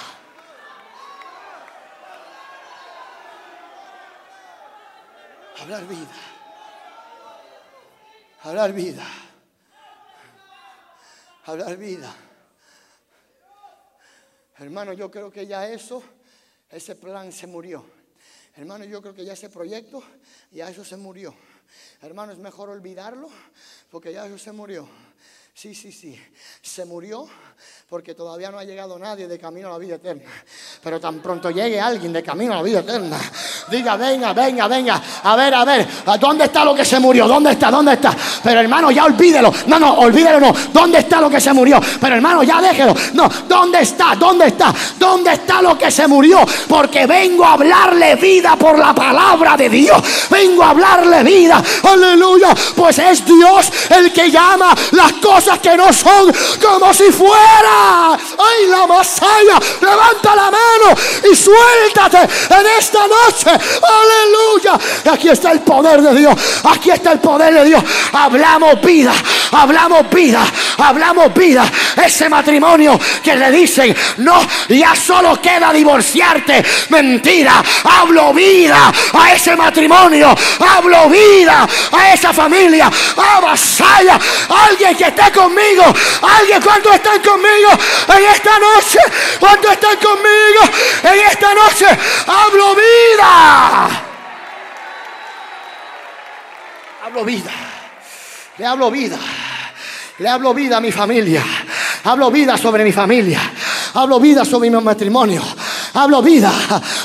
Hablar 5.62 5.88
vida. 5.88 6.16
Hablar 8.44 8.74
vida. 8.74 9.04
Hablar 11.46 11.78
vida. 11.78 12.16
Hermano, 14.58 14.94
yo 14.94 15.10
creo 15.10 15.32
que 15.32 15.48
ya 15.48 15.68
eso, 15.68 16.04
ese 16.70 16.96
plan 16.96 17.32
se 17.32 17.48
murió. 17.48 17.84
Hermano, 18.56 18.86
yo 18.86 19.02
creo 19.02 19.14
que 19.14 19.26
ya 19.26 19.34
ese 19.34 19.50
proyecto, 19.50 20.04
ya 20.52 20.70
eso 20.70 20.86
se 20.86 20.96
murió. 20.96 21.36
Hermano, 22.02 22.32
es 22.32 22.40
mejor 22.40 22.70
olvidarlo 22.70 23.30
porque 23.90 24.14
ya 24.14 24.24
Jesús 24.24 24.42
se 24.42 24.52
murió. 24.52 24.88
Sí, 25.58 25.74
sí, 25.74 25.90
sí. 25.90 26.22
Se 26.62 26.84
murió 26.84 27.26
porque 27.88 28.14
todavía 28.14 28.52
no 28.52 28.60
ha 28.60 28.66
llegado 28.66 29.00
nadie 29.00 29.26
de 29.26 29.40
camino 29.40 29.70
a 29.70 29.72
la 29.72 29.78
vida 29.78 29.96
eterna. 29.96 30.30
Pero 30.84 31.00
tan 31.00 31.20
pronto 31.20 31.50
llegue 31.50 31.80
alguien 31.80 32.12
de 32.12 32.22
camino 32.22 32.52
a 32.52 32.58
la 32.58 32.62
vida 32.62 32.80
eterna, 32.82 33.18
diga, 33.72 33.96
venga, 33.96 34.34
venga, 34.34 34.68
venga. 34.68 35.02
A 35.24 35.34
ver, 35.38 35.54
a 35.54 35.64
ver, 35.64 35.88
¿dónde 36.20 36.44
está 36.44 36.66
lo 36.66 36.76
que 36.76 36.84
se 36.84 37.00
murió? 37.00 37.26
¿Dónde 37.26 37.52
está? 37.52 37.72
¿Dónde 37.72 37.94
está? 37.94 38.14
Pero 38.44 38.60
hermano, 38.60 38.92
ya 38.92 39.06
olvídelo. 39.06 39.50
No, 39.68 39.80
no, 39.80 39.94
olvídelo 40.00 40.42
no. 40.42 40.54
¿Dónde 40.74 41.00
está 41.00 41.22
lo 41.22 41.30
que 41.30 41.40
se 41.40 41.54
murió? 41.54 41.80
Pero 42.02 42.16
hermano, 42.16 42.44
ya 42.44 42.62
déjelo. 42.62 42.94
No, 43.14 43.30
¿dónde 43.48 43.80
está? 43.80 44.14
¿Dónde 44.16 44.48
está? 44.48 44.76
¿Dónde 45.06 45.34
está 45.34 45.62
lo 45.62 45.78
que 45.78 45.92
se 45.92 46.08
murió? 46.08 46.44
Porque 46.68 47.06
vengo 47.06 47.46
a 47.46 47.54
hablarle 47.54 48.16
vida 48.16 48.56
por 48.56 48.78
la 48.80 48.94
palabra 48.96 49.56
de 49.56 49.70
Dios. 49.70 50.02
Vengo 50.32 50.64
a 50.64 50.72
hablarle 50.72 51.22
vida. 51.22 51.62
Aleluya. 51.84 52.56
Pues 52.76 52.98
es 52.98 53.24
Dios 53.24 53.72
el 53.92 54.12
que 54.12 54.32
llama 54.32 54.74
las 54.92 55.14
cosas 55.14 55.60
que 55.60 55.78
no 55.78 55.94
son 55.94 56.34
como 56.60 56.92
si 56.92 57.12
fuera. 57.12 58.14
Ay, 58.14 58.68
la 58.68 58.88
masaya, 58.88 59.60
levanta 59.80 60.36
la 60.36 60.50
mano 60.50 60.98
y 61.32 61.36
suéltate 61.36 62.22
en 62.24 62.66
esta 62.80 63.02
noche. 63.08 63.52
Aleluya. 63.52 65.14
Aquí 65.14 65.30
está 65.30 65.52
el 65.52 65.60
poder 65.60 66.02
de 66.02 66.16
Dios. 66.16 66.34
Aquí 66.64 66.90
está 66.90 67.12
el 67.12 67.20
poder 67.20 67.54
de 67.54 67.66
Dios. 67.66 67.84
Hablamos 68.12 68.82
vida, 68.82 69.14
hablamos 69.52 70.10
vida, 70.10 70.44
hablamos 70.80 71.32
vida. 71.36 71.64
Ese 72.04 72.28
matrimonio 72.28 73.00
que 73.24 73.36
le 73.36 73.52
dicen, 73.52 73.96
no, 74.18 74.42
solo 74.96 75.42
queda 75.42 75.72
divorciarte. 75.72 76.64
Mentira, 76.90 77.64
hablo 77.84 78.34
vida 78.34 78.92
a 79.14 79.34
ese 79.34 79.56
matrimonio, 79.56 80.36
hablo 80.60 81.10
vida 81.10 81.68
a 81.92 82.14
esa 82.14 82.34
familia. 82.34 82.90
Avasalla, 83.18 84.20
alguien 84.68 84.96
que 84.96 85.06
esté 85.06 85.32
conmigo, 85.32 85.84
alguien 86.22 86.62
cuando 86.62 86.92
están 86.92 87.22
conmigo 87.22 87.70
en 88.18 88.26
esta 88.26 88.60
noche, 88.60 89.00
cuando 89.40 89.72
están 89.72 89.98
conmigo 89.98 90.62
en 91.04 91.28
esta 91.28 91.54
noche, 91.54 91.88
hablo 92.28 92.76
vida. 92.76 94.02
Hablo 97.06 97.24
vida. 97.24 97.52
Le 98.58 98.66
hablo 98.66 98.90
vida. 98.90 99.18
Le 100.18 100.30
hablo 100.30 100.54
vida 100.54 100.78
a 100.78 100.82
mi 100.82 100.92
familia. 100.92 101.44
Hablo 102.04 102.32
vida 102.32 102.58
sobre 102.58 102.84
mi 102.84 102.92
familia. 102.92 103.40
Hablo 103.96 104.20
vida 104.20 104.44
sobre 104.44 104.70
mi 104.70 104.82
matrimonio. 104.82 105.42
Hablo 105.94 106.22
vida 106.22 106.52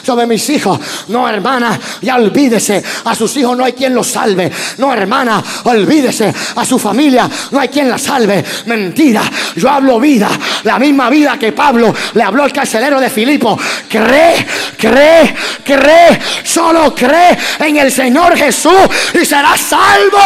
sobre 0.03 0.27
mis 0.27 0.51
hijos. 0.51 0.79
No, 1.09 1.29
hermana, 1.29 1.79
ya 2.03 2.17
olvídese. 2.17 2.83
A 3.05 3.15
sus 3.15 3.37
hijos 3.37 3.57
no 3.57 3.65
hay 3.65 3.75
quien 3.75 3.95
los 3.95 4.09
salve. 4.09 4.51
No, 4.79 4.93
hermana, 4.93 5.43
olvídese. 5.65 6.35
A 6.57 6.65
su 6.65 6.81
familia 6.81 7.31
no 7.53 7.61
hay 7.61 7.69
quien 7.69 7.89
la 7.89 7.97
salve. 7.97 8.45
Mentira. 8.67 9.23
Yo 9.55 9.71
hablo 9.71 10.01
vida. 10.01 10.29
La 10.65 10.81
misma 10.81 11.09
vida 11.09 11.39
que 11.39 11.53
Pablo 11.53 11.95
le 12.15 12.23
habló 12.25 12.43
al 12.43 12.53
carcelero 12.53 12.99
de 12.99 13.09
Filipo. 13.09 13.57
Cree, 13.89 14.45
cree, 14.77 15.37
cree. 15.65 16.21
Solo 16.43 16.93
cree 16.93 17.39
en 17.61 17.77
el 17.77 17.93
Señor 17.93 18.37
Jesús 18.37 18.89
y 19.15 19.25
serás 19.25 19.61
salvo 19.61 20.19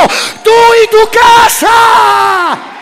tú 0.42 0.50
y 0.82 0.90
tu 0.90 1.10
casa. 1.10 2.74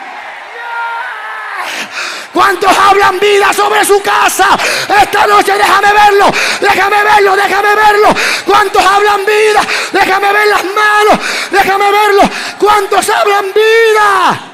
¿Cuántos 2.33 2.77
hablan 2.79 3.19
vida 3.19 3.53
sobre 3.53 3.85
su 3.85 4.01
casa? 4.01 4.49
Esta 5.03 5.27
noche 5.27 5.53
déjame 5.53 5.93
verlo, 5.93 6.27
déjame 6.61 7.03
verlo, 7.03 7.37
déjame 7.37 7.75
verlo. 7.75 8.09
¿Cuántos 8.47 8.85
hablan 8.85 9.25
vida? 9.27 9.61
Déjame 9.93 10.33
ver 10.33 10.49
las 10.49 10.65
manos, 10.65 11.19
déjame 11.51 11.91
verlo. 11.91 12.23
¿Cuántos 12.59 13.09
hablan 13.11 13.53
vida? 13.53 14.52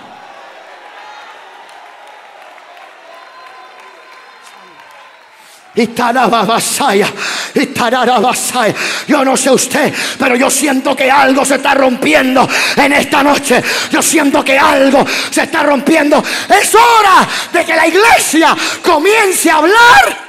Yo 9.07 9.24
no 9.24 9.37
sé 9.37 9.51
usted, 9.51 9.93
pero 10.18 10.37
yo 10.37 10.51
siento 10.51 10.97
que 10.97 11.11
algo 11.11 11.45
se 11.45 11.57
está 11.57 11.74
rompiendo 11.74 12.49
en 12.76 12.93
esta 12.93 13.22
noche. 13.22 13.62
Yo 13.91 14.03
siento 14.03 14.45
que 14.45 14.59
algo 14.59 15.05
se 15.31 15.43
está 15.43 15.62
rompiendo. 15.62 16.22
Es 16.49 16.74
hora 16.74 17.29
de 17.53 17.64
que 17.64 17.76
la 17.76 17.87
iglesia 17.87 18.57
comience 18.83 19.51
a 19.51 19.57
hablar. 19.57 20.29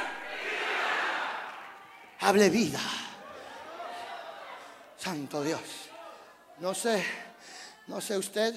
Hable 2.20 2.50
vida. 2.50 2.80
Santo 4.96 5.42
Dios. 5.42 5.60
No 6.58 6.74
sé, 6.74 7.02
no 7.86 8.00
sé 8.00 8.18
usted, 8.18 8.54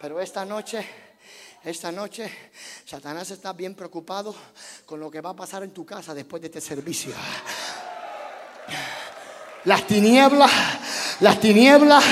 pero 0.00 0.20
esta 0.20 0.44
noche 0.44 1.03
esta 1.64 1.90
noche 1.90 2.30
Satanás 2.84 3.30
está 3.30 3.52
bien 3.54 3.74
preocupado 3.74 4.34
con 4.84 5.00
lo 5.00 5.10
que 5.10 5.20
va 5.20 5.30
a 5.30 5.36
pasar 5.36 5.62
en 5.62 5.70
tu 5.70 5.84
casa 5.84 6.14
después 6.14 6.42
de 6.42 6.48
este 6.48 6.60
servicio. 6.60 7.12
Las 9.64 9.86
tinieblas, 9.86 10.50
las 11.20 11.40
tinieblas 11.40 12.04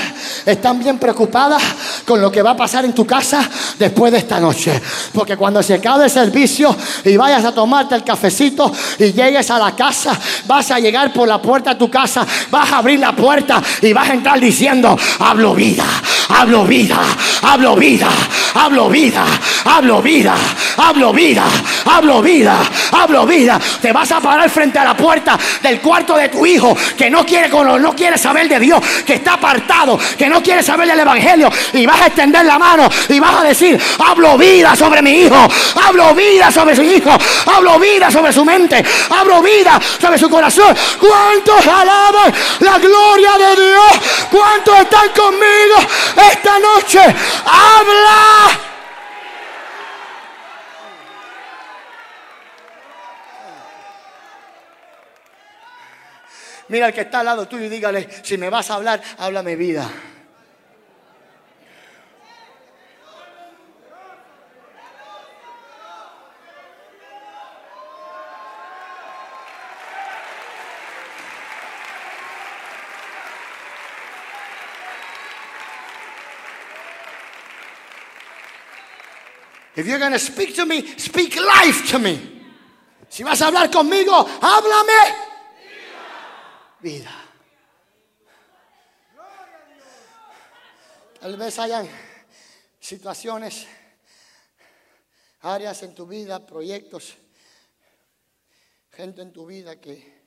están 0.45 0.79
bien 0.79 0.97
preocupadas 0.97 1.61
con 2.05 2.19
lo 2.19 2.31
que 2.31 2.41
va 2.41 2.51
a 2.51 2.57
pasar 2.57 2.83
en 2.85 2.93
tu 2.93 3.05
casa 3.05 3.47
después 3.77 4.11
de 4.11 4.17
esta 4.17 4.39
noche. 4.39 4.81
Porque 5.13 5.37
cuando 5.37 5.61
se 5.61 5.75
acabe 5.75 6.05
el 6.05 6.09
servicio 6.09 6.75
y 7.05 7.15
vayas 7.15 7.45
a 7.45 7.53
tomarte 7.53 7.95
el 7.95 8.03
cafecito 8.03 8.71
y 8.97 9.13
llegues 9.13 9.49
a 9.51 9.59
la 9.59 9.75
casa, 9.75 10.19
vas 10.45 10.71
a 10.71 10.79
llegar 10.79 11.13
por 11.13 11.27
la 11.27 11.41
puerta 11.41 11.71
de 11.71 11.79
tu 11.79 11.89
casa, 11.89 12.25
vas 12.49 12.71
a 12.71 12.77
abrir 12.77 12.99
la 12.99 13.15
puerta 13.15 13.61
y 13.81 13.93
vas 13.93 14.09
a 14.09 14.13
entrar 14.13 14.39
diciendo, 14.39 14.97
hablo 15.19 15.53
vida, 15.53 15.85
hablo 16.33 16.65
vida, 16.65 16.99
hablo 17.41 17.75
vida, 17.75 18.09
hablo 18.55 18.89
vida, 18.89 19.23
hablo 19.65 20.01
vida, 20.01 20.35
hablo 20.77 21.13
vida, 21.13 21.43
hablo 21.85 22.21
vida, 22.21 22.57
hablo 22.91 23.25
vida. 23.25 23.59
Te 23.81 23.91
vas 23.91 24.11
a 24.11 24.19
parar 24.19 24.49
frente 24.49 24.79
a 24.79 24.83
la 24.83 24.97
puerta 24.97 25.37
del 25.61 25.79
cuarto 25.79 26.15
de 26.17 26.29
tu 26.29 26.45
hijo 26.45 26.75
que 26.97 27.09
no 27.09 27.25
quiere 27.25 27.49
no 27.49 27.95
quiere 27.95 28.17
saber 28.17 28.49
de 28.49 28.59
Dios, 28.59 28.81
que 29.05 29.15
está 29.15 29.33
apartado, 29.33 29.99
que 30.17 30.27
no 30.27 30.41
quiere 30.41 30.63
saber 30.63 30.87
del 30.87 30.99
Evangelio, 30.99 31.49
y 31.73 31.85
vas 31.85 32.01
a 32.01 32.07
extender 32.07 32.45
la 32.45 32.57
mano 32.57 32.89
y 33.09 33.19
vas 33.19 33.35
a 33.35 33.43
decir, 33.43 33.79
hablo 33.99 34.37
vida 34.37 34.75
sobre 34.75 35.01
mi 35.01 35.11
hijo, 35.11 35.47
hablo 35.85 36.15
vida 36.15 36.51
sobre 36.51 36.75
su 36.75 36.83
hijo, 36.83 37.11
hablo 37.45 37.79
vida 37.79 38.09
sobre 38.09 38.33
su 38.33 38.43
mente, 38.43 38.83
hablo 39.09 39.41
vida 39.41 39.79
sobre 40.01 40.17
su 40.17 40.29
corazón. 40.29 40.75
¿Cuántos 40.99 41.67
alaban 41.67 42.33
la 42.59 42.79
gloria 42.79 43.31
de 43.37 43.61
Dios? 43.61 44.27
¿Cuántos 44.31 44.79
están 44.79 45.09
conmigo 45.15 45.75
esta 46.31 46.59
noche? 46.59 46.99
Habla. 47.45 48.59
Mira 56.69 56.87
al 56.87 56.93
que 56.93 57.01
está 57.01 57.19
al 57.19 57.25
lado 57.25 57.47
tuyo 57.47 57.65
y 57.65 57.69
dígale, 57.69 58.09
si 58.23 58.37
me 58.37 58.49
vas 58.49 58.71
a 58.71 58.75
hablar, 58.75 59.01
háblame 59.17 59.55
vida. 59.55 59.89
If 79.75 79.87
you're 79.87 79.99
going 79.99 80.13
to 80.13 80.19
speak 80.19 80.55
to 80.55 80.65
me, 80.65 80.85
speak 80.97 81.35
life 81.35 81.89
to 81.91 81.99
me. 81.99 82.19
Si 83.09 83.23
vas 83.23 83.41
a 83.41 83.47
hablar 83.47 83.69
conmigo, 83.71 84.11
háblame 84.41 85.15
vida. 86.81 87.11
Tal 91.19 91.37
vez 91.37 91.57
hayan 91.57 91.87
situaciones, 92.79 93.65
áreas 95.41 95.81
en 95.83 95.95
tu 95.95 96.05
vida, 96.05 96.45
proyectos, 96.45 97.15
gente 98.91 99.21
en 99.21 99.31
tu 99.31 99.45
vida 99.45 99.79
que, 99.79 100.23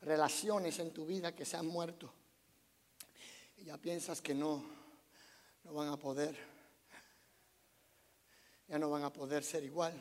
relaciones 0.00 0.78
en 0.80 0.92
tu 0.92 1.06
vida 1.06 1.34
que 1.34 1.44
se 1.44 1.56
han 1.56 1.66
muerto. 1.66 2.12
Y 3.56 3.64
ya 3.64 3.78
piensas 3.78 4.20
que 4.20 4.34
no, 4.34 4.64
no 5.62 5.72
van 5.72 5.88
a 5.88 5.96
poder, 5.96 6.36
ya 8.68 8.78
no 8.78 8.90
van 8.90 9.04
a 9.04 9.12
poder 9.12 9.42
ser 9.42 9.64
igual, 9.64 9.92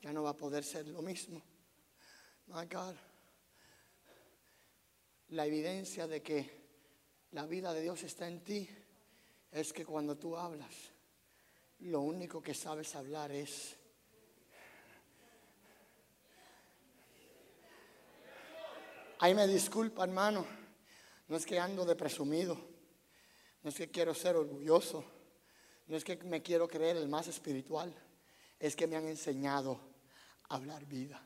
ya 0.00 0.12
no 0.12 0.22
va 0.22 0.30
a 0.30 0.36
poder 0.36 0.64
ser 0.64 0.86
lo 0.88 1.02
mismo. 1.02 1.42
My 2.46 2.64
God 2.66 2.94
la 5.30 5.44
evidencia 5.44 6.06
de 6.06 6.22
que 6.22 6.50
la 7.32 7.46
vida 7.46 7.74
de 7.74 7.82
Dios 7.82 8.02
está 8.02 8.26
en 8.28 8.42
ti 8.42 8.68
es 9.50 9.72
que 9.72 9.84
cuando 9.84 10.16
tú 10.16 10.36
hablas, 10.36 10.74
lo 11.80 12.00
único 12.00 12.42
que 12.42 12.54
sabes 12.54 12.94
hablar 12.94 13.30
es... 13.32 13.76
Ahí 19.20 19.34
me 19.34 19.46
disculpa, 19.48 20.04
hermano. 20.04 20.46
No 21.26 21.36
es 21.36 21.44
que 21.44 21.58
ando 21.58 21.84
de 21.84 21.96
presumido. 21.96 22.56
No 23.62 23.70
es 23.70 23.76
que 23.76 23.90
quiero 23.90 24.14
ser 24.14 24.36
orgulloso. 24.36 25.04
No 25.88 25.96
es 25.96 26.04
que 26.04 26.16
me 26.16 26.42
quiero 26.42 26.68
creer 26.68 26.96
el 26.96 27.08
más 27.08 27.26
espiritual. 27.26 27.92
Es 28.60 28.76
que 28.76 28.86
me 28.86 28.96
han 28.96 29.08
enseñado 29.08 29.80
a 30.48 30.54
hablar 30.54 30.84
vida. 30.86 31.22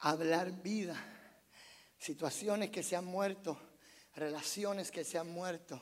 hablar 0.00 0.50
vida, 0.62 0.96
situaciones 1.98 2.70
que 2.70 2.82
se 2.82 2.96
han 2.96 3.04
muerto, 3.04 3.58
relaciones 4.14 4.90
que 4.90 5.04
se 5.04 5.18
han 5.18 5.28
muerto, 5.28 5.80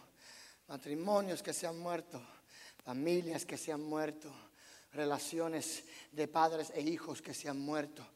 matrimonios 0.68 1.42
que 1.42 1.52
se 1.52 1.66
han 1.66 1.78
muerto, 1.78 2.20
familias 2.84 3.44
que 3.44 3.56
se 3.56 3.72
han 3.72 3.82
muerto, 3.82 4.32
relaciones 4.92 5.84
de 6.12 6.28
padres 6.28 6.72
e 6.74 6.80
hijos 6.80 7.22
que 7.22 7.34
se 7.34 7.48
han 7.48 7.58
muerto. 7.58 8.06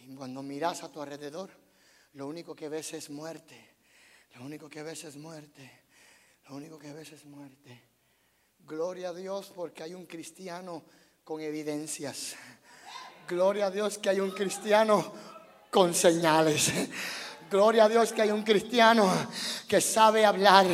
Y 0.00 0.14
cuando 0.14 0.42
miras 0.42 0.82
a 0.82 0.90
tu 0.90 1.02
alrededor, 1.02 1.50
lo 2.12 2.26
único 2.26 2.54
que 2.54 2.68
ves 2.68 2.92
es 2.92 3.10
muerte. 3.10 3.76
Lo 4.36 4.44
único 4.44 4.68
que 4.68 4.82
ves 4.82 5.04
es 5.04 5.16
muerte. 5.16 5.82
Lo 6.48 6.56
único 6.56 6.78
que 6.78 6.92
ves 6.92 7.12
es 7.12 7.24
muerte. 7.24 7.82
Gloria 8.60 9.10
a 9.10 9.14
Dios 9.14 9.52
porque 9.54 9.82
hay 9.82 9.94
un 9.94 10.06
cristiano 10.06 10.84
con 11.24 11.40
evidencias. 11.40 12.36
Gloria 13.28 13.66
a 13.66 13.70
Dios 13.70 13.98
que 13.98 14.10
hay 14.10 14.20
un 14.20 14.30
cristiano 14.30 15.12
con 15.70 15.94
señales. 15.94 16.72
Gloria 17.48 17.84
a 17.84 17.88
Dios 17.88 18.12
que 18.12 18.22
hay 18.22 18.30
un 18.32 18.42
cristiano 18.42 19.08
que 19.68 19.80
sabe 19.80 20.24
hablar 20.24 20.66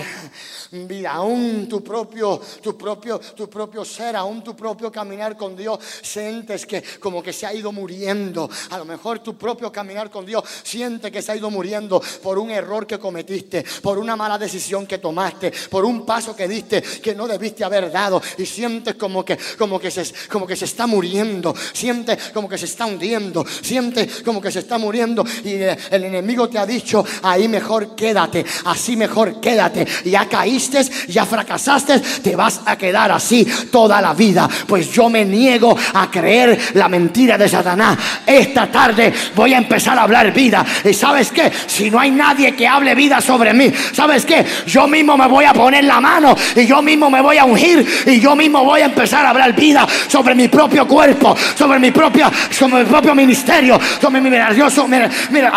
vida, 0.70 1.12
aún 1.12 1.68
tu 1.68 1.84
propio, 1.84 2.40
tu 2.62 2.78
propio, 2.78 3.18
tu 3.18 3.48
propio 3.48 3.84
ser, 3.84 4.16
aún 4.16 4.42
tu 4.42 4.56
propio 4.56 4.90
caminar 4.90 5.36
con 5.36 5.54
Dios, 5.54 5.78
sientes 6.02 6.64
que 6.64 6.82
como 6.98 7.22
que 7.22 7.32
se 7.32 7.44
ha 7.44 7.52
ido 7.52 7.72
muriendo. 7.72 8.48
A 8.70 8.78
lo 8.78 8.86
mejor 8.86 9.18
tu 9.18 9.36
propio 9.36 9.70
caminar 9.70 10.10
con 10.10 10.24
Dios 10.24 10.44
siente 10.62 11.12
que 11.12 11.20
se 11.20 11.32
ha 11.32 11.36
ido 11.36 11.50
muriendo 11.50 12.00
por 12.22 12.38
un 12.38 12.50
error 12.50 12.86
que 12.86 12.98
cometiste, 12.98 13.64
por 13.82 13.98
una 13.98 14.16
mala 14.16 14.38
decisión 14.38 14.86
que 14.86 14.96
tomaste, 14.96 15.52
por 15.68 15.84
un 15.84 16.06
paso 16.06 16.34
que 16.34 16.48
diste 16.48 16.80
que 16.80 17.14
no 17.14 17.28
debiste 17.28 17.64
haber 17.64 17.92
dado 17.92 18.22
y 18.38 18.46
sientes 18.46 18.94
como 18.94 19.24
que 19.24 19.38
como 19.58 19.78
que 19.78 19.90
se 19.90 20.10
como 20.28 20.46
que 20.46 20.56
se 20.56 20.64
está 20.64 20.86
muriendo, 20.86 21.54
sientes 21.74 22.30
como 22.30 22.48
que 22.48 22.56
se 22.56 22.64
está 22.64 22.86
hundiendo, 22.86 23.44
sientes 23.62 24.22
como 24.22 24.40
que 24.40 24.50
se 24.50 24.60
está 24.60 24.78
muriendo 24.78 25.22
y 25.44 25.54
el 25.54 26.04
enemigo 26.04 26.48
te 26.48 26.61
ha 26.62 26.66
dicho, 26.66 27.04
ahí 27.22 27.48
mejor 27.48 27.94
quédate, 27.94 28.44
así 28.64 28.96
mejor 28.96 29.40
quédate. 29.40 29.86
Ya 30.04 30.26
caíste, 30.26 30.82
ya 31.08 31.26
fracasaste, 31.26 32.00
te 32.00 32.34
vas 32.36 32.60
a 32.64 32.76
quedar 32.76 33.12
así 33.12 33.46
toda 33.70 34.00
la 34.00 34.14
vida. 34.14 34.48
Pues 34.66 34.90
yo 34.90 35.08
me 35.08 35.24
niego 35.24 35.76
a 35.94 36.10
creer 36.10 36.58
la 36.74 36.88
mentira 36.88 37.36
de 37.36 37.48
Satanás. 37.48 37.98
Esta 38.26 38.70
tarde 38.70 39.12
voy 39.34 39.54
a 39.54 39.58
empezar 39.58 39.98
a 39.98 40.02
hablar 40.02 40.32
vida. 40.32 40.64
Y 40.84 40.94
sabes 40.94 41.30
qué, 41.30 41.52
si 41.66 41.90
no 41.90 41.98
hay 41.98 42.10
nadie 42.10 42.54
que 42.54 42.66
hable 42.66 42.94
vida 42.94 43.20
sobre 43.20 43.52
mí, 43.52 43.72
sabes 43.92 44.24
qué, 44.24 44.44
yo 44.66 44.86
mismo 44.86 45.16
me 45.16 45.26
voy 45.26 45.44
a 45.44 45.52
poner 45.52 45.84
la 45.84 46.00
mano 46.00 46.34
y 46.54 46.66
yo 46.66 46.80
mismo 46.82 47.10
me 47.10 47.20
voy 47.20 47.38
a 47.38 47.44
ungir 47.44 48.04
y 48.06 48.20
yo 48.20 48.34
mismo 48.36 48.64
voy 48.64 48.80
a 48.82 48.86
empezar 48.86 49.26
a 49.26 49.30
hablar 49.30 49.54
vida 49.54 49.86
sobre 50.08 50.34
mi 50.34 50.48
propio 50.48 50.86
cuerpo, 50.86 51.36
sobre 51.56 51.78
mi 51.78 51.90
propia, 51.90 52.30
sobre 52.50 52.84
mi 52.84 52.90
propio 52.90 53.14
ministerio, 53.14 53.78
sobre 54.00 54.20
mi 54.20 54.30
relación, 54.30 54.70
sobre, 54.70 55.08
mira, 55.30 55.50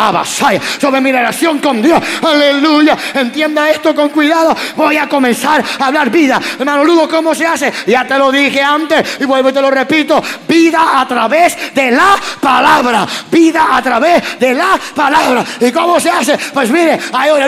sobre 0.79 0.94
mi 1.01 1.11
relación 1.11 1.59
con 1.59 1.81
Dios. 1.81 2.01
Aleluya. 2.21 2.97
Entienda 3.13 3.69
esto 3.69 3.93
con 3.93 4.09
cuidado. 4.09 4.55
Voy 4.75 4.97
a 4.97 5.07
comenzar 5.07 5.63
a 5.79 5.87
hablar 5.87 6.09
vida. 6.09 6.39
Hermano 6.59 6.83
Lugo, 6.83 7.07
¿cómo 7.07 7.33
se 7.33 7.45
hace? 7.45 7.71
Ya 7.87 8.05
te 8.05 8.17
lo 8.17 8.31
dije 8.31 8.61
antes 8.61 9.17
y 9.19 9.25
vuelvo 9.25 9.49
y 9.49 9.53
te 9.53 9.61
lo 9.61 9.71
repito. 9.71 10.21
Vida 10.47 10.99
a 10.99 11.07
través 11.07 11.73
de 11.73 11.91
la 11.91 12.15
palabra. 12.39 13.07
Vida 13.31 13.75
a 13.75 13.81
través 13.81 14.39
de 14.39 14.53
la 14.53 14.79
palabra. 14.95 15.43
¿Y 15.59 15.71
cómo 15.71 15.99
se 15.99 16.09
hace? 16.09 16.37
Pues 16.53 16.69
mire, 16.69 16.99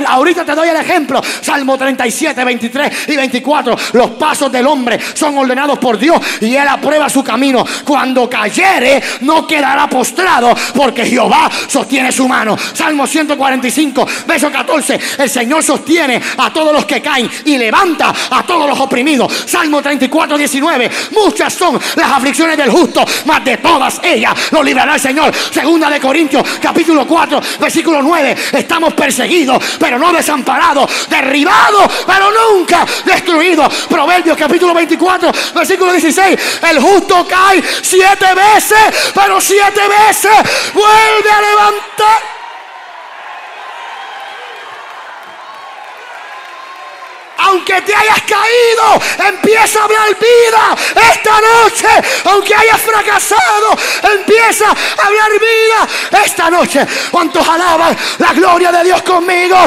ahorita 0.07 0.45
te 0.45 0.55
doy 0.55 0.69
el 0.69 0.77
ejemplo. 0.77 1.21
Salmo 1.41 1.77
37, 1.77 2.43
23 2.43 3.09
y 3.09 3.15
24. 3.15 3.77
Los 3.93 4.11
pasos 4.11 4.51
del 4.51 4.67
hombre 4.67 4.99
son 5.13 5.37
ordenados 5.37 5.79
por 5.79 5.97
Dios 5.97 6.19
y 6.41 6.55
él 6.55 6.67
aprueba 6.67 7.09
su 7.09 7.23
camino. 7.23 7.65
Cuando 7.85 8.29
cayere, 8.29 9.01
no 9.21 9.45
quedará 9.47 9.87
postrado 9.87 10.55
porque 10.75 11.05
Jehová 11.05 11.49
sostiene 11.67 12.11
su 12.11 12.27
mano. 12.27 12.57
Salmo 12.73 13.07
145, 13.38 14.07
verso 14.25 14.51
14. 14.51 14.99
El 15.19 15.29
Señor 15.29 15.63
sostiene 15.63 16.21
a 16.38 16.51
todos 16.51 16.73
los 16.73 16.85
que 16.85 17.01
caen 17.01 17.29
y 17.45 17.57
levanta 17.57 18.13
a 18.31 18.43
todos 18.43 18.67
los 18.67 18.79
oprimidos. 18.79 19.31
Salmo 19.45 19.81
34, 19.81 20.38
19. 20.38 20.91
Muchas 21.11 21.53
son 21.53 21.79
las 21.95 22.11
aflicciones 22.11 22.57
del 22.57 22.69
justo, 22.69 23.05
mas 23.25 23.43
de 23.45 23.57
todas 23.57 24.01
ellas 24.03 24.33
lo 24.51 24.63
librará 24.63 24.95
el 24.95 24.99
Señor. 24.99 25.33
Segunda 25.51 25.89
de 25.89 25.99
Corintios, 25.99 26.43
capítulo 26.61 27.05
4, 27.07 27.41
versículo 27.59 28.01
9. 28.01 28.35
Estamos 28.53 28.93
perseguidos, 28.93 29.63
pero 29.79 29.99
no 29.99 30.11
desamparados, 30.11 31.07
derribados, 31.09 32.05
pero 32.05 32.29
nunca 32.31 32.85
destruidos. 33.05 33.73
Proverbios, 33.88 34.35
capítulo 34.35 34.73
24, 34.73 35.31
versículo 35.53 35.91
16. 35.91 36.39
El 36.69 36.79
justo 36.79 37.25
cae 37.27 37.63
siete 37.81 38.27
veces, 38.33 39.11
pero 39.13 39.39
siete 39.39 39.81
veces 39.88 40.31
vuelve 40.73 41.29
a 41.29 41.41
levantar. 41.41 42.36
Aunque 47.38 47.81
te 47.81 47.95
hayas 47.95 48.21
caído, 48.21 49.27
empieza 49.27 49.79
a 49.79 49.83
hablar 49.83 50.07
vida 50.19 50.77
esta 51.11 51.41
noche. 51.41 51.88
Aunque 52.25 52.55
hayas 52.55 52.81
fracasado, 52.81 53.77
empieza 54.15 54.65
a 54.67 55.05
hablar 55.05 55.31
vida 55.31 56.23
esta 56.23 56.49
noche. 56.49 56.85
¿Cuántos 57.11 57.47
alaban 57.47 57.95
la 58.19 58.33
gloria 58.33 58.71
de 58.71 58.83
Dios 58.85 59.01
conmigo? 59.03 59.57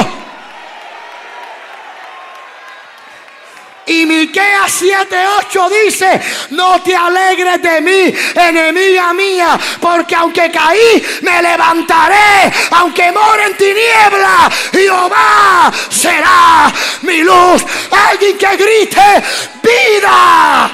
Y 3.87 4.05
Miqueas 4.05 4.81
7:8 4.81 5.69
dice, 5.69 6.21
no 6.51 6.81
te 6.81 6.95
alegres 6.95 7.61
de 7.61 7.81
mí, 7.81 8.13
enemiga 8.35 9.11
mía, 9.13 9.59
porque 9.79 10.15
aunque 10.15 10.51
caí, 10.51 11.03
me 11.21 11.41
levantaré, 11.41 12.51
aunque 12.71 13.11
more 13.11 13.45
en 13.45 13.57
tiniebla, 13.57 14.51
Jehová 14.71 15.71
será 15.89 16.71
mi 17.01 17.23
luz. 17.23 17.65
Alguien 18.09 18.37
que 18.37 18.55
grite, 18.55 19.23
vida. 19.63 20.71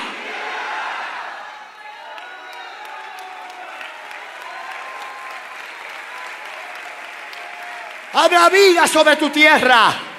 Habla 8.13 8.49
vida 8.49 8.87
sobre 8.87 9.15
tu 9.15 9.29
tierra. 9.29 10.16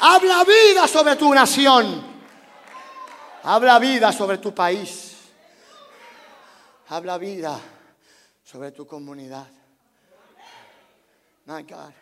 Habla 0.00 0.44
vida 0.44 0.86
sobre 0.86 1.16
tu 1.16 1.32
nación. 1.34 2.04
Habla 3.42 3.78
vida 3.78 4.12
sobre 4.12 4.38
tu 4.38 4.54
país. 4.54 5.16
Habla 6.88 7.18
vida 7.18 7.60
sobre 8.44 8.72
tu 8.72 8.86
comunidad. 8.86 9.48
My 11.46 11.62
God. 11.62 11.92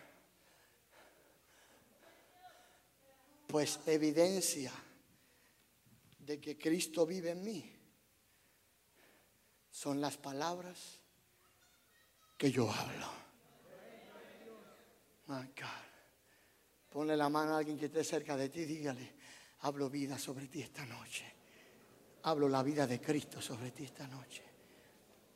Pues 3.47 3.81
evidencia 3.87 4.73
de 6.19 6.41
que 6.41 6.59
Cristo 6.59 7.07
vive 7.07 7.31
en 7.31 7.45
mí 7.45 7.73
son 9.71 10.01
las 10.01 10.17
palabras 10.17 11.01
que 12.37 12.51
yo 12.51 12.71
hablo. 12.71 13.09
My 15.29 15.47
God. 15.55 15.86
Ponle 16.97 17.15
la 17.15 17.29
mano 17.29 17.53
a 17.53 17.59
alguien 17.59 17.77
que 17.77 17.93
esté 17.93 18.03
cerca 18.03 18.39
de 18.39 18.49
ti 18.49 18.65
dígale, 18.65 19.17
hablo 19.61 19.91
vida 19.91 20.19
sobre 20.19 20.47
ti 20.47 20.63
esta 20.63 20.87
noche. 20.87 21.31
Hablo 22.23 22.49
la 22.49 22.63
vida 22.63 22.87
de 22.87 23.03
Cristo 23.03 23.43
sobre 23.43 23.71
ti 23.73 23.85
esta 23.85 24.07
noche. 24.07 24.43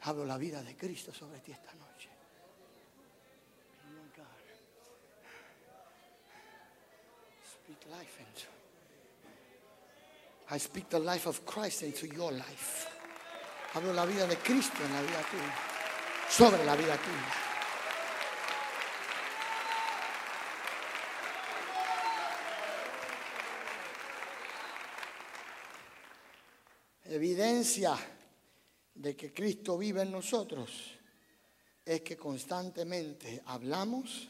Hablo 0.01 0.25
la 0.25 0.39
vida 0.39 0.63
de 0.63 0.75
Cristo 0.75 1.13
sobre 1.13 1.41
ti 1.41 1.53
esta 1.53 1.75
noche. 1.75 2.09
Speak 7.45 7.85
life 7.91 8.21
into. 8.21 8.49
I 10.55 10.59
speak 10.59 10.89
the 10.89 10.99
life 10.99 11.29
of 11.29 11.45
Christ 11.45 11.83
into 11.83 12.07
your 12.07 12.33
life. 12.33 12.89
Hablo 13.75 13.93
la 13.93 14.07
vida 14.07 14.27
de 14.27 14.39
Cristo 14.39 14.83
en 14.83 14.95
la 14.95 15.03
vida 15.03 15.23
tuya. 15.31 15.55
Sobre 16.31 16.65
la 16.65 16.75
vida 16.75 16.97
tuya. 16.97 17.50
Evidencia 27.11 27.97
de 28.95 29.17
que 29.17 29.33
Cristo 29.33 29.77
vive 29.77 30.03
en 30.03 30.13
nosotros 30.13 30.71
es 31.85 32.03
que 32.03 32.17
constantemente 32.17 33.43
hablamos. 33.47 34.29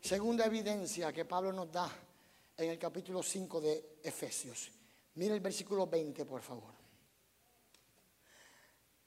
Segunda 0.00 0.46
evidencia 0.46 1.12
que 1.12 1.24
Pablo 1.24 1.52
nos 1.52 1.72
da 1.72 1.90
en 2.56 2.70
el 2.70 2.78
capítulo 2.78 3.22
5 3.22 3.60
de 3.60 3.98
Efesios. 4.02 4.70
Mire 5.14 5.34
el 5.34 5.40
versículo 5.40 5.88
20, 5.88 6.24
por 6.24 6.40
favor. 6.40 6.72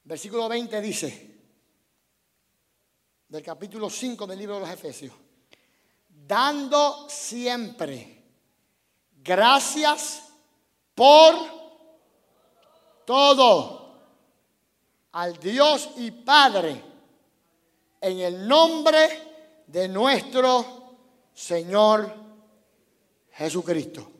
Versículo 0.04 0.50
20 0.50 0.82
dice, 0.82 1.36
del 3.30 3.42
capítulo 3.42 3.90
5 3.90 4.28
del 4.28 4.38
libro 4.38 4.56
de 4.56 4.62
los 4.62 4.70
Efesios, 4.70 5.14
dando 6.10 7.10
siempre 7.10 8.24
gracias 9.24 10.24
por 10.94 11.55
todo 13.06 13.86
al 15.12 15.40
Dios 15.40 15.92
y 15.98 16.12
Padre 16.12 16.82
en 18.02 18.20
el 18.20 18.48
nombre 18.48 19.64
de 19.68 19.88
nuestro 19.88 20.98
Señor 21.34 22.14
Jesucristo. 23.32 24.12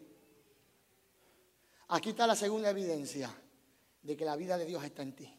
Aquí 1.90 2.10
está 2.10 2.26
la 2.26 2.36
segunda 2.36 2.70
evidencia 2.70 3.34
de 4.02 4.18
que 4.18 4.26
la 4.26 4.36
vida 4.36 4.58
de 4.58 4.66
Dios 4.66 4.84
está 4.84 5.04
en 5.04 5.16
ti. 5.16 5.34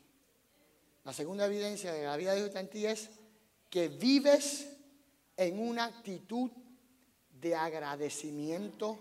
La 1.04 1.12
segunda 1.12 1.46
evidencia 1.46 1.92
de 1.92 2.00
que 2.00 2.06
la 2.06 2.16
vida 2.16 2.32
de 2.32 2.36
Dios 2.38 2.48
está 2.48 2.60
en 2.60 2.70
ti 2.70 2.86
es 2.86 3.10
que 3.70 3.88
vives 3.88 4.68
en 5.36 5.58
una 5.58 5.84
actitud 5.84 6.50
de 7.40 7.54
agradecimiento 7.54 8.98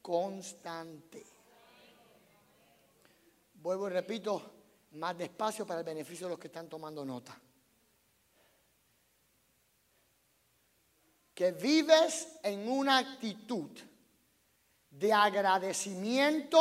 constante. 0.00 1.31
Vuelvo 3.62 3.86
y 3.86 3.92
repito 3.92 4.42
más 4.94 5.16
despacio 5.16 5.64
para 5.64 5.80
el 5.80 5.86
beneficio 5.86 6.26
de 6.26 6.30
los 6.30 6.38
que 6.40 6.48
están 6.48 6.68
tomando 6.68 7.04
nota. 7.04 7.38
Que 11.32 11.52
vives 11.52 12.40
en 12.42 12.68
una 12.68 12.98
actitud 12.98 13.70
de 14.90 15.12
agradecimiento 15.12 16.58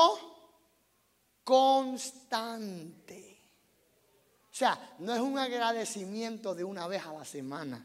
constante. 1.44 3.40
O 4.44 4.54
sea, 4.54 4.96
no 5.00 5.16
es 5.16 5.22
un 5.22 5.40
agradecimiento 5.40 6.54
de 6.54 6.64
una 6.64 6.88
vez 6.88 7.04
a 7.04 7.14
la 7.14 7.26
semana. 7.26 7.84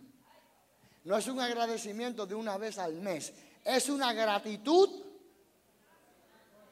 No 1.05 1.17
es 1.17 1.27
un 1.27 1.41
agradecimiento 1.41 2.27
de 2.27 2.35
una 2.35 2.59
vez 2.59 2.77
al 2.77 2.97
mes. 2.97 3.33
Es 3.65 3.89
una 3.89 4.13
gratitud 4.13 4.91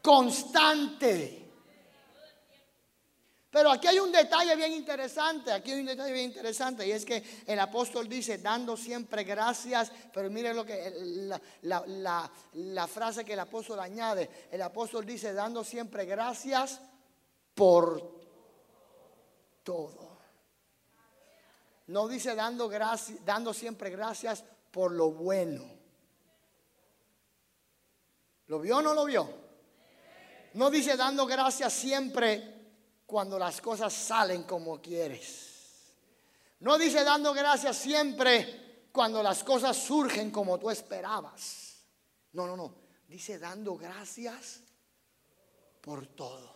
constante. 0.03 1.44
Pero 3.55 3.71
aquí 3.71 3.87
hay 3.87 4.01
un 4.01 4.11
detalle 4.11 4.57
bien 4.57 4.73
interesante, 4.73 5.53
aquí 5.53 5.71
hay 5.71 5.79
un 5.79 5.87
detalle 5.87 6.13
bien 6.13 6.25
interesante 6.25 6.85
y 6.85 6.91
es 6.91 7.05
que 7.05 7.23
el 7.47 7.61
apóstol 7.61 8.09
dice, 8.09 8.39
dando 8.39 8.77
siempre 8.77 9.23
gracias, 9.23 9.93
pero 10.13 10.29
mire 10.29 10.53
lo 10.53 10.67
que 10.67 10.93
la, 11.63 12.29
la, 12.55 12.87
frase 12.89 13.25
que 13.25 13.35
el 13.35 13.39
apóstol 13.39 13.79
añade, 13.79 14.29
el 14.51 14.61
apóstol 14.61 15.07
dice, 15.07 15.33
dando 15.33 15.63
siempre 15.63 16.05
gracias 16.05 16.81
por 17.55 18.19
todo. 19.63 20.19
No 21.87 22.09
dice 22.09 22.35
dando, 22.35 22.69
gracias, 22.69 23.25
dando 23.25 23.55
siempre 23.55 23.89
gracias 23.91 24.43
por 24.73 24.91
lo 24.91 25.13
bueno. 25.13 25.65
¿Lo 28.49 28.59
vio 28.59 28.79
o 28.79 28.83
no 28.83 28.95
lo 28.95 29.05
vio? 29.05 29.33
No 30.55 30.71
dice 30.71 30.97
dando 30.97 31.25
gracias 31.25 31.73
siempre 31.73 32.54
cuando 33.07 33.39
las 33.39 33.61
cosas 33.61 33.93
salen 33.93 34.45
como 34.45 34.81
quieres. 34.81 35.95
No 36.61 36.79
dice 36.79 37.05
dando 37.05 37.33
gracias 37.35 37.77
siempre 37.77 38.89
cuando 38.93 39.23
las 39.23 39.45
cosas 39.45 39.77
surgen 39.77 40.31
como 40.31 40.59
tú 40.59 40.71
esperabas. 40.71 41.85
No, 42.33 42.47
no, 42.47 42.57
no. 42.57 42.75
Dice 43.07 43.39
dando 43.39 43.77
gracias 43.77 44.63
por 45.81 46.07
todo. 46.07 46.55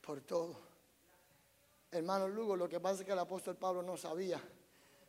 Por 0.00 0.20
todo. 0.22 0.68
Hermano 1.90 2.28
Lugo, 2.28 2.56
lo 2.56 2.68
que 2.68 2.80
pasa 2.80 3.00
es 3.00 3.06
que 3.06 3.12
el 3.12 3.18
apóstol 3.18 3.56
Pablo 3.56 3.82
no 3.82 3.96
sabía 3.96 4.42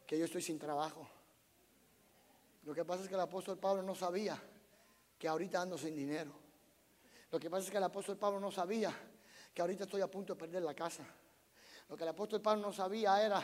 que 0.05 0.17
yo 0.17 0.25
estoy 0.25 0.41
sin 0.41 0.59
trabajo. 0.59 1.07
Lo 2.63 2.73
que 2.73 2.85
pasa 2.85 3.03
es 3.03 3.09
que 3.09 3.15
el 3.15 3.21
apóstol 3.21 3.57
Pablo 3.57 3.81
no 3.81 3.95
sabía 3.95 4.41
que 5.17 5.27
ahorita 5.27 5.61
ando 5.61 5.77
sin 5.77 5.95
dinero. 5.95 6.31
Lo 7.31 7.39
que 7.39 7.49
pasa 7.49 7.65
es 7.65 7.71
que 7.71 7.77
el 7.77 7.83
apóstol 7.83 8.17
Pablo 8.17 8.39
no 8.39 8.51
sabía 8.51 8.93
que 9.53 9.61
ahorita 9.61 9.83
estoy 9.83 10.01
a 10.01 10.07
punto 10.07 10.33
de 10.33 10.39
perder 10.39 10.63
la 10.63 10.73
casa. 10.73 11.03
Lo 11.87 11.97
que 11.97 12.03
el 12.03 12.09
apóstol 12.09 12.41
Pablo 12.41 12.67
no 12.67 12.73
sabía 12.73 13.23
era 13.23 13.43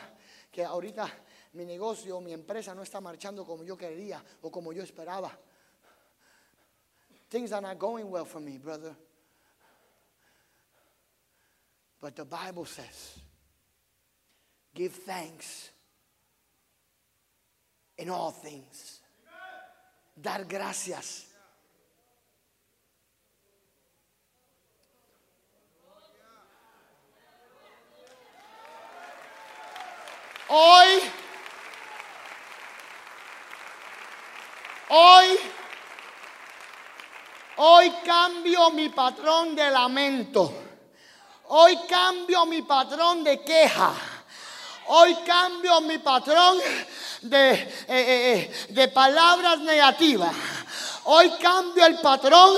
que 0.50 0.64
ahorita 0.64 1.08
mi 1.52 1.64
negocio, 1.64 2.20
mi 2.20 2.32
empresa 2.32 2.74
no 2.74 2.82
está 2.82 3.00
marchando 3.00 3.44
como 3.44 3.64
yo 3.64 3.76
quería 3.76 4.22
o 4.42 4.50
como 4.50 4.72
yo 4.72 4.82
esperaba. 4.82 5.36
Things 7.28 7.52
are 7.52 7.60
not 7.60 7.78
going 7.78 8.08
well 8.08 8.24
for 8.24 8.40
me, 8.40 8.56
brother. 8.56 8.94
But 12.00 12.14
the 12.14 12.24
Bible 12.24 12.66
says, 12.66 13.18
give 14.74 14.92
thanks 14.92 15.70
in 17.98 18.10
all 18.10 18.30
things. 18.30 19.00
Dar 20.20 20.44
gracias 20.44 21.25
Hoy, 30.48 31.02
hoy, 34.90 35.38
hoy 37.56 37.92
cambio 38.04 38.70
mi 38.70 38.88
patrón 38.90 39.56
de 39.56 39.70
lamento. 39.70 40.52
Hoy 41.48 41.76
cambio 41.88 42.46
mi 42.46 42.62
patrón 42.62 43.24
de 43.24 43.42
queja. 43.42 43.92
Hoy 44.88 45.16
cambio 45.26 45.80
mi 45.80 45.98
patrón 45.98 46.58
de, 47.22 47.52
eh, 47.52 47.68
eh, 47.88 47.88
eh, 47.88 48.66
de 48.68 48.88
palabras 48.88 49.58
negativas. 49.58 50.32
Hoy 51.08 51.30
cambio 51.40 51.86
el 51.86 52.00
patrón 52.00 52.56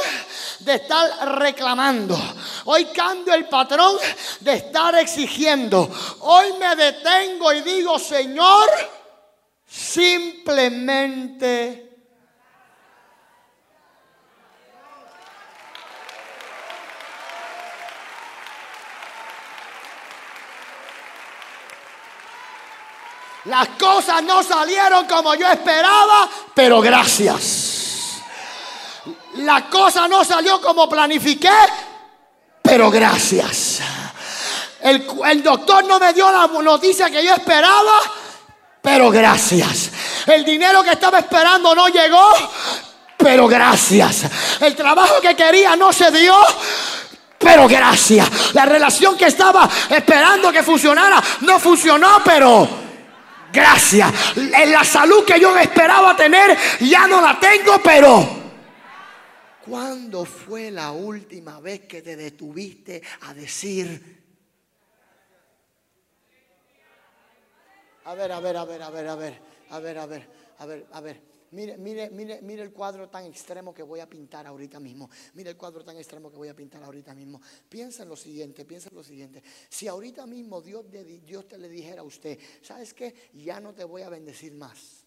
de 0.60 0.74
estar 0.74 1.38
reclamando. 1.38 2.18
Hoy 2.64 2.86
cambio 2.86 3.34
el 3.34 3.46
patrón 3.46 3.98
de 4.40 4.54
estar 4.54 4.94
exigiendo. 4.94 5.86
Hoy 6.20 6.54
me 6.58 6.74
detengo 6.74 7.52
y 7.52 7.60
digo, 7.60 7.98
Señor, 7.98 8.70
simplemente... 9.66 11.84
Las 23.44 23.68
cosas 23.80 24.22
no 24.24 24.42
salieron 24.42 25.06
como 25.06 25.34
yo 25.34 25.48
esperaba, 25.48 26.28
pero 26.54 26.82
gracias. 26.82 27.77
La 29.38 29.68
cosa 29.68 30.08
no 30.08 30.24
salió 30.24 30.60
como 30.60 30.88
planifiqué, 30.88 31.50
pero 32.62 32.90
gracias. 32.90 33.80
El, 34.80 35.42
doctor 35.42 35.84
no 35.84 35.98
me 35.98 36.12
dio 36.12 36.30
la 36.30 36.46
noticia 36.62 37.10
que 37.10 37.24
yo 37.24 37.34
esperaba, 37.34 38.00
pero 38.80 39.10
gracias. 39.10 39.90
El 40.26 40.44
dinero 40.44 40.82
que 40.82 40.90
estaba 40.90 41.18
esperando 41.18 41.74
no 41.74 41.88
llegó, 41.88 42.32
pero 43.16 43.46
gracias. 43.46 44.24
El 44.60 44.74
trabajo 44.74 45.20
que 45.20 45.36
quería 45.36 45.76
no 45.76 45.92
se 45.92 46.10
dio, 46.10 46.34
pero 47.38 47.68
gracias. 47.68 48.54
La 48.54 48.64
relación 48.64 49.16
que 49.16 49.26
estaba 49.26 49.68
esperando 49.88 50.50
que 50.50 50.62
funcionara 50.62 51.22
no 51.40 51.60
funcionó, 51.60 52.22
pero 52.24 52.68
gracias. 53.52 54.12
La 54.66 54.84
salud 54.84 55.24
que 55.24 55.38
yo 55.38 55.56
esperaba 55.56 56.16
tener 56.16 56.56
ya 56.80 57.06
no 57.06 57.20
la 57.20 57.38
tengo, 57.38 57.80
pero 57.82 58.37
¿Cuándo 59.68 60.24
fue 60.24 60.70
la 60.70 60.92
última 60.92 61.60
vez 61.60 61.86
que 61.86 62.00
te 62.00 62.16
detuviste 62.16 63.02
a 63.22 63.34
decir, 63.34 64.22
a 68.04 68.14
ver, 68.14 68.32
a 68.32 68.40
ver, 68.40 68.56
a 68.56 68.64
ver, 68.64 68.82
a 68.82 68.90
ver, 68.90 69.08
a 69.08 69.14
ver, 69.16 69.40
a 69.68 69.78
ver, 69.78 69.98
a 69.98 70.06
ver, 70.06 70.28
a 70.58 70.66
ver, 70.66 70.86
a 70.92 71.00
ver. 71.00 71.22
Mire, 71.50 71.76
mire, 71.78 72.10
mire, 72.10 72.40
mire 72.42 72.62
el 72.62 72.72
cuadro 72.72 73.08
tan 73.08 73.24
extremo 73.26 73.74
que 73.74 73.82
voy 73.82 74.00
a 74.00 74.08
pintar 74.08 74.46
ahorita 74.46 74.80
mismo. 74.80 75.10
Mire 75.34 75.50
el 75.50 75.56
cuadro 75.56 75.84
tan 75.84 75.98
extremo 75.98 76.30
que 76.30 76.36
voy 76.36 76.48
a 76.48 76.56
pintar 76.56 76.82
ahorita 76.82 77.14
mismo. 77.14 77.40
Piensa 77.68 78.04
en 78.04 78.08
lo 78.08 78.16
siguiente, 78.16 78.64
piensa 78.64 78.88
en 78.88 78.96
lo 78.96 79.04
siguiente. 79.04 79.42
Si 79.68 79.86
ahorita 79.86 80.26
mismo 80.26 80.62
Dios, 80.62 80.86
Dios 81.26 81.46
te 81.46 81.58
le 81.58 81.68
dijera 81.68 82.00
a 82.00 82.04
usted, 82.04 82.38
¿sabes 82.62 82.94
qué? 82.94 83.30
Ya 83.34 83.60
no 83.60 83.74
te 83.74 83.84
voy 83.84 84.02
a 84.02 84.08
bendecir 84.08 84.54
más. 84.54 85.04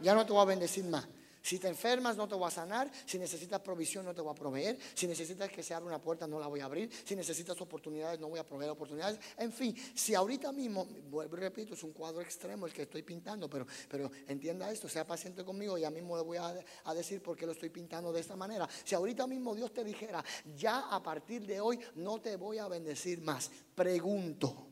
Ya 0.00 0.14
no 0.14 0.26
te 0.26 0.32
voy 0.32 0.42
a 0.42 0.46
bendecir 0.46 0.84
más. 0.84 1.06
Si 1.42 1.58
te 1.58 1.66
enfermas, 1.66 2.16
no 2.16 2.28
te 2.28 2.36
voy 2.36 2.46
a 2.46 2.50
sanar. 2.50 2.90
Si 3.04 3.18
necesitas 3.18 3.60
provisión, 3.60 4.04
no 4.04 4.14
te 4.14 4.20
voy 4.20 4.30
a 4.30 4.34
proveer. 4.34 4.78
Si 4.94 5.08
necesitas 5.08 5.50
que 5.50 5.62
se 5.62 5.74
abra 5.74 5.88
una 5.88 6.00
puerta, 6.00 6.26
no 6.26 6.38
la 6.38 6.46
voy 6.46 6.60
a 6.60 6.66
abrir. 6.66 6.90
Si 7.04 7.16
necesitas 7.16 7.60
oportunidades, 7.60 8.20
no 8.20 8.28
voy 8.28 8.38
a 8.38 8.46
proveer 8.46 8.70
oportunidades. 8.70 9.18
En 9.36 9.52
fin, 9.52 9.74
si 9.94 10.14
ahorita 10.14 10.52
mismo, 10.52 10.86
vuelvo 11.10 11.36
y 11.36 11.40
repito, 11.40 11.74
es 11.74 11.82
un 11.82 11.92
cuadro 11.92 12.20
extremo 12.20 12.66
el 12.66 12.72
que 12.72 12.82
estoy 12.82 13.02
pintando, 13.02 13.50
pero, 13.50 13.66
pero 13.88 14.10
entienda 14.28 14.70
esto, 14.70 14.88
sea 14.88 15.04
paciente 15.04 15.44
conmigo, 15.44 15.76
ya 15.76 15.90
mismo 15.90 16.16
le 16.16 16.22
voy 16.22 16.36
a, 16.36 16.54
a 16.84 16.94
decir 16.94 17.20
por 17.20 17.36
qué 17.36 17.44
lo 17.44 17.52
estoy 17.52 17.70
pintando 17.70 18.12
de 18.12 18.20
esta 18.20 18.36
manera. 18.36 18.68
Si 18.84 18.94
ahorita 18.94 19.26
mismo 19.26 19.54
Dios 19.54 19.72
te 19.72 19.82
dijera, 19.82 20.24
ya 20.56 20.88
a 20.90 21.02
partir 21.02 21.44
de 21.44 21.60
hoy 21.60 21.78
no 21.96 22.20
te 22.20 22.36
voy 22.36 22.58
a 22.58 22.68
bendecir 22.68 23.20
más, 23.20 23.50
pregunto, 23.74 24.68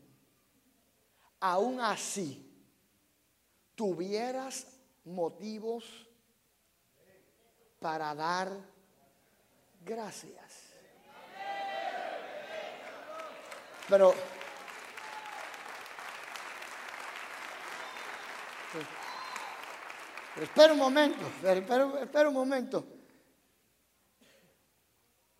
aún 1.41 1.81
así, 1.81 2.47
tuvieras 3.75 4.67
motivos 5.03 6.10
para 7.81 8.13
dar 8.13 8.51
gracias. 9.83 10.69
Pero 13.89 14.13
espera 20.39 20.73
un 20.73 20.79
momento, 20.79 21.25
espera, 21.25 22.01
espera 22.01 22.29
un 22.29 22.35
momento. 22.35 22.85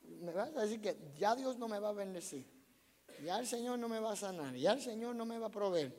Me 0.02 0.34
vas 0.34 0.50
a 0.50 0.62
decir 0.62 0.82
que 0.82 0.98
ya 1.16 1.36
Dios 1.36 1.58
no 1.58 1.68
me 1.68 1.80
va 1.80 1.90
a 1.90 1.94
bendecir. 1.94 2.46
Ya 3.24 3.38
el 3.38 3.46
Señor 3.46 3.78
no 3.78 3.88
me 3.88 4.00
va 4.00 4.14
a 4.14 4.16
sanar. 4.16 4.56
Ya 4.56 4.74
el 4.74 4.82
Señor 4.82 5.16
no 5.16 5.26
me 5.26 5.38
va 5.38 5.48
a 5.48 5.52
proveer. 5.52 5.96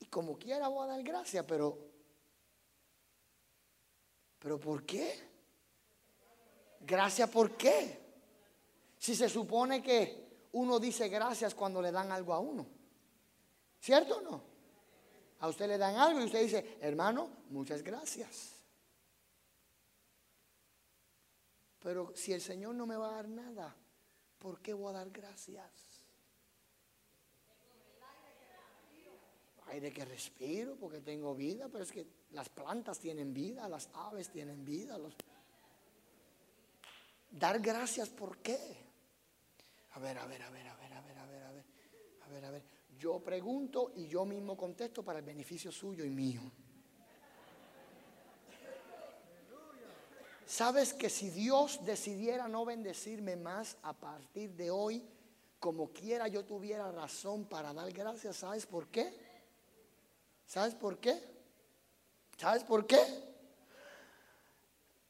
Y 0.00 0.06
como 0.06 0.38
quiera 0.38 0.68
voy 0.68 0.84
a 0.84 0.92
dar 0.92 1.02
gracias, 1.02 1.44
pero 1.46 1.87
¿Pero 4.38 4.58
por 4.58 4.84
qué? 4.84 5.28
Gracias 6.80 7.28
por 7.28 7.56
qué? 7.56 8.00
Si 8.98 9.14
se 9.14 9.28
supone 9.28 9.82
que 9.82 10.28
uno 10.52 10.78
dice 10.78 11.08
gracias 11.08 11.54
cuando 11.54 11.82
le 11.82 11.92
dan 11.92 12.10
algo 12.12 12.32
a 12.32 12.38
uno. 12.38 12.66
¿Cierto 13.80 14.18
o 14.18 14.20
no? 14.20 14.42
A 15.40 15.48
usted 15.48 15.68
le 15.68 15.78
dan 15.78 15.96
algo 15.96 16.20
y 16.20 16.24
usted 16.24 16.42
dice, 16.42 16.78
hermano, 16.80 17.30
muchas 17.50 17.82
gracias. 17.82 18.54
Pero 21.80 22.12
si 22.16 22.32
el 22.32 22.40
Señor 22.40 22.74
no 22.74 22.86
me 22.86 22.96
va 22.96 23.08
a 23.08 23.12
dar 23.12 23.28
nada, 23.28 23.76
¿por 24.38 24.60
qué 24.60 24.72
voy 24.72 24.90
a 24.90 24.98
dar 24.98 25.10
gracias? 25.10 25.70
De 29.68 29.92
que 29.92 30.04
respiro 30.04 30.76
porque 30.76 31.00
tengo 31.00 31.34
vida, 31.34 31.68
pero 31.68 31.84
es 31.84 31.92
que 31.92 32.06
las 32.32 32.48
plantas 32.48 32.98
tienen 32.98 33.32
vida, 33.32 33.68
las 33.68 33.88
aves 33.94 34.30
tienen 34.30 34.64
vida. 34.64 34.98
Dar 37.30 37.60
gracias, 37.60 38.08
¿por 38.08 38.38
qué? 38.38 38.58
A 39.92 39.98
ver, 39.98 40.18
a 40.18 40.26
ver, 40.26 40.42
a 40.42 40.50
ver, 40.50 40.66
a 40.66 40.76
ver, 40.76 40.92
a 40.92 41.00
ver, 41.00 41.18
a 41.18 41.26
ver, 41.26 41.42
a 41.42 41.50
ver, 41.52 41.64
a 42.22 42.28
ver, 42.28 42.44
a 42.44 42.50
ver. 42.50 42.62
Yo 42.98 43.20
pregunto 43.20 43.92
y 43.96 44.06
yo 44.06 44.24
mismo 44.24 44.56
contesto 44.56 45.04
para 45.04 45.20
el 45.20 45.24
beneficio 45.24 45.70
suyo 45.70 46.04
y 46.04 46.10
mío. 46.10 46.42
¿Sabes 50.46 50.94
que 50.94 51.10
si 51.10 51.28
Dios 51.30 51.84
decidiera 51.84 52.48
no 52.48 52.64
bendecirme 52.64 53.36
más 53.36 53.76
a 53.82 53.92
partir 53.92 54.54
de 54.54 54.70
hoy, 54.70 55.06
como 55.60 55.92
quiera 55.92 56.26
yo 56.26 56.44
tuviera 56.44 56.90
razón 56.90 57.44
para 57.44 57.74
dar 57.74 57.92
gracias? 57.92 58.36
¿Sabes 58.36 58.66
por 58.66 58.88
qué? 58.88 59.12
¿Sabes 60.46 60.74
por 60.74 60.98
qué? 60.98 61.37
¿Sabes 62.40 62.62
por 62.62 62.86
qué? 62.86 62.98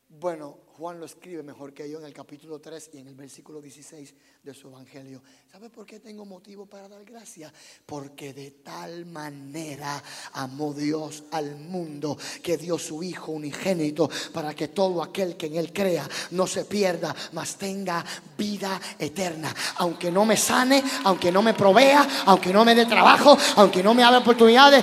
Bueno, 0.09 0.61
Juan 0.79 0.99
lo 0.99 1.05
escribe 1.05 1.43
mejor 1.43 1.75
que 1.75 1.91
yo 1.91 1.99
en 1.99 2.07
el 2.07 2.15
capítulo 2.15 2.59
3 2.59 2.91
y 2.95 2.99
en 3.01 3.09
el 3.09 3.15
versículo 3.15 3.61
16 3.61 4.15
de 4.43 4.55
su 4.55 4.69
evangelio. 4.69 5.23
¿Sabe 5.53 5.69
por 5.69 5.85
qué 5.85 6.01
tengo 6.01 6.25
motivo 6.25 6.65
para 6.65 6.89
dar 6.89 7.05
gracias? 7.05 7.53
Porque 7.85 8.33
de 8.33 8.53
tal 8.53 9.05
manera 9.05 10.03
amó 10.33 10.73
Dios 10.73 11.25
al 11.31 11.57
mundo 11.57 12.17
que 12.43 12.57
dio 12.57 12.79
su 12.79 13.03
Hijo 13.03 13.33
unigénito 13.33 14.09
para 14.33 14.55
que 14.55 14.69
todo 14.69 15.03
aquel 15.03 15.37
que 15.37 15.49
en 15.49 15.57
Él 15.57 15.71
crea 15.71 16.09
no 16.31 16.47
se 16.47 16.65
pierda, 16.65 17.15
mas 17.33 17.59
tenga 17.59 18.03
vida 18.39 18.81
eterna. 18.99 19.55
Aunque 19.77 20.11
no 20.11 20.25
me 20.25 20.39
sane, 20.39 20.83
aunque 21.05 21.31
no 21.31 21.43
me 21.43 21.53
provea, 21.53 22.25
aunque 22.25 22.55
no 22.55 22.65
me 22.65 22.75
dé 22.75 22.87
trabajo, 22.87 23.37
aunque 23.57 23.83
no 23.83 23.93
me 23.93 24.03
abra 24.03 24.21
oportunidades 24.21 24.83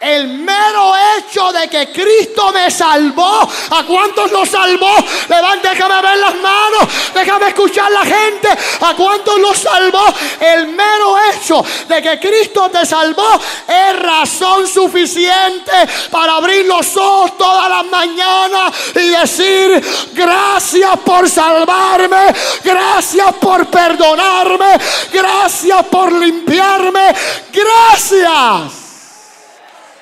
el 0.00 0.28
mero 0.28 0.92
hecho 1.16 1.52
de 1.52 1.68
que 1.68 1.90
Cristo 1.92 2.52
me 2.52 2.70
salvó. 2.70 3.48
¿A 3.70 3.82
cuántos 3.84 4.30
nos 4.30 4.48
salvó? 4.48 4.94
Levante, 5.28 5.68
déjame 5.70 6.02
ver 6.02 6.18
las 6.18 6.34
manos. 6.36 6.88
Déjame 7.12 7.48
escuchar 7.48 7.90
la 7.90 8.04
gente. 8.04 8.48
¿A 8.80 8.94
cuántos 8.94 9.38
nos 9.40 9.58
salvó? 9.58 10.06
El 10.40 10.68
mero 10.68 11.16
hecho 11.32 11.64
de 11.88 12.00
que 12.00 12.20
Cristo 12.20 12.70
te 12.70 12.86
salvó 12.86 13.40
es 13.66 13.98
razón 13.98 14.68
suficiente 14.68 15.72
para 16.10 16.34
abrir 16.36 16.64
los 16.66 16.96
ojos 16.96 17.36
todas 17.36 17.68
las 17.68 17.84
mañanas 17.86 18.72
y 18.94 19.08
decir 19.08 19.84
gracias 20.12 20.96
por 21.04 21.28
salvarme. 21.28 22.32
Gracias 22.62 23.34
por 23.34 23.66
perdonarme. 23.66 24.78
Gracias 25.12 25.84
por 25.86 26.12
limpiarme. 26.12 27.14
Gracias. 27.52 28.87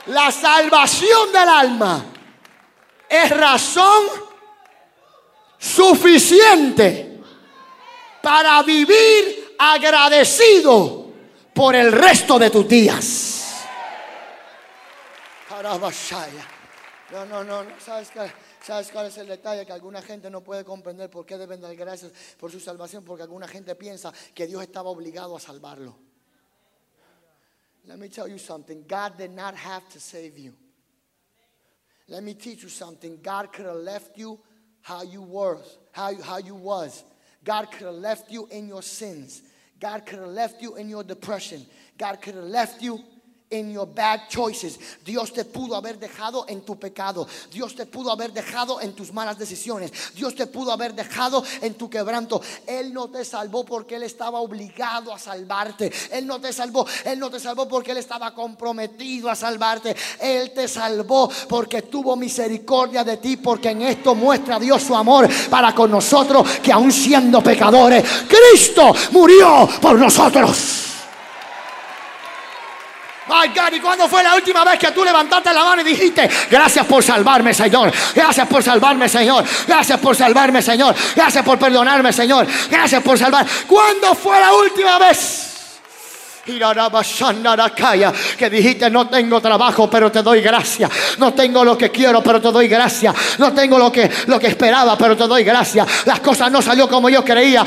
La 0.06 0.30
salvación 0.30 1.32
del 1.32 1.48
alma 1.48 2.04
es 3.08 3.30
razón 3.30 4.04
suficiente 5.58 7.20
para 8.22 8.62
vivir 8.62 9.56
agradecido 9.58 11.10
por 11.52 11.74
el 11.74 11.90
resto 11.90 12.38
de 12.38 12.50
tus 12.50 12.68
días. 12.68 13.64
No, 17.10 17.24
no, 17.24 17.42
no, 17.42 17.64
no. 17.64 17.70
¿Sabes, 17.80 18.10
¿Sabes 18.62 18.90
cuál 18.92 19.06
es 19.06 19.18
el 19.18 19.26
detalle? 19.26 19.64
Que 19.64 19.72
alguna 19.72 20.02
gente 20.02 20.28
no 20.28 20.42
puede 20.42 20.64
comprender 20.64 21.08
por 21.08 21.24
qué 21.24 21.38
deben 21.38 21.60
dar 21.60 21.74
gracias 21.74 22.12
por 22.38 22.50
su 22.50 22.60
salvación, 22.60 23.04
porque 23.04 23.22
alguna 23.22 23.48
gente 23.48 23.74
piensa 23.74 24.12
que 24.34 24.46
Dios 24.46 24.62
estaba 24.62 24.90
obligado 24.90 25.36
a 25.36 25.40
salvarlo. 25.40 26.05
Let 27.86 27.98
me 27.98 28.08
tell 28.08 28.26
you 28.26 28.38
something. 28.38 28.84
God 28.88 29.16
did 29.16 29.30
not 29.30 29.54
have 29.54 29.88
to 29.90 30.00
save 30.00 30.38
you. 30.38 30.52
Let 32.08 32.22
me 32.22 32.34
teach 32.34 32.62
you 32.62 32.68
something. 32.68 33.18
God 33.22 33.52
could 33.52 33.66
have 33.66 33.76
left 33.76 34.16
you 34.18 34.38
how 34.82 35.02
you 35.02 35.22
were, 35.22 35.58
how 35.92 36.10
you, 36.10 36.22
how 36.22 36.38
you 36.38 36.54
was. 36.54 37.04
God 37.44 37.70
could 37.70 37.86
have 37.86 37.94
left 37.94 38.30
you 38.30 38.46
in 38.50 38.68
your 38.68 38.82
sins. 38.82 39.42
God 39.80 40.06
could 40.06 40.18
have 40.18 40.28
left 40.28 40.62
you 40.62 40.76
in 40.76 40.88
your 40.88 41.04
depression. 41.04 41.66
God 41.98 42.20
could 42.22 42.34
have 42.34 42.44
left 42.44 42.82
you 42.82 43.00
en 43.50 43.72
your 43.72 43.88
bad 43.92 44.28
choices. 44.28 44.78
Dios 45.04 45.32
te 45.32 45.44
pudo 45.44 45.76
haber 45.76 45.98
dejado 45.98 46.46
en 46.48 46.62
tu 46.62 46.78
pecado. 46.78 47.26
Dios 47.52 47.74
te 47.74 47.86
pudo 47.86 48.10
haber 48.10 48.32
dejado 48.32 48.80
en 48.80 48.92
tus 48.92 49.12
malas 49.12 49.38
decisiones. 49.38 49.92
Dios 50.14 50.34
te 50.34 50.46
pudo 50.46 50.72
haber 50.72 50.94
dejado 50.94 51.44
en 51.60 51.74
tu 51.74 51.88
quebranto. 51.88 52.40
Él 52.66 52.92
no 52.92 53.08
te 53.08 53.24
salvó 53.24 53.64
porque 53.64 53.96
él 53.96 54.02
estaba 54.02 54.40
obligado 54.40 55.12
a 55.12 55.18
salvarte. 55.18 55.92
Él 56.10 56.26
no 56.26 56.40
te 56.40 56.52
salvó, 56.52 56.86
él 57.04 57.18
no 57.18 57.30
te 57.30 57.38
salvó 57.38 57.68
porque 57.68 57.92
él 57.92 57.98
estaba 57.98 58.34
comprometido 58.34 59.30
a 59.30 59.34
salvarte. 59.34 59.94
Él 60.20 60.52
te 60.52 60.66
salvó 60.68 61.30
porque 61.48 61.82
tuvo 61.82 62.16
misericordia 62.16 63.04
de 63.04 63.18
ti, 63.18 63.36
porque 63.36 63.70
en 63.70 63.82
esto 63.82 64.14
muestra 64.14 64.58
Dios 64.58 64.82
su 64.82 64.94
amor 64.94 65.28
para 65.48 65.74
con 65.74 65.90
nosotros 65.90 66.48
que 66.62 66.72
aun 66.72 66.90
siendo 66.90 67.42
pecadores, 67.42 68.04
Cristo 68.28 68.92
murió 69.12 69.68
por 69.80 69.98
nosotros. 69.98 70.85
My 73.28 73.48
God, 73.48 73.72
¿y 73.74 73.80
cuándo 73.80 74.08
fue 74.08 74.22
la 74.22 74.36
última 74.36 74.64
vez 74.64 74.78
que 74.78 74.92
tú 74.92 75.04
levantaste 75.04 75.52
la 75.52 75.64
mano 75.64 75.82
y 75.82 75.84
dijiste, 75.84 76.28
gracias 76.48 76.86
por 76.86 77.02
salvarme, 77.02 77.52
Señor? 77.52 77.92
Gracias 78.14 78.46
por 78.46 78.62
salvarme, 78.62 79.08
Señor. 79.08 79.44
Gracias 79.66 79.98
por 79.98 80.14
salvarme, 80.14 80.62
Señor. 80.62 80.94
Gracias 81.14 81.44
por 81.44 81.58
perdonarme, 81.58 82.12
Señor. 82.12 82.46
Gracias 82.70 83.02
por 83.02 83.18
salvar. 83.18 83.44
¿Cuándo 83.66 84.14
fue 84.14 84.38
la 84.38 84.52
última 84.52 84.98
vez? 84.98 85.42
que 88.38 88.48
dijiste 88.48 88.88
no 88.88 89.08
tengo 89.08 89.40
trabajo 89.40 89.90
pero 89.90 90.12
te 90.12 90.22
doy 90.22 90.40
gracias 90.40 90.88
no 91.18 91.34
tengo 91.34 91.64
lo 91.64 91.76
que 91.76 91.90
quiero 91.90 92.22
pero 92.22 92.40
te 92.40 92.52
doy 92.52 92.68
gracias 92.68 93.12
no 93.38 93.52
tengo 93.52 93.76
lo 93.76 93.90
que, 93.90 94.08
lo 94.26 94.38
que 94.38 94.46
esperaba 94.46 94.96
pero 94.96 95.16
te 95.16 95.26
doy 95.26 95.42
gracias 95.42 96.06
las 96.06 96.20
cosas 96.20 96.48
no 96.52 96.62
salió 96.62 96.88
como 96.88 97.08
yo 97.08 97.24
creía 97.24 97.64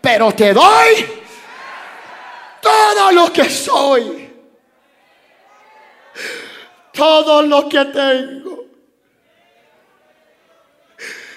pero 0.00 0.30
te 0.30 0.52
doy 0.52 1.04
todo 2.60 3.10
lo 3.10 3.32
que 3.32 3.50
soy 3.50 4.21
todo 6.92 7.42
lo 7.42 7.68
que 7.68 7.84
tengo. 7.86 8.64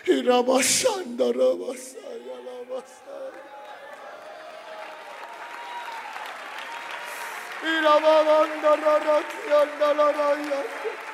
Y 0.07 0.21
rabasando, 0.21 1.33
rabasando, 1.33 2.31
rabasando. 2.45 3.15
Y 7.63 7.81
rabasando, 7.81 8.75
rabasando, 8.75 9.93
rabasando. 9.93 11.04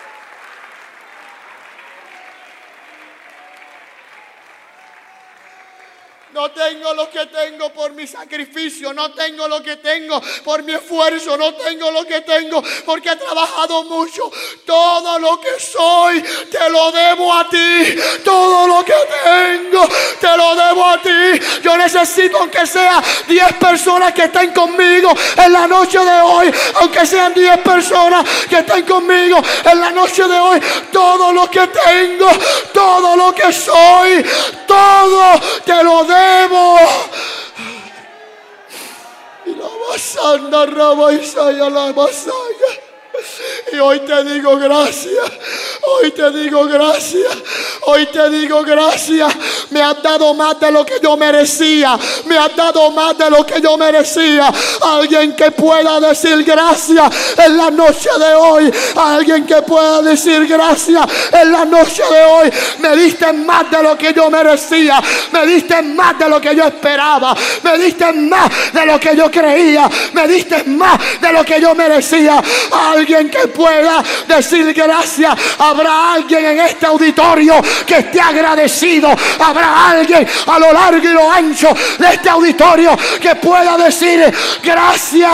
No 6.33 6.49
tengo 6.51 6.93
lo 6.93 7.09
que 7.09 7.25
tengo 7.25 7.73
por 7.73 7.91
mi 7.91 8.07
sacrificio, 8.07 8.93
no 8.93 9.11
tengo 9.11 9.49
lo 9.49 9.61
que 9.61 9.75
tengo 9.77 10.21
por 10.45 10.63
mi 10.63 10.71
esfuerzo, 10.73 11.35
no 11.35 11.53
tengo 11.55 11.91
lo 11.91 12.05
que 12.05 12.21
tengo 12.21 12.63
porque 12.85 13.09
he 13.09 13.15
trabajado 13.17 13.83
mucho. 13.83 14.31
Todo 14.65 15.19
lo 15.19 15.41
que 15.41 15.59
soy 15.59 16.21
te 16.49 16.69
lo 16.69 16.89
debo 16.93 17.33
a 17.33 17.49
ti. 17.49 17.95
Todo 18.23 18.65
lo 18.65 18.85
que 18.85 18.93
tengo 19.25 19.85
te 20.21 20.37
lo 20.37 20.55
debo 20.55 20.85
a 20.85 21.01
ti. 21.01 21.41
Yo 21.63 21.75
necesito 21.75 22.37
aunque 22.37 22.65
sea 22.65 23.03
10 23.27 23.53
personas 23.55 24.13
que 24.13 24.23
estén 24.23 24.53
conmigo 24.53 25.13
en 25.35 25.51
la 25.51 25.67
noche 25.67 25.99
de 25.99 26.21
hoy, 26.21 26.49
aunque 26.79 27.05
sean 27.05 27.33
10 27.33 27.57
personas 27.57 28.25
que 28.49 28.59
estén 28.59 28.85
conmigo 28.85 29.41
en 29.65 29.79
la 29.81 29.91
noche 29.91 30.25
de 30.25 30.39
hoy. 30.39 30.61
Todo 30.93 31.33
lo 31.33 31.51
que 31.51 31.67
tengo, 31.67 32.29
todo 32.73 33.17
lo 33.17 33.35
que 33.35 33.51
soy, 33.51 34.25
todo 34.65 35.41
te 35.65 35.83
lo 35.83 36.05
debo 36.05 36.20
y 39.45 39.55
la 39.55 39.69
basanda 39.89 40.65
raba 40.65 41.13
la 41.69 41.91
basaya. 41.91 42.90
Y 43.73 43.79
hoy 43.79 43.99
te 44.01 44.23
digo 44.23 44.57
gracias. 44.57 45.31
Hoy 45.81 46.11
te 46.11 46.31
digo 46.31 46.65
gracias. 46.65 47.37
Hoy 47.83 48.05
te 48.07 48.29
digo 48.29 48.63
gracias. 48.63 49.33
Me 49.69 49.81
has 49.81 50.01
dado 50.01 50.33
más 50.33 50.59
de 50.59 50.71
lo 50.71 50.85
que 50.85 50.95
yo 51.01 51.15
merecía. 51.15 51.97
Me 52.25 52.37
has 52.37 52.55
dado 52.55 52.91
más 52.91 53.17
de 53.17 53.29
lo 53.29 53.45
que 53.45 53.61
yo 53.61 53.77
merecía. 53.77 54.51
Alguien 54.81 55.35
que 55.35 55.51
pueda 55.51 55.99
decir 55.99 56.43
gracias 56.43 57.37
en 57.37 57.57
la 57.57 57.71
noche 57.71 58.09
de 58.17 58.33
hoy. 58.35 58.73
Alguien 58.95 59.45
que 59.45 59.61
pueda 59.61 60.01
decir 60.01 60.45
gracias 60.47 61.05
en 61.31 61.51
la 61.51 61.65
noche 61.65 62.03
de 62.03 62.23
hoy. 62.23 62.51
Me 62.79 62.95
diste 62.97 63.31
más 63.33 63.69
de 63.71 63.83
lo 63.83 63.97
que 63.97 64.13
yo 64.13 64.29
merecía. 64.29 65.01
Me 65.31 65.45
diste 65.45 65.81
más 65.81 66.17
de 66.19 66.29
lo 66.29 66.41
que 66.41 66.55
yo 66.55 66.65
esperaba. 66.65 67.35
Me 67.63 67.77
diste 67.77 68.11
más 68.13 68.51
de 68.73 68.85
lo 68.85 68.99
que 68.99 69.15
yo 69.15 69.31
creía. 69.31 69.89
Me 70.13 70.27
diste 70.27 70.63
más 70.65 70.99
de 71.21 71.31
lo 71.31 71.43
que 71.43 71.61
yo 71.61 71.73
merecía. 71.75 72.41
Alguien 72.71 73.10
que 73.29 73.47
pueda 73.47 74.03
decir 74.27 74.73
gracias. 74.73 75.35
Habrá 75.57 76.13
alguien 76.13 76.45
en 76.45 76.59
este 76.59 76.85
auditorio 76.85 77.55
que 77.85 77.97
esté 77.97 78.21
agradecido. 78.21 79.09
Habrá 79.39 79.89
alguien 79.89 80.27
a 80.47 80.59
lo 80.59 80.71
largo 80.71 81.03
y 81.03 81.13
lo 81.13 81.31
ancho 81.31 81.69
de 81.97 82.13
este 82.13 82.29
auditorio 82.29 82.97
que 83.19 83.35
pueda 83.35 83.77
decir 83.77 84.33
gracias, 84.63 85.31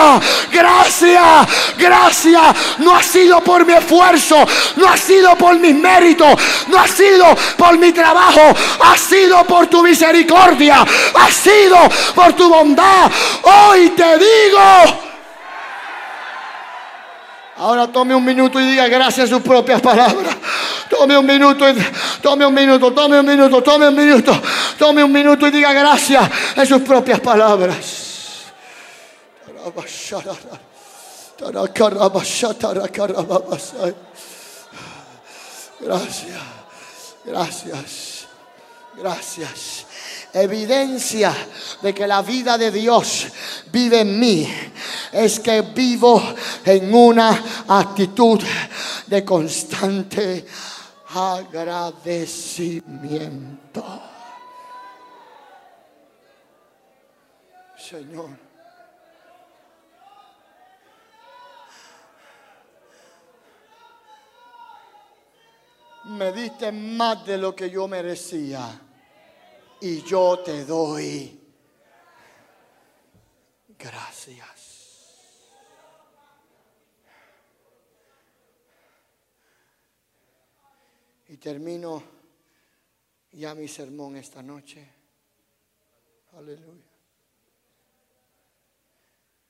gracias, 0.52 1.48
gracias. 1.78 2.41
No 2.80 2.95
ha 2.95 3.04
sido 3.04 3.41
por 3.41 3.66
mi 3.66 3.74
esfuerzo, 3.74 4.45
no 4.76 4.88
ha 4.88 4.98
sido 4.98 5.36
por 5.36 5.58
mis 5.60 5.76
méritos, 5.76 6.36
no 6.68 6.80
ha 6.80 6.88
sido 6.88 7.26
por 7.58 7.78
mi 7.78 7.91
trabajo, 7.91 8.56
ha 8.82 8.98
sido 8.98 9.44
por 9.45 9.68
tu 9.68 9.84
misericordia, 9.84 10.86
ha 11.14 11.32
sido 11.32 11.78
por 12.16 12.34
tu 12.34 12.49
bondad. 12.49 13.12
Hoy 13.44 13.90
te 13.90 14.18
digo. 14.18 15.06
Ahora 17.57 17.88
tome 17.88 18.13
un 18.13 18.23
minuto 18.23 18.59
y 18.59 18.67
diga 18.67 18.88
gracias 18.88 19.25
a 19.25 19.35
sus 19.35 19.41
propias 19.41 19.81
palabras. 19.81 20.35
Tome 20.89 21.17
un 21.17 21.25
minuto, 21.25 21.65
tome 22.21 22.45
un 22.45 22.53
minuto, 22.53 22.93
tome 22.93 23.19
un 23.19 23.25
minuto, 23.25 23.61
tome 23.63 23.88
un 23.88 23.95
minuto, 23.95 24.41
tome 24.77 25.03
un 25.03 25.11
minuto 25.11 25.47
y 25.47 25.51
diga 25.51 25.73
gracias 25.73 26.29
en 26.55 26.65
sus 26.65 26.81
propias 26.81 27.19
palabras. 27.19 28.43
Gracias, 35.79 36.39
gracias, 37.25 38.27
gracias 38.95 39.86
evidencia 40.34 41.34
de 41.82 41.94
que 41.94 42.08
la 42.08 42.22
vida 42.22 42.58
de 42.58 42.72
Dios 42.72 43.28
vive 43.72 44.02
en 44.02 44.20
mí 44.20 44.45
es 45.12 45.40
que 45.40 45.62
vivo 45.62 46.22
en 46.66 46.94
una 46.94 47.64
actitud 47.68 48.41
de 49.08 49.24
constante 49.24 50.45
agradecimiento. 51.14 54.02
Señor. 57.78 58.30
Me 66.06 66.32
diste 66.32 66.72
más 66.72 67.26
de 67.26 67.38
lo 67.38 67.54
que 67.54 67.70
yo 67.70 67.88
merecía 67.88 68.86
y 69.82 70.02
yo 70.04 70.40
te 70.40 70.66
doy 70.66 71.40
gracias. 73.78 74.68
Y 81.30 81.38
termino 81.38 82.02
ya 83.32 83.54
mi 83.54 83.68
sermón 83.68 84.16
esta 84.16 84.41
noche. 84.41 84.88
Aleluya. 86.34 86.86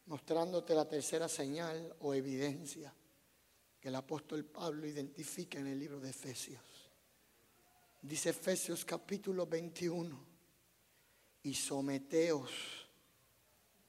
Mostrándote 0.08 0.74
la 0.74 0.88
tercera 0.88 1.28
señal 1.28 1.96
o 2.00 2.14
evidencia 2.14 2.94
que 3.80 3.90
el 3.90 3.96
apóstol 3.96 4.46
Pablo 4.46 4.88
identifica 4.88 5.60
en 5.60 5.68
el 5.68 5.80
libro 5.80 6.00
de 6.00 6.10
Efesios. 6.10 6.77
Dice 8.02 8.30
Efesios 8.30 8.86
capítulo 8.86 9.46
21, 9.46 10.28
y 11.44 11.54
someteos 11.54 12.52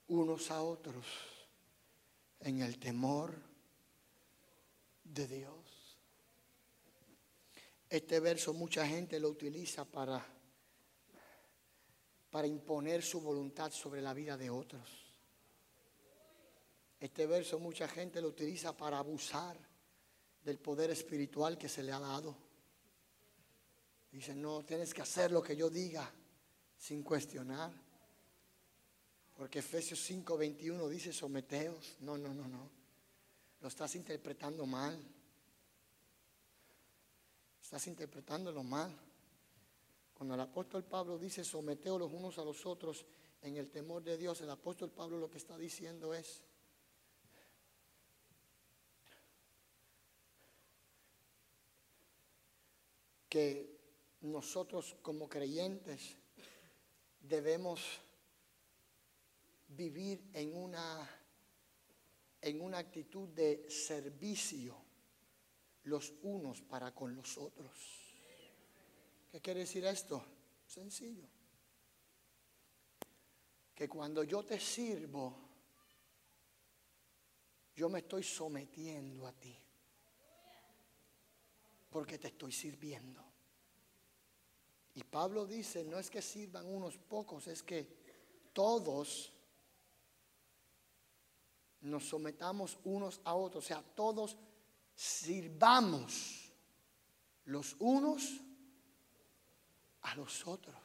unos 0.08 0.50
a 0.50 0.62
otros 0.62 1.06
en 2.40 2.62
el 2.62 2.78
temor 2.78 3.34
de 5.04 5.26
Dios. 5.26 5.98
Este 7.88 8.20
verso 8.20 8.52
mucha 8.52 8.86
gente 8.86 9.18
lo 9.18 9.28
utiliza 9.28 9.84
para, 9.84 10.24
para 12.30 12.46
imponer 12.46 13.02
su 13.02 13.20
voluntad 13.20 13.72
sobre 13.72 14.02
la 14.02 14.14
vida 14.14 14.36
de 14.36 14.50
otros. 14.50 14.88
Este 17.00 17.26
verso 17.26 17.58
mucha 17.58 17.88
gente 17.88 18.20
lo 18.20 18.28
utiliza 18.28 18.76
para 18.76 18.98
abusar 18.98 19.58
del 20.44 20.58
poder 20.58 20.90
espiritual 20.90 21.58
que 21.58 21.68
se 21.68 21.82
le 21.82 21.92
ha 21.92 22.00
dado. 22.00 22.47
Dice, 24.18 24.34
no, 24.34 24.64
tienes 24.64 24.92
que 24.92 25.00
hacer 25.00 25.30
lo 25.30 25.40
que 25.40 25.54
yo 25.54 25.70
diga 25.70 26.12
sin 26.76 27.04
cuestionar. 27.04 27.70
Porque 29.36 29.60
Efesios 29.60 30.00
5:21 30.10 30.88
dice, 30.88 31.12
someteos. 31.12 31.94
No, 32.00 32.18
no, 32.18 32.34
no, 32.34 32.48
no. 32.48 32.68
Lo 33.60 33.68
estás 33.68 33.94
interpretando 33.94 34.66
mal. 34.66 35.00
Estás 37.62 37.86
interpretándolo 37.86 38.64
mal. 38.64 38.92
Cuando 40.14 40.34
el 40.34 40.40
apóstol 40.40 40.82
Pablo 40.82 41.16
dice, 41.16 41.44
someteos 41.44 42.00
los 42.00 42.12
unos 42.12 42.38
a 42.38 42.44
los 42.44 42.66
otros 42.66 43.06
en 43.42 43.56
el 43.56 43.70
temor 43.70 44.02
de 44.02 44.18
Dios, 44.18 44.40
el 44.40 44.50
apóstol 44.50 44.90
Pablo 44.90 45.18
lo 45.18 45.30
que 45.30 45.38
está 45.38 45.56
diciendo 45.56 46.12
es, 46.12 46.42
que 53.28 53.77
nosotros 54.20 54.96
como 55.02 55.28
creyentes 55.28 56.16
debemos 57.20 57.80
vivir 59.68 60.30
en 60.32 60.56
una, 60.56 61.08
en 62.40 62.60
una 62.60 62.78
actitud 62.78 63.28
de 63.28 63.68
servicio 63.70 64.76
los 65.84 66.12
unos 66.22 66.62
para 66.62 66.94
con 66.94 67.14
los 67.14 67.38
otros. 67.38 68.08
¿Qué 69.30 69.40
quiere 69.40 69.60
decir 69.60 69.84
esto? 69.84 70.24
Sencillo. 70.66 71.28
Que 73.74 73.88
cuando 73.88 74.24
yo 74.24 74.44
te 74.44 74.58
sirvo, 74.58 75.48
yo 77.74 77.88
me 77.88 78.00
estoy 78.00 78.22
sometiendo 78.22 79.26
a 79.26 79.32
ti. 79.32 79.56
Porque 81.90 82.18
te 82.18 82.28
estoy 82.28 82.52
sirviendo. 82.52 83.27
Y 84.94 85.04
Pablo 85.04 85.46
dice, 85.46 85.84
no 85.84 85.98
es 85.98 86.10
que 86.10 86.22
sirvan 86.22 86.66
unos 86.66 86.98
pocos, 86.98 87.46
es 87.46 87.62
que 87.62 87.86
todos 88.52 89.32
nos 91.82 92.08
sometamos 92.08 92.78
unos 92.84 93.20
a 93.24 93.34
otros, 93.34 93.64
o 93.64 93.66
sea, 93.68 93.82
todos 93.94 94.36
sirvamos 94.94 96.52
los 97.44 97.76
unos 97.78 98.40
a 100.02 100.14
los 100.16 100.46
otros. 100.46 100.76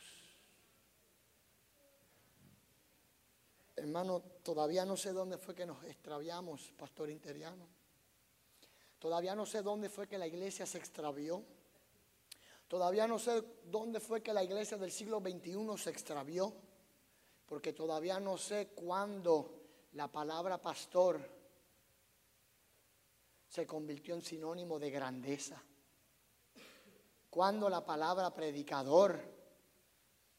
Hermano, 3.76 4.22
todavía 4.44 4.86
no 4.86 4.96
sé 4.96 5.12
dónde 5.12 5.38
fue 5.38 5.56
que 5.56 5.66
nos 5.66 5.84
extraviamos, 5.84 6.72
pastor 6.78 7.10
interiano. 7.10 7.68
Todavía 9.00 9.36
no 9.36 9.46
sé 9.46 9.62
dónde 9.62 9.90
fue 9.90 10.08
que 10.08 10.18
la 10.18 10.28
iglesia 10.28 10.66
se 10.66 10.78
extravió. 10.78 11.44
Todavía 12.74 13.06
no 13.06 13.20
sé 13.20 13.60
dónde 13.66 14.00
fue 14.00 14.24
que 14.24 14.34
la 14.34 14.44
iglesia 14.44 14.80
del 14.80 14.92
siglo 14.92 15.20
XXI 15.20 15.78
se 15.78 15.92
extravió, 15.92 16.52
porque 17.46 17.72
todavía 17.72 18.20
no 18.20 18.36
sé 18.36 18.70
cuándo 18.70 19.62
la 19.92 20.12
palabra 20.12 20.60
pastor 20.60 21.20
se 23.48 23.68
convirtió 23.68 24.16
en 24.16 24.24
sinónimo 24.24 24.80
de 24.80 24.90
grandeza. 24.90 25.64
Cuando 27.30 27.70
la 27.70 27.86
palabra 27.86 28.34
predicador 28.34 29.22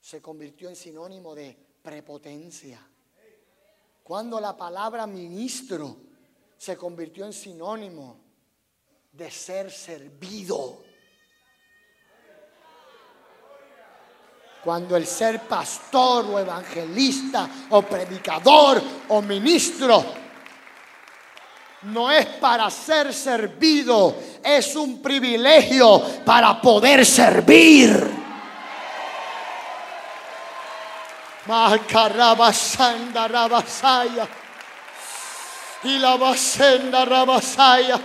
se 0.01 0.20
convirtió 0.20 0.69
en 0.69 0.74
sinónimo 0.74 1.36
de 1.36 1.56
prepotencia. 1.85 2.85
Cuando 4.02 4.40
la 4.40 4.56
palabra 4.56 5.06
ministro 5.06 5.98
se 6.59 6.77
convirtió 6.77 7.27
en 7.27 7.32
sinónimo 7.32 8.19
de 9.12 9.31
ser 9.31 9.70
servido. 9.70 10.82
Cuando 14.65 14.97
el 14.97 15.07
ser 15.07 15.41
pastor 15.41 16.24
o 16.24 16.39
evangelista 16.39 17.49
o 17.70 17.82
predicador 17.82 18.82
o 19.09 19.20
ministro 19.20 20.03
no 21.82 22.11
es 22.11 22.24
para 22.24 22.70
ser 22.70 23.12
servido, 23.12 24.16
es 24.43 24.74
un 24.74 25.03
privilegio 25.03 26.01
para 26.24 26.59
poder 26.61 27.05
servir. 27.05 28.11
Y 35.82 35.99
la 35.99 36.16
basenda 36.16 37.05
rabasaya. 37.05 38.01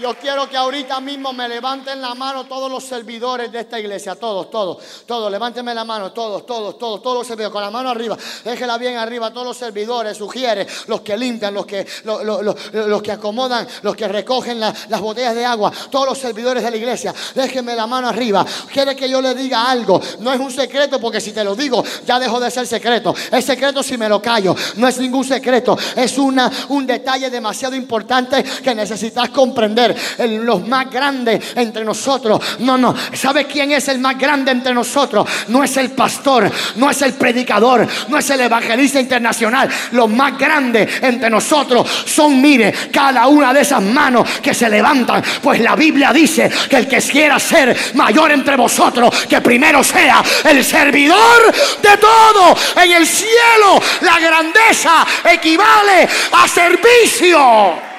Yo 0.00 0.14
quiero 0.14 0.48
que 0.48 0.56
ahorita 0.56 1.00
mismo 1.00 1.34
me 1.34 1.46
levanten 1.46 2.00
la 2.00 2.14
mano 2.14 2.44
todos 2.44 2.70
los 2.70 2.82
servidores 2.82 3.52
de 3.52 3.60
esta 3.60 3.78
iglesia, 3.78 4.14
todos, 4.14 4.50
todos, 4.50 4.78
todos, 5.04 5.30
levántenme 5.30 5.74
la 5.74 5.84
mano, 5.84 6.12
todos, 6.12 6.46
todos, 6.46 6.78
todos, 6.78 7.02
todos 7.02 7.18
los 7.18 7.26
servidores, 7.26 7.52
con 7.52 7.60
la 7.60 7.70
mano 7.70 7.90
arriba, 7.90 8.16
déjela 8.42 8.78
bien 8.78 8.96
arriba, 8.96 9.30
todos 9.30 9.48
los 9.48 9.56
servidores, 9.56 10.16
sugiere, 10.16 10.66
los 10.86 11.02
que 11.02 11.14
limpian, 11.14 11.52
los 11.52 11.66
que, 11.66 11.86
los, 12.04 13.02
que 13.02 13.12
acomodan, 13.12 13.68
los 13.82 13.94
que 13.94 14.08
recogen 14.08 14.60
las 14.60 15.00
botellas 15.00 15.34
de 15.34 15.44
agua, 15.44 15.70
todos 15.90 16.08
los 16.08 16.18
servidores 16.18 16.62
de 16.62 16.70
la 16.70 16.76
iglesia, 16.78 17.14
déjenme 17.34 17.76
la 17.76 17.86
mano 17.86 18.08
arriba. 18.08 18.46
Quiere 18.72 18.96
que 18.96 19.10
yo 19.10 19.20
le 19.20 19.34
diga 19.34 19.70
algo, 19.70 20.00
no 20.20 20.32
es 20.32 20.40
un 20.40 20.50
secreto 20.50 20.98
porque 21.00 21.20
si 21.20 21.32
te 21.32 21.44
lo 21.44 21.54
digo 21.54 21.84
ya 22.06 22.18
dejó 22.18 22.40
de 22.40 22.50
ser 22.50 22.66
secreto. 22.66 23.14
Es 23.30 23.44
secreto 23.44 23.82
si 23.82 23.98
me 23.98 24.08
lo 24.08 24.22
callo, 24.22 24.56
no 24.76 24.88
es 24.88 24.98
ningún 24.98 25.24
secreto, 25.24 25.76
es 25.94 26.16
una, 26.16 26.50
un 26.70 26.86
detalle 26.86 27.28
demasiado 27.28 27.76
importante 27.76 28.42
que 28.42 28.74
necesitas 28.74 29.28
comprender 29.28 29.81
los 30.18 30.66
más 30.66 30.90
grandes 30.90 31.52
entre 31.56 31.84
nosotros. 31.84 32.40
No, 32.60 32.76
no. 32.78 32.94
¿Sabe 33.12 33.46
quién 33.46 33.72
es 33.72 33.88
el 33.88 33.98
más 33.98 34.18
grande 34.18 34.50
entre 34.50 34.74
nosotros? 34.74 35.28
No 35.48 35.62
es 35.62 35.76
el 35.76 35.90
pastor, 35.90 36.50
no 36.76 36.90
es 36.90 37.02
el 37.02 37.14
predicador, 37.14 37.86
no 38.08 38.18
es 38.18 38.30
el 38.30 38.40
evangelista 38.40 39.00
internacional. 39.00 39.68
Los 39.92 40.08
más 40.08 40.36
grandes 40.38 41.02
entre 41.02 41.30
nosotros 41.30 41.88
son, 42.06 42.40
mire, 42.40 42.72
cada 42.92 43.26
una 43.26 43.52
de 43.52 43.60
esas 43.60 43.82
manos 43.82 44.28
que 44.40 44.54
se 44.54 44.68
levantan. 44.68 45.22
Pues 45.42 45.60
la 45.60 45.76
Biblia 45.76 46.12
dice 46.12 46.50
que 46.68 46.76
el 46.76 46.88
que 46.88 47.00
quiera 47.02 47.38
ser 47.38 47.76
mayor 47.94 48.32
entre 48.32 48.56
vosotros, 48.56 49.26
que 49.28 49.40
primero 49.40 49.82
sea 49.82 50.22
el 50.44 50.64
servidor 50.64 51.52
de 51.82 51.96
todo. 51.98 52.56
En 52.82 52.92
el 52.92 53.06
cielo 53.06 53.80
la 54.00 54.18
grandeza 54.18 55.06
equivale 55.24 56.08
a 56.32 56.48
servicio. 56.48 57.91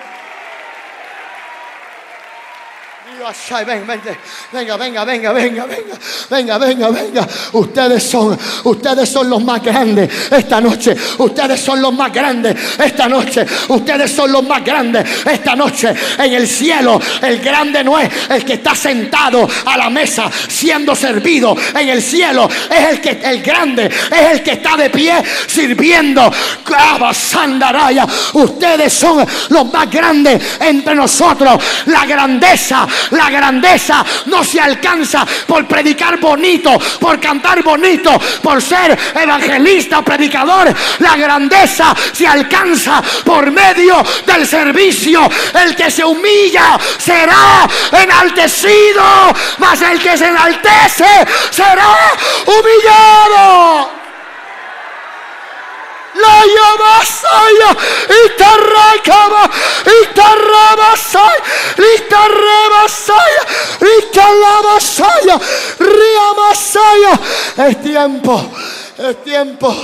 Venga, 4.51 4.75
venga, 4.75 5.05
venga, 5.05 5.31
venga, 5.31 5.65
venga, 5.65 5.97
venga, 6.29 6.57
venga, 6.57 6.89
venga. 6.89 7.27
Ustedes 7.53 8.03
son, 8.03 8.37
ustedes 8.65 9.09
son 9.09 9.29
los 9.29 9.41
más 9.43 9.63
grandes 9.63 10.09
esta 10.29 10.59
noche. 10.59 10.95
Ustedes 11.19 11.59
son 11.61 11.81
los 11.81 11.93
más 11.93 12.11
grandes 12.11 12.55
esta 12.77 13.07
noche. 13.07 13.45
Ustedes 13.69 14.11
son 14.11 14.31
los 14.31 14.43
más 14.43 14.63
grandes 14.63 15.05
esta 15.25 15.55
noche. 15.55 15.93
En 16.17 16.33
el 16.33 16.47
cielo, 16.47 16.99
el 17.21 17.39
grande 17.39 17.83
no 17.83 17.97
es 17.97 18.09
el 18.29 18.43
que 18.43 18.53
está 18.53 18.75
sentado 18.75 19.47
a 19.65 19.77
la 19.77 19.89
mesa 19.89 20.29
siendo 20.49 20.93
servido. 20.93 21.55
En 21.75 21.89
el 21.89 22.01
cielo 22.01 22.49
es 22.69 22.89
el 22.89 23.01
que 23.01 23.21
el 23.23 23.41
grande, 23.41 23.85
es 23.85 24.31
el 24.31 24.43
que 24.43 24.51
está 24.51 24.75
de 24.75 24.89
pie 24.89 25.23
sirviendo. 25.47 26.31
Ustedes 28.33 28.91
son 28.91 29.25
los 29.49 29.71
más 29.71 29.89
grandes 29.89 30.41
entre 30.59 30.93
nosotros. 30.93 31.63
La 31.85 32.05
grandeza 32.05 32.87
la 33.14 33.30
grandeza 33.30 34.03
no 34.26 34.44
se 34.44 34.60
alcanza 34.60 35.26
por 35.48 35.65
predicar 35.68 36.19
bonito, 36.19 36.77
por 36.99 37.19
cantar 37.19 37.64
bonito, 37.64 38.19
por 38.41 38.61
ser 38.61 38.98
evangelista 39.15 40.02
predicador. 40.02 40.73
La 40.99 41.15
grandeza 41.15 41.95
se 42.11 42.27
alcanza 42.27 43.02
por 43.23 43.52
medio 43.52 44.03
del 44.26 44.48
servicio. 44.48 45.30
El 45.53 45.76
que 45.76 45.90
se 45.90 46.03
humilla 46.03 46.77
será 46.98 47.68
enaltecido, 47.91 49.03
mas 49.57 49.81
el 49.81 49.99
que 49.99 50.18
se 50.18 50.27
enaltece 50.27 51.06
será 51.52 51.95
humillado. 52.45 53.42
La 56.43 56.49
Yamasaya, 56.49 57.71
Itarrakaba. 58.25 59.49
Es 67.57 67.81
tiempo. 67.81 68.51
Es 68.97 69.23
tiempo 69.23 69.75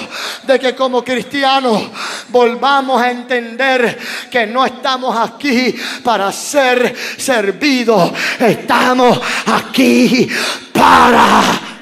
de 0.43 0.59
que 0.59 0.75
como 0.75 1.03
cristianos 1.03 1.81
volvamos 2.27 3.01
a 3.01 3.09
entender 3.09 3.97
que 4.29 4.45
no 4.45 4.63
estamos 4.63 5.17
aquí 5.17 5.75
para 6.03 6.31
ser 6.31 6.95
servidos, 7.17 8.11
estamos 8.39 9.19
aquí 9.47 10.29
para 10.71 11.78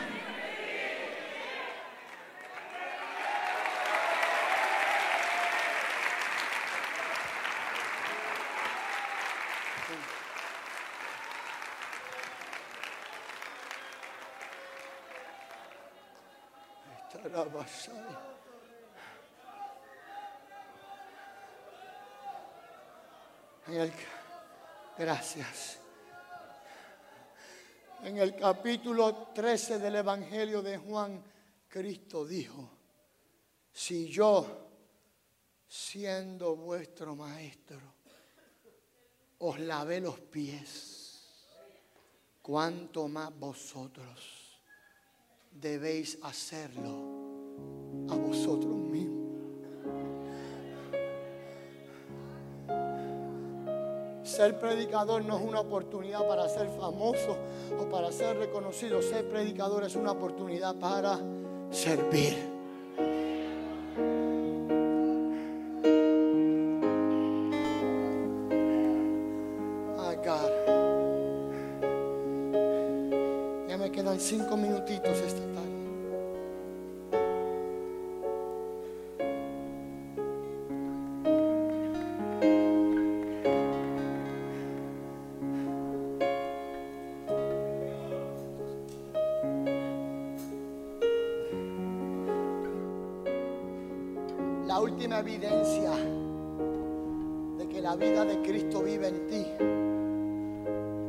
gracias. 24.97 25.79
En 28.03 28.17
el 28.17 28.35
capítulo 28.35 29.29
13 29.33 29.79
del 29.79 29.95
Evangelio 29.95 30.61
de 30.61 30.77
Juan, 30.77 31.23
Cristo 31.67 32.25
dijo, 32.25 32.69
si 33.71 34.07
yo, 34.07 34.69
siendo 35.67 36.55
vuestro 36.55 37.15
maestro, 37.15 37.79
os 39.39 39.59
lavé 39.59 39.99
los 39.99 40.19
pies, 40.19 41.25
cuanto 42.41 43.07
más 43.07 43.37
vosotros 43.37 44.59
debéis 45.51 46.17
hacerlo 46.21 48.07
a 48.09 48.15
vosotros 48.15 48.75
mismos. 48.75 49.16
Ser 54.37 54.59
predicador 54.59 55.25
no 55.25 55.39
es 55.39 55.43
una 55.43 55.61
oportunidad 55.61 56.27
para 56.27 56.47
ser 56.47 56.69
famoso 56.79 57.35
o 57.81 57.89
para 57.89 58.11
ser 58.11 58.37
reconocido. 58.37 59.01
Ser 59.01 59.27
predicador 59.27 59.83
es 59.83 59.95
una 59.95 60.11
oportunidad 60.11 60.75
para 60.75 61.19
servir. 61.71 62.56
Evidencia 95.27 95.91
de 97.57 97.67
que 97.67 97.81
la 97.81 97.97
vida 97.97 98.23
de 98.23 98.41
Cristo 98.41 98.81
vive 98.81 99.09
en 99.09 99.27
ti 99.27 99.45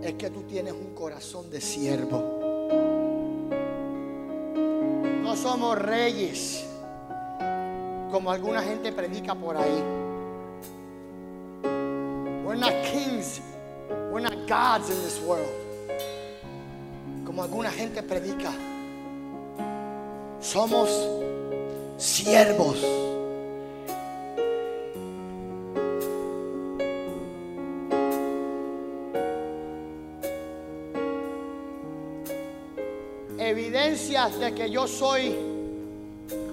es 0.03 0.15
que 0.15 0.31
tú 0.31 0.43
tienes 0.43 0.73
un 0.73 0.93
corazón 0.93 1.49
de 1.49 1.61
siervo. 1.61 2.21
No 5.23 5.37
somos 5.37 5.79
reyes 5.79 6.67
como 8.11 8.33
alguna 8.33 8.61
gente 8.61 8.91
predica 8.91 9.37
por 9.37 9.57
ahí. 9.57 9.85
We're 12.45 12.59
not 12.59 12.73
kings, 12.91 13.41
we're 14.11 14.21
not 14.21 14.49
gods 14.49 14.91
in 14.91 15.01
this 15.05 15.21
world. 15.25 15.47
Como 17.25 17.41
alguna 17.41 17.71
gente 17.71 18.03
predica. 18.03 18.51
Somos 20.41 20.89
siervos 21.99 22.79
evidencias 33.69 34.39
de 34.41 34.55
que 34.55 34.71
yo 34.71 34.87
soy 34.87 35.37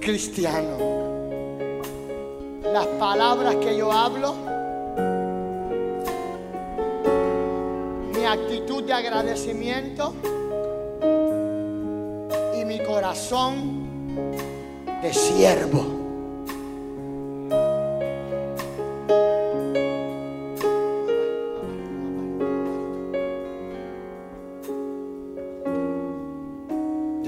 cristiano. 0.02 0.78
Las 2.62 2.88
palabras 3.00 3.56
que 3.56 3.78
yo 3.78 3.90
hablo, 3.90 4.36
mi 8.14 8.26
actitud 8.26 8.84
de 8.84 8.94
agradecimiento 8.94 10.14
y 12.60 12.66
mi 12.66 12.80
corazón 12.80 13.86
de 15.02 15.14
siervo. 15.14 15.95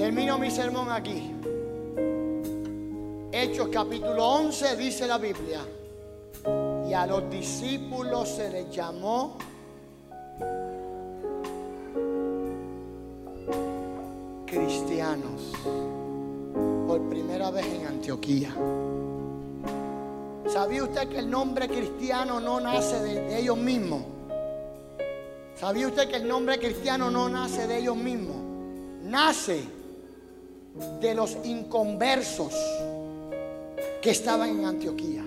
Termino 0.08 0.38
mi 0.38 0.50
sermón 0.50 0.90
aquí. 0.90 1.34
Hechos 3.30 3.68
capítulo 3.70 4.26
11 4.26 4.76
dice 4.76 5.06
la 5.06 5.18
Biblia. 5.18 5.60
Y 6.88 6.94
a 6.94 7.06
los 7.06 7.28
discípulos 7.28 8.26
se 8.30 8.48
les 8.48 8.74
llamó 8.74 9.36
cristianos 14.46 15.52
por 16.86 17.06
primera 17.10 17.50
vez 17.50 17.66
en 17.66 17.86
Antioquía. 17.88 18.54
¿Sabía 20.50 20.84
usted 20.84 21.06
que 21.10 21.18
el 21.18 21.28
nombre 21.28 21.68
cristiano 21.68 22.40
no 22.40 22.60
nace 22.60 22.98
de, 23.02 23.38
ellos 23.38 23.58
mismos? 23.58 24.04
¿Sabía 25.54 25.86
usted 25.86 26.08
que 26.08 26.16
el 26.16 26.26
nombre 26.26 26.58
cristiano 26.58 27.10
no 27.10 27.28
nace 27.28 27.66
de 27.66 27.80
ellos 27.80 27.96
mismos? 27.98 28.36
Nace 29.02 29.76
de 31.00 31.14
los 31.14 31.36
inconversos 31.44 32.54
que 34.00 34.10
estaban 34.10 34.50
en 34.50 34.64
Antioquía. 34.64 35.24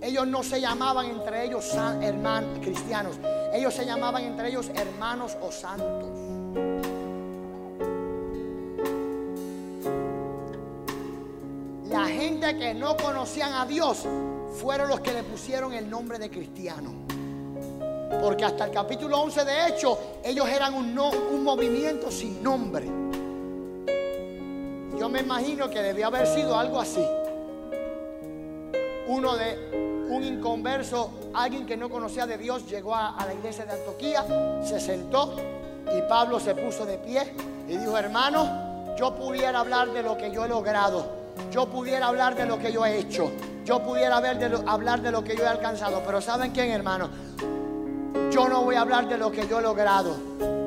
Ellos 0.00 0.26
no 0.26 0.42
se 0.42 0.60
llamaban 0.60 1.06
entre 1.06 1.44
ellos 1.44 1.72
hermanos 2.00 2.58
cristianos, 2.60 3.16
ellos 3.52 3.72
se 3.72 3.86
llamaban 3.86 4.24
entre 4.24 4.48
ellos 4.48 4.68
hermanos 4.74 5.36
o 5.40 5.52
santos. 5.52 6.10
La 11.88 12.06
gente 12.06 12.56
que 12.56 12.74
no 12.74 12.96
conocían 12.96 13.52
a 13.52 13.66
Dios 13.66 14.04
fueron 14.60 14.88
los 14.88 15.00
que 15.00 15.12
le 15.12 15.22
pusieron 15.22 15.72
el 15.72 15.88
nombre 15.88 16.18
de 16.18 16.30
cristiano. 16.30 16.90
Porque 18.20 18.44
hasta 18.44 18.64
el 18.64 18.70
capítulo 18.72 19.20
11 19.20 19.44
de 19.44 19.68
hecho, 19.68 19.98
ellos 20.24 20.48
eran 20.48 20.74
un 20.74 21.44
movimiento 21.44 22.10
sin 22.10 22.42
nombre. 22.42 23.01
Me 25.12 25.20
imagino 25.20 25.68
que 25.68 25.82
debió 25.82 26.06
haber 26.06 26.26
sido 26.26 26.58
algo 26.58 26.80
así. 26.80 27.06
Uno 29.08 29.36
de 29.36 30.06
un 30.08 30.24
inconverso, 30.24 31.10
alguien 31.34 31.66
que 31.66 31.76
no 31.76 31.90
conocía 31.90 32.26
de 32.26 32.38
Dios, 32.38 32.66
llegó 32.66 32.94
a, 32.94 33.14
la 33.26 33.34
iglesia 33.34 33.66
de 33.66 33.72
Antioquía, 33.72 34.24
se 34.64 34.80
sentó 34.80 35.36
y 35.94 36.00
Pablo 36.08 36.40
se 36.40 36.54
puso 36.54 36.86
de 36.86 36.96
pie 36.96 37.34
y 37.68 37.76
dijo, 37.76 37.98
hermano, 37.98 38.96
yo 38.96 39.14
pudiera 39.14 39.60
hablar 39.60 39.92
de 39.92 40.02
lo 40.02 40.16
que 40.16 40.30
yo 40.30 40.46
he 40.46 40.48
logrado, 40.48 41.04
yo 41.50 41.66
pudiera 41.66 42.06
hablar 42.06 42.34
de 42.34 42.46
lo 42.46 42.58
que 42.58 42.72
yo 42.72 42.86
he 42.86 42.98
hecho, 42.98 43.30
yo 43.66 43.82
pudiera 43.82 44.16
hablar 44.16 45.02
de 45.02 45.10
lo 45.10 45.22
que 45.22 45.36
yo 45.36 45.44
he 45.44 45.48
alcanzado, 45.48 46.00
pero 46.06 46.22
¿saben 46.22 46.52
quién, 46.52 46.70
hermano? 46.70 47.10
Yo 48.30 48.48
no 48.48 48.62
voy 48.62 48.76
a 48.76 48.80
hablar 48.80 49.06
de 49.08 49.18
lo 49.18 49.30
que 49.30 49.46
yo 49.46 49.58
he 49.58 49.62
logrado, 49.62 50.16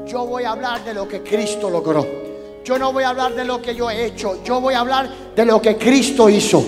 yo 0.05 0.23
voy 0.27 0.43
a 0.43 0.51
hablar 0.51 0.83
de 0.83 0.93
lo 0.93 1.07
que 1.07 1.23
Cristo 1.23 1.67
logró. 1.67 2.24
Yo 2.65 2.79
no 2.79 2.91
voy 2.91 3.03
a 3.03 3.09
hablar 3.09 3.35
de 3.35 3.45
lo 3.45 3.61
que 3.61 3.75
yo 3.75 3.91
he 3.91 4.05
hecho, 4.05 4.43
yo 4.43 4.59
voy 4.59 4.73
a 4.73 4.79
hablar 4.79 5.07
de 5.35 5.45
lo 5.45 5.61
que 5.61 5.77
Cristo 5.77 6.27
hizo. 6.27 6.65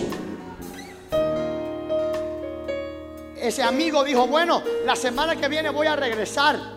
Ese 3.36 3.64
amigo 3.64 4.04
dijo, 4.04 4.28
bueno, 4.28 4.62
la 4.86 4.96
semana 4.96 5.36
que 5.36 5.48
viene 5.48 5.72
voy 5.72 5.88
a 5.88 5.96
regresar 5.96 6.77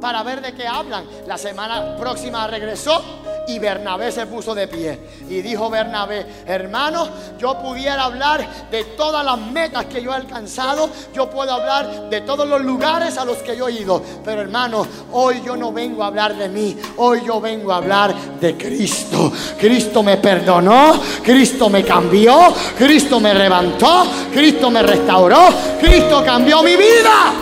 para 0.00 0.22
ver 0.22 0.40
de 0.40 0.54
qué 0.54 0.66
hablan. 0.66 1.04
La 1.26 1.38
semana 1.38 1.96
próxima 1.96 2.46
regresó 2.46 3.02
y 3.48 3.58
Bernabé 3.58 4.12
se 4.12 4.26
puso 4.26 4.54
de 4.54 4.68
pie. 4.68 4.98
Y 5.28 5.40
dijo 5.40 5.70
Bernabé, 5.70 6.26
hermano, 6.46 7.08
yo 7.38 7.58
pudiera 7.58 8.04
hablar 8.04 8.46
de 8.70 8.84
todas 8.96 9.24
las 9.24 9.38
metas 9.38 9.86
que 9.86 10.02
yo 10.02 10.12
he 10.12 10.14
alcanzado. 10.14 10.90
Yo 11.14 11.30
puedo 11.30 11.52
hablar 11.52 12.10
de 12.10 12.20
todos 12.20 12.46
los 12.46 12.60
lugares 12.60 13.16
a 13.16 13.24
los 13.24 13.38
que 13.38 13.56
yo 13.56 13.68
he 13.68 13.72
ido. 13.72 14.02
Pero 14.24 14.42
hermano, 14.42 14.86
hoy 15.12 15.42
yo 15.44 15.56
no 15.56 15.72
vengo 15.72 16.04
a 16.04 16.08
hablar 16.08 16.36
de 16.36 16.48
mí. 16.48 16.76
Hoy 16.98 17.22
yo 17.24 17.40
vengo 17.40 17.72
a 17.72 17.76
hablar 17.76 18.14
de 18.38 18.56
Cristo. 18.56 19.32
Cristo 19.58 20.02
me 20.02 20.18
perdonó. 20.18 21.00
Cristo 21.22 21.70
me 21.70 21.82
cambió. 21.82 22.54
Cristo 22.76 23.18
me 23.18 23.32
levantó. 23.32 24.06
Cristo 24.32 24.70
me 24.70 24.82
restauró. 24.82 25.48
Cristo 25.80 26.22
cambió 26.24 26.62
mi 26.62 26.76
vida. 26.76 27.32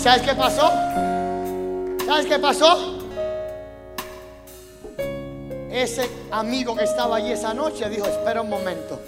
¿Sabes 0.00 0.22
qué 0.22 0.34
pasó? 0.34 0.70
¿Sabes 2.06 2.26
qué 2.26 2.38
pasó? 2.38 2.98
Ese 5.70 6.08
amigo 6.30 6.76
que 6.76 6.84
estaba 6.84 7.16
allí 7.16 7.32
esa 7.32 7.52
noche 7.52 7.88
dijo, 7.90 8.06
espera 8.06 8.42
un 8.42 8.48
momento. 8.48 9.00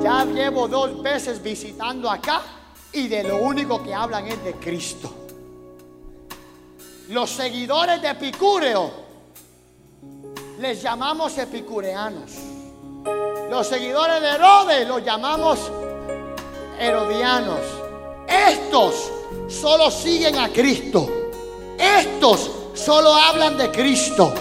Ya 0.00 0.24
llevo 0.24 0.68
dos 0.68 1.02
veces 1.02 1.42
visitando 1.42 2.08
acá 2.08 2.40
y 2.92 3.08
de 3.08 3.24
lo 3.24 3.38
único 3.38 3.82
que 3.82 3.92
hablan 3.92 4.28
es 4.28 4.42
de 4.44 4.54
Cristo. 4.54 5.12
Los 7.08 7.30
seguidores 7.30 8.00
de 8.00 8.10
Epicúreo 8.10 8.90
les 10.60 10.82
llamamos 10.82 11.36
epicureanos. 11.36 12.32
Los 13.50 13.66
seguidores 13.66 14.20
de 14.20 14.28
Herodes 14.28 14.88
los 14.88 15.04
llamamos 15.04 15.70
herodianos. 16.78 17.60
Estos 18.28 19.12
solo 19.48 19.90
siguen 19.90 20.38
a 20.38 20.48
Cristo. 20.48 21.08
Estos 21.78 22.50
solo 22.74 23.14
hablan 23.14 23.56
de 23.56 23.70
Cristo. 23.70 24.32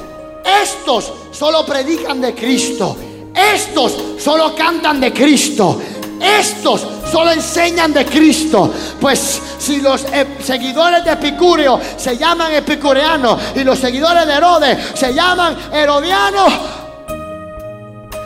Estos 0.44 1.11
solo 1.32 1.65
predican 1.65 2.22
de 2.22 2.34
Cristo. 2.34 2.95
Estos 3.34 3.95
solo 4.19 4.56
cantan 4.56 4.99
de 4.99 5.11
Cristo. 5.11 5.82
Estos 6.22 6.86
solo 7.11 7.32
enseñan 7.32 7.94
de 7.94 8.06
Cristo. 8.06 8.72
Pues 8.99 9.41
si 9.57 9.82
los 9.82 10.06
seguidores 10.44 11.03
de 11.03 11.11
Epicúreo 11.11 11.80
se 11.98 12.18
llaman 12.18 12.53
epicureanos 12.53 13.40
y 13.56 13.64
los 13.64 13.80
seguidores 13.80 14.26
de 14.26 14.34
Herodes 14.34 14.77
se 14.94 15.14
llaman 15.14 15.57
herodianos, 15.72 16.53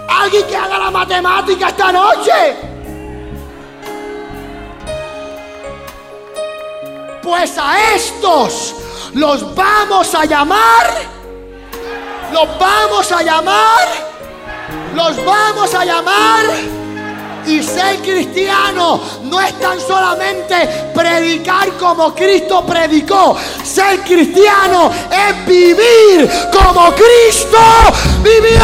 alguien 0.07 0.45
que 0.47 0.55
haga 0.55 0.77
la 0.77 0.91
matemática 0.91 1.69
esta 1.69 1.91
noche. 1.91 2.68
Pues 7.29 7.55
a 7.59 7.93
estos 7.93 8.73
los 9.13 9.53
vamos 9.53 10.15
a 10.15 10.25
llamar, 10.25 10.87
los 12.33 12.47
vamos 12.59 13.11
a 13.11 13.21
llamar, 13.21 13.87
los 14.95 15.23
vamos 15.23 15.75
a 15.75 15.85
llamar. 15.85 16.45
Y 17.45 17.61
ser 17.61 17.97
cristiano 17.97 18.99
no 19.25 19.39
es 19.41 19.53
tan 19.59 19.79
solamente 19.79 20.89
predicar 20.95 21.69
como 21.73 22.15
Cristo 22.15 22.65
predicó. 22.65 23.37
Ser 23.63 23.99
cristiano 23.99 24.89
es 25.11 25.45
vivir 25.45 26.27
como 26.51 26.91
Cristo 26.95 27.59
vivió. 28.23 28.59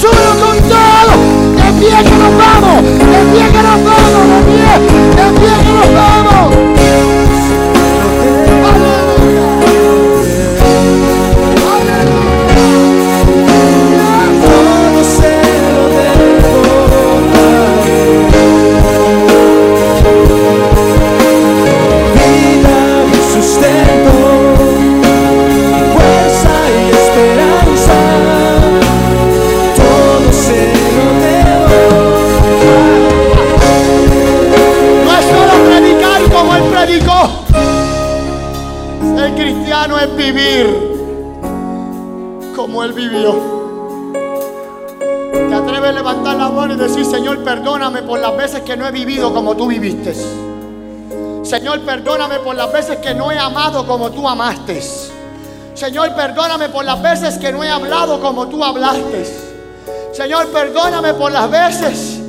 Solo 0.00 0.46
con 0.46 0.56
todo. 0.68 1.16
De 1.56 1.72
pie 1.80 2.04
que 2.04 2.10
nos 2.10 2.38
vamos. 2.38 2.84
De 2.84 3.20
pie 3.32 3.50
que 3.50 3.62
nos 3.64 3.84
vamos. 3.84 4.30
De 4.30 4.42
pie. 4.46 5.50
Que 5.56 5.72
nos 5.72 5.92
vamos. 5.92 6.49
Es 39.80 40.14
vivir 40.14 40.66
como 42.54 42.84
Él 42.84 42.92
vivió. 42.92 43.34
Te 45.32 45.54
atreves 45.54 45.88
a 45.88 45.92
levantar 45.92 46.36
la 46.36 46.50
mano 46.50 46.74
y 46.74 46.76
decir, 46.76 47.04
Señor, 47.04 47.42
perdóname 47.42 48.02
por 48.02 48.20
las 48.20 48.36
veces 48.36 48.60
que 48.60 48.76
no 48.76 48.86
he 48.86 48.90
vivido 48.90 49.32
como 49.32 49.56
tú 49.56 49.66
viviste. 49.66 50.14
Señor, 51.42 51.80
perdóname 51.80 52.40
por 52.40 52.54
las 52.56 52.70
veces 52.70 52.98
que 52.98 53.14
no 53.14 53.32
he 53.32 53.38
amado 53.38 53.86
como 53.86 54.10
tú 54.10 54.28
amaste. 54.28 54.82
Señor, 55.74 56.14
perdóname 56.14 56.68
por 56.68 56.84
las 56.84 57.00
veces 57.00 57.38
que 57.38 57.50
no 57.50 57.64
he 57.64 57.70
hablado 57.70 58.20
como 58.20 58.48
tú 58.48 58.62
hablaste. 58.62 59.24
Señor, 60.12 60.48
perdóname 60.48 61.14
por 61.14 61.32
las 61.32 61.50
veces. 61.50 62.20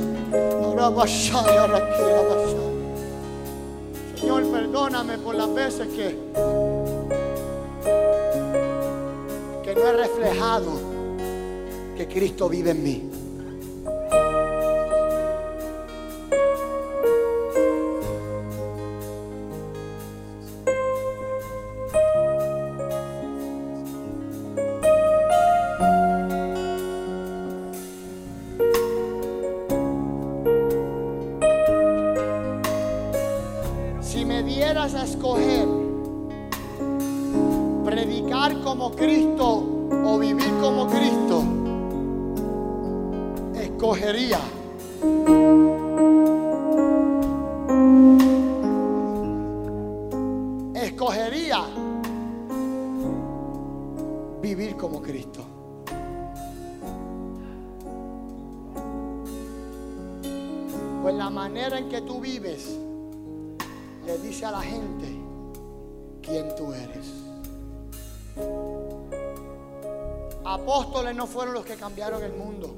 Señor, 4.18 4.44
perdóname 4.50 5.18
por 5.18 5.34
las 5.34 5.52
veces 5.52 5.88
que, 5.88 6.16
que 9.62 9.74
no 9.74 9.86
he 9.88 9.92
reflejado 9.92 10.72
que 11.96 12.06
Cristo 12.08 12.48
vive 12.48 12.70
en 12.70 12.82
mí. 12.82 13.21
Cambiaron 71.82 72.22
el 72.22 72.32
mundo. 72.34 72.76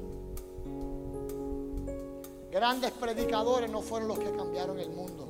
Grandes 2.51 2.89
predicadores 2.89 3.69
no 3.69 3.83
fueron 3.83 4.07
los 4.07 4.17
que 4.17 4.31
cambiaron 4.31 4.79
el 4.79 4.89
mundo. 4.89 5.27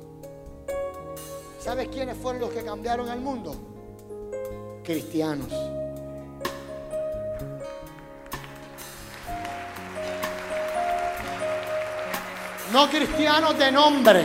¿Sabes 1.60 1.88
quiénes 1.88 2.16
fueron 2.16 2.40
los 2.40 2.52
que 2.52 2.64
cambiaron 2.64 3.10
el 3.10 3.20
mundo? 3.20 3.54
Cristianos. 4.82 5.52
No 12.72 12.88
cristianos 12.88 13.58
de 13.58 13.72
nombre, 13.72 14.24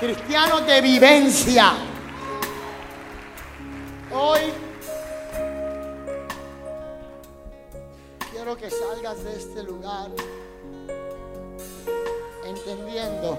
cristianos 0.00 0.66
de 0.66 0.80
vivencia. 0.80 1.95
Que 8.56 8.70
salgas 8.70 9.22
de 9.22 9.36
este 9.36 9.62
lugar 9.62 10.10
entendiendo 12.44 13.38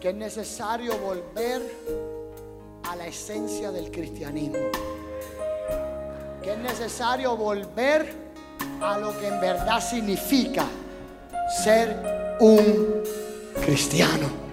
que 0.00 0.10
es 0.10 0.14
necesario 0.14 0.96
volver 0.98 1.62
a 2.82 2.96
la 2.96 3.06
esencia 3.06 3.70
del 3.70 3.90
cristianismo. 3.90 4.58
Que 6.42 6.52
es 6.52 6.58
necesario 6.58 7.36
volver 7.36 8.12
a 8.80 8.98
lo 8.98 9.18
que 9.18 9.28
en 9.28 9.40
verdad 9.40 9.80
significa 9.80 10.66
ser 11.64 12.36
un 12.40 13.02
cristiano. 13.64 14.45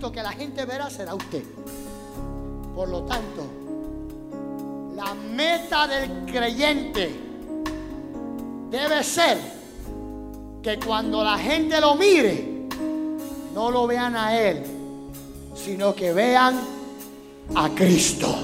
Que 0.00 0.22
la 0.22 0.32
gente 0.32 0.64
verá 0.64 0.88
será 0.88 1.14
usted. 1.14 1.44
Por 2.74 2.88
lo 2.88 3.02
tanto, 3.02 3.46
la 4.96 5.12
meta 5.14 5.86
del 5.86 6.24
creyente 6.24 7.14
debe 8.70 9.04
ser 9.04 9.38
que 10.62 10.80
cuando 10.80 11.22
la 11.22 11.36
gente 11.38 11.78
lo 11.80 11.94
mire, 11.96 12.66
no 13.54 13.70
lo 13.70 13.86
vean 13.86 14.16
a 14.16 14.36
Él, 14.36 14.64
sino 15.54 15.94
que 15.94 16.14
vean 16.14 16.58
a 17.54 17.68
Cristo. 17.68 18.34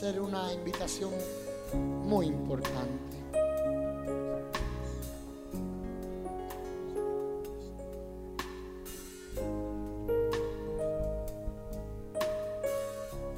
Hacer 0.00 0.18
una 0.18 0.50
invitación 0.54 1.10
muy 1.74 2.28
importante. 2.28 3.18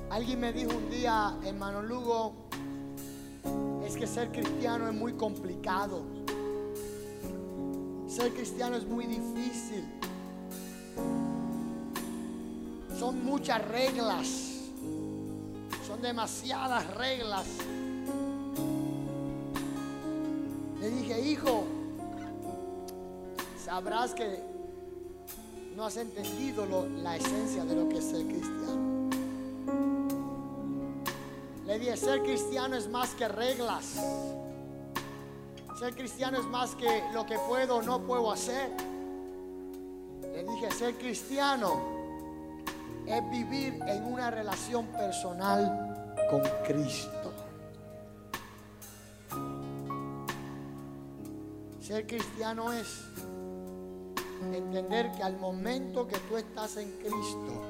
Alguien 0.09 0.39
me 0.39 0.53
dijo 0.53 0.71
un 0.71 0.89
día, 0.89 1.37
hermano 1.45 1.83
Lugo, 1.83 2.33
es 3.85 3.97
que 3.97 4.07
ser 4.07 4.31
cristiano 4.31 4.89
es 4.89 4.95
muy 4.95 5.15
complicado. 5.15 6.03
Ser 8.07 8.33
cristiano 8.35 8.77
es 8.77 8.87
muy 8.87 9.07
difícil. 9.07 9.85
Son 13.01 13.25
muchas 13.25 13.67
reglas. 13.67 14.52
Demasiadas 16.03 16.85
reglas. 16.97 17.47
Le 20.81 20.91
dije, 20.91 21.21
hijo, 21.21 21.65
sabrás 23.65 24.13
que 24.13 24.43
no 25.77 25.85
has 25.87 25.97
entendido 25.97 26.67
lo- 26.67 26.89
la 26.89 27.17
esencia 27.17 27.65
de 27.65 27.77
lo 27.77 27.89
que 27.89 27.99
es 27.99 28.05
ser 28.05 28.27
cristiano. 28.27 29.09
Le 31.67 31.79
dije, 31.79 31.97
ser 31.97 32.21
cristiano 32.23 32.77
es 32.77 32.89
más 32.91 33.11
que 33.15 33.29
reglas. 33.29 33.95
Ser 35.79 35.95
cristiano 35.95 36.39
es 36.41 36.45
más 36.47 36.75
que 36.75 37.03
lo 37.15 37.25
que 37.25 37.39
puedo 37.49 37.77
o 37.77 37.83
no 37.83 38.01
puedo 38.01 38.33
hacer. 38.33 38.71
Le 40.21 40.43
dije, 40.45 40.71
ser 40.73 40.97
cristiano 40.99 41.81
es 43.07 43.31
vivir 43.31 43.81
en 43.87 44.05
una 44.05 44.31
relación 44.31 44.87
personal 44.87 45.92
con 46.31 46.43
Cristo. 46.67 47.33
Ser 51.81 52.07
cristiano 52.07 52.73
es 52.73 53.05
entender 54.53 55.13
que 55.13 55.23
al 55.23 55.37
momento 55.39 56.07
que 56.07 56.19
tú 56.19 56.37
estás 56.37 56.77
en 56.77 56.91
Cristo, 56.99 57.63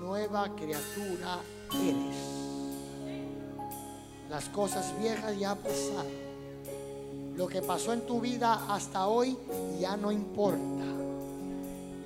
nueva 0.00 0.54
criatura 0.54 1.38
eres. 1.72 2.16
Las 4.28 4.48
cosas 4.48 4.98
viejas 4.98 5.38
ya 5.38 5.54
pasaron. 5.54 6.26
Lo 7.36 7.46
que 7.46 7.60
pasó 7.60 7.92
en 7.92 8.06
tu 8.06 8.20
vida 8.20 8.66
hasta 8.68 9.06
hoy 9.06 9.36
ya 9.78 9.96
no 9.96 10.10
importa. 10.10 10.84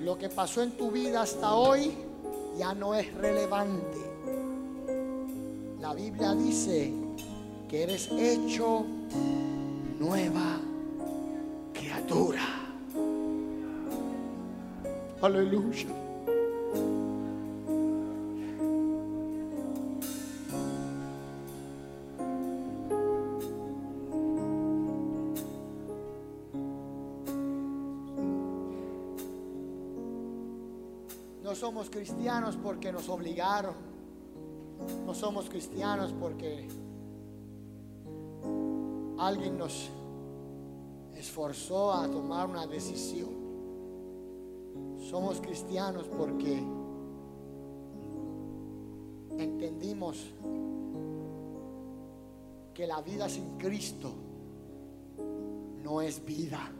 Lo 0.01 0.17
que 0.17 0.29
pasó 0.29 0.61
en 0.61 0.77
tu 0.77 0.91
vida 0.91 1.21
hasta 1.21 1.55
hoy 1.55 1.95
ya 2.57 2.73
no 2.73 2.93
es 2.93 3.13
relevante. 3.13 4.10
La 5.81 5.95
Biblia 5.95 6.35
dice 6.35 6.93
que 7.67 7.81
eres 7.81 8.07
hecho 8.11 8.85
nueva 9.99 10.59
criatura. 11.73 12.39
Aleluya. 15.23 15.87
No 31.43 31.55
somos 31.55 31.89
cristianos 31.89 32.55
porque 32.61 32.91
nos 32.91 33.09
obligaron. 33.09 33.90
No 35.05 35.13
somos 35.13 35.49
cristianos 35.49 36.13
porque 36.19 36.67
alguien 39.17 39.57
nos 39.57 39.89
esforzó 41.15 41.93
a 41.93 42.09
tomar 42.09 42.47
una 42.47 42.65
decisión. 42.65 43.29
Somos 44.99 45.39
cristianos 45.41 46.07
porque 46.17 46.61
entendimos 49.37 50.33
que 52.73 52.87
la 52.87 53.01
vida 53.01 53.29
sin 53.29 53.57
Cristo 53.57 54.13
no 55.83 56.01
es 56.01 56.23
vida. 56.25 56.71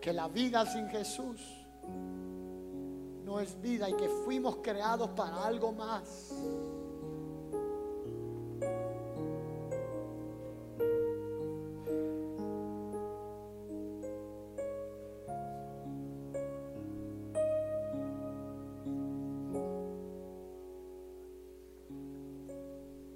Que 0.00 0.12
la 0.12 0.28
vida 0.28 0.64
sin 0.66 0.88
Jesús 0.88 1.40
no 3.28 3.40
es 3.40 3.60
vida 3.60 3.90
y 3.90 3.92
que 3.92 4.08
fuimos 4.08 4.56
creados 4.62 5.10
para 5.10 5.44
algo 5.44 5.70
más. 5.70 6.32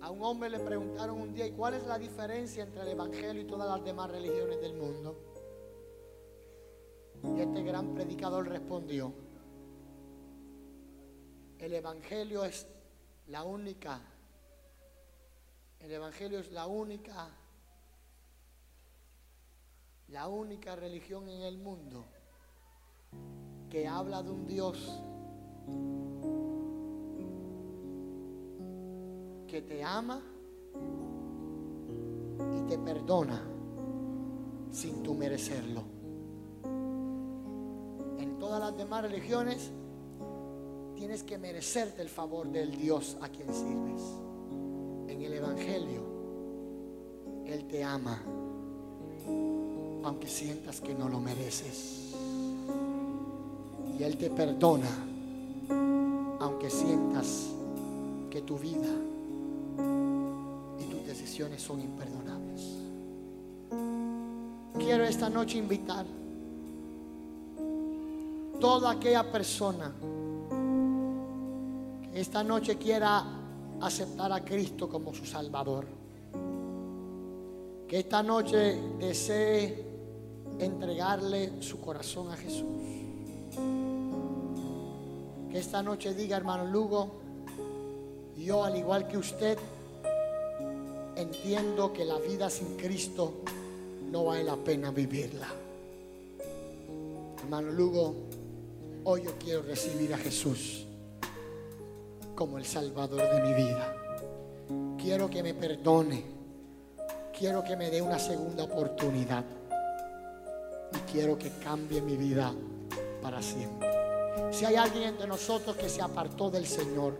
A 0.02 0.10
un 0.10 0.22
hombre 0.22 0.50
le 0.50 0.58
preguntaron 0.60 1.22
un 1.22 1.32
día, 1.32 1.46
¿y 1.46 1.52
cuál 1.52 1.72
es 1.72 1.86
la 1.86 1.98
diferencia 1.98 2.64
entre 2.64 2.82
el 2.82 2.88
Evangelio 2.88 3.40
y 3.40 3.46
todas 3.46 3.66
las 3.66 3.82
demás 3.82 4.10
religiones 4.10 4.60
del 4.60 4.74
mundo? 4.74 5.16
Y 7.34 7.40
este 7.40 7.62
gran 7.62 7.94
predicador 7.94 8.46
respondió, 8.46 9.14
el 11.62 11.74
Evangelio 11.74 12.44
es 12.44 12.66
la 13.28 13.44
única, 13.44 14.00
el 15.78 15.92
Evangelio 15.92 16.40
es 16.40 16.50
la 16.50 16.66
única, 16.66 17.28
la 20.08 20.26
única 20.26 20.74
religión 20.74 21.28
en 21.28 21.42
el 21.42 21.58
mundo 21.58 22.04
que 23.70 23.86
habla 23.86 24.24
de 24.24 24.30
un 24.30 24.44
Dios 24.44 24.76
que 29.46 29.62
te 29.62 29.84
ama 29.84 30.20
y 32.56 32.62
te 32.68 32.76
perdona 32.76 33.40
sin 34.72 35.00
tu 35.04 35.14
merecerlo. 35.14 35.84
En 38.18 38.36
todas 38.40 38.58
las 38.58 38.76
demás 38.76 39.02
religiones 39.02 39.70
tienes 41.02 41.24
que 41.24 41.36
merecerte 41.36 42.00
el 42.00 42.08
favor 42.08 42.46
del 42.46 42.70
Dios 42.78 43.16
a 43.22 43.28
quien 43.28 43.52
sirves. 43.52 44.02
En 45.08 45.20
el 45.20 45.32
Evangelio, 45.32 46.00
Él 47.44 47.66
te 47.66 47.82
ama, 47.82 48.22
aunque 50.04 50.28
sientas 50.28 50.80
que 50.80 50.94
no 50.94 51.08
lo 51.08 51.18
mereces. 51.18 52.12
Y 53.98 54.00
Él 54.00 54.16
te 54.16 54.30
perdona, 54.30 54.90
aunque 56.38 56.70
sientas 56.70 57.48
que 58.30 58.42
tu 58.42 58.56
vida 58.56 58.94
y 60.78 60.84
tus 60.84 61.04
decisiones 61.04 61.60
son 61.60 61.80
imperdonables. 61.80 62.76
Quiero 64.78 65.02
esta 65.02 65.28
noche 65.28 65.58
invitar 65.58 66.06
toda 68.60 68.92
aquella 68.92 69.32
persona 69.32 69.92
esta 72.14 72.44
noche 72.44 72.76
quiera 72.76 73.24
aceptar 73.80 74.32
a 74.32 74.44
Cristo 74.44 74.88
como 74.88 75.14
su 75.14 75.24
Salvador. 75.24 75.86
Que 77.88 77.98
esta 77.98 78.22
noche 78.22 78.78
desee 78.98 79.86
entregarle 80.58 81.62
su 81.62 81.80
corazón 81.80 82.30
a 82.30 82.36
Jesús. 82.36 82.66
Que 85.50 85.58
esta 85.58 85.82
noche 85.82 86.14
diga, 86.14 86.36
hermano 86.36 86.66
Lugo, 86.66 87.10
yo 88.36 88.64
al 88.64 88.76
igual 88.76 89.08
que 89.08 89.18
usted, 89.18 89.58
entiendo 91.16 91.92
que 91.92 92.04
la 92.04 92.18
vida 92.18 92.48
sin 92.48 92.76
Cristo 92.76 93.42
no 94.10 94.24
vale 94.24 94.44
la 94.44 94.56
pena 94.56 94.90
vivirla. 94.90 95.48
Hermano 97.42 97.72
Lugo, 97.72 98.14
hoy 99.04 99.24
yo 99.24 99.32
quiero 99.38 99.62
recibir 99.62 100.14
a 100.14 100.18
Jesús 100.18 100.81
como 102.42 102.58
el 102.58 102.66
Salvador 102.66 103.22
de 103.22 103.40
mi 103.40 103.54
vida. 103.54 103.94
Quiero 104.98 105.30
que 105.30 105.44
me 105.44 105.54
perdone. 105.54 106.24
Quiero 107.38 107.62
que 107.62 107.76
me 107.76 107.88
dé 107.88 108.02
una 108.02 108.18
segunda 108.18 108.64
oportunidad. 108.64 109.44
Y 110.92 111.12
quiero 111.12 111.38
que 111.38 111.50
cambie 111.62 112.02
mi 112.02 112.16
vida 112.16 112.52
para 113.22 113.40
siempre. 113.40 113.88
Si 114.50 114.64
hay 114.64 114.74
alguien 114.74 115.04
entre 115.10 115.28
nosotros 115.28 115.76
que 115.76 115.88
se 115.88 116.02
apartó 116.02 116.50
del 116.50 116.66
Señor, 116.66 117.16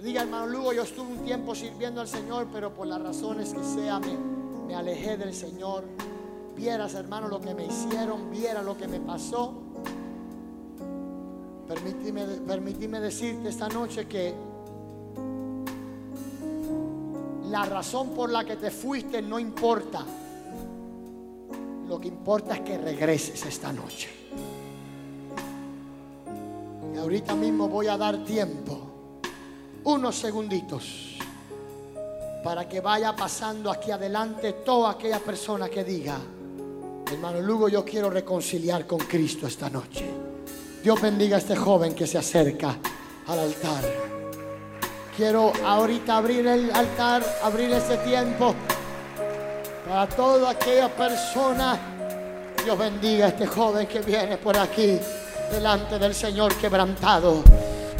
diga 0.00 0.22
hermano 0.22 0.46
Lugo, 0.46 0.72
yo 0.72 0.82
estuve 0.82 1.10
un 1.10 1.24
tiempo 1.24 1.52
sirviendo 1.56 2.00
al 2.00 2.06
Señor, 2.06 2.46
pero 2.52 2.72
por 2.72 2.86
las 2.86 3.02
razones 3.02 3.52
que 3.52 3.64
sea 3.64 3.98
me, 3.98 4.16
me 4.68 4.76
alejé 4.76 5.16
del 5.16 5.34
Señor. 5.34 5.82
Vieras, 6.54 6.94
hermano, 6.94 7.26
lo 7.26 7.40
que 7.40 7.56
me 7.56 7.66
hicieron, 7.66 8.30
viera 8.30 8.62
lo 8.62 8.76
que 8.76 8.86
me 8.86 9.00
pasó. 9.00 9.52
Permíteme, 11.70 12.98
decirte 12.98 13.48
esta 13.48 13.68
noche 13.68 14.08
que 14.08 14.34
la 17.48 17.64
razón 17.64 18.10
por 18.10 18.28
la 18.28 18.44
que 18.44 18.56
te 18.56 18.72
fuiste 18.72 19.22
no 19.22 19.38
importa. 19.38 20.04
Lo 21.86 22.00
que 22.00 22.08
importa 22.08 22.56
es 22.56 22.62
que 22.62 22.76
regreses 22.76 23.46
esta 23.46 23.72
noche. 23.72 24.08
Y 26.92 26.98
ahorita 26.98 27.36
mismo 27.36 27.68
voy 27.68 27.86
a 27.86 27.96
dar 27.96 28.24
tiempo, 28.24 28.80
unos 29.84 30.16
segunditos, 30.16 31.18
para 32.42 32.68
que 32.68 32.80
vaya 32.80 33.14
pasando 33.14 33.70
aquí 33.70 33.92
adelante 33.92 34.54
toda 34.54 34.90
aquella 34.90 35.20
persona 35.20 35.68
que 35.68 35.84
diga, 35.84 36.18
hermano 37.12 37.40
Lugo, 37.40 37.68
yo 37.68 37.84
quiero 37.84 38.10
reconciliar 38.10 38.88
con 38.88 38.98
Cristo 38.98 39.46
esta 39.46 39.70
noche. 39.70 40.29
Dios 40.82 40.98
bendiga 40.98 41.36
a 41.36 41.38
este 41.40 41.54
joven 41.54 41.94
que 41.94 42.06
se 42.06 42.16
acerca 42.16 42.74
al 43.26 43.38
altar. 43.38 43.84
Quiero 45.14 45.52
ahorita 45.62 46.16
abrir 46.16 46.46
el 46.46 46.70
altar, 46.70 47.22
abrir 47.42 47.70
ese 47.72 47.98
tiempo 47.98 48.54
para 49.86 50.06
toda 50.06 50.50
aquella 50.50 50.88
persona. 50.88 51.78
Dios 52.64 52.78
bendiga 52.78 53.26
a 53.26 53.28
este 53.28 53.46
joven 53.46 53.86
que 53.86 54.00
viene 54.00 54.38
por 54.38 54.56
aquí 54.56 54.98
delante 55.52 55.98
del 55.98 56.14
Señor 56.14 56.54
quebrantado. 56.54 57.42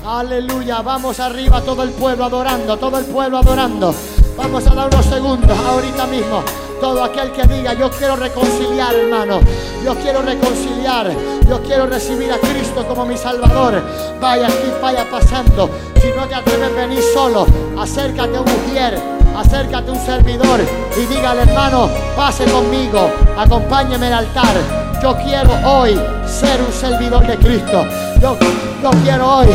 Aleluya, 0.07 0.81
vamos 0.81 1.20
arriba 1.20 1.61
todo 1.61 1.82
el 1.82 1.90
pueblo 1.90 2.24
adorando, 2.24 2.78
todo 2.78 2.98
el 2.98 3.05
pueblo 3.05 3.36
adorando. 3.36 3.94
Vamos 4.39 4.66
a 4.66 4.74
dar 4.74 4.89
unos 4.89 5.05
segundos 5.05 5.59
ahorita 5.59 6.07
mismo. 6.07 6.43
Todo 6.81 7.05
aquel 7.05 7.31
que 7.32 7.43
diga, 7.44 7.74
yo 7.74 7.90
quiero 7.90 8.16
reconciliar, 8.16 8.94
hermano. 8.94 9.40
Yo 9.85 9.94
quiero 9.97 10.23
reconciliar. 10.23 11.11
Yo 11.48 11.62
quiero 11.62 11.86
recibir 11.86 12.32
a 12.32 12.39
Cristo 12.39 12.86
como 12.86 13.05
mi 13.05 13.16
Salvador. 13.16 13.82
Vaya 14.20 14.47
aquí, 14.47 14.73
vaya 14.81 15.09
pasando. 15.11 15.70
Si 16.01 16.09
no 16.16 16.27
te 16.27 16.35
atreves 16.35 16.70
a 16.70 16.81
venir 16.81 17.02
solo, 17.15 17.47
acércate 17.78 18.36
a 18.36 18.40
un 18.40 18.47
mujer 18.51 19.20
acércate 19.36 19.90
un 19.90 19.98
servidor 19.98 20.61
y 20.97 21.07
dígale 21.07 21.43
hermano, 21.43 21.89
pase 22.16 22.44
conmigo, 22.44 23.11
acompáñeme 23.36 24.09
al 24.09 24.27
altar. 24.27 24.57
Yo 25.02 25.16
quiero 25.16 25.52
hoy 25.66 25.98
ser 26.27 26.61
un 26.61 26.73
servidor 26.73 27.27
de 27.27 27.36
Cristo. 27.39 27.86
Yo, 28.20 28.36
yo 28.82 28.90
quiero 29.02 29.36
hoy 29.36 29.48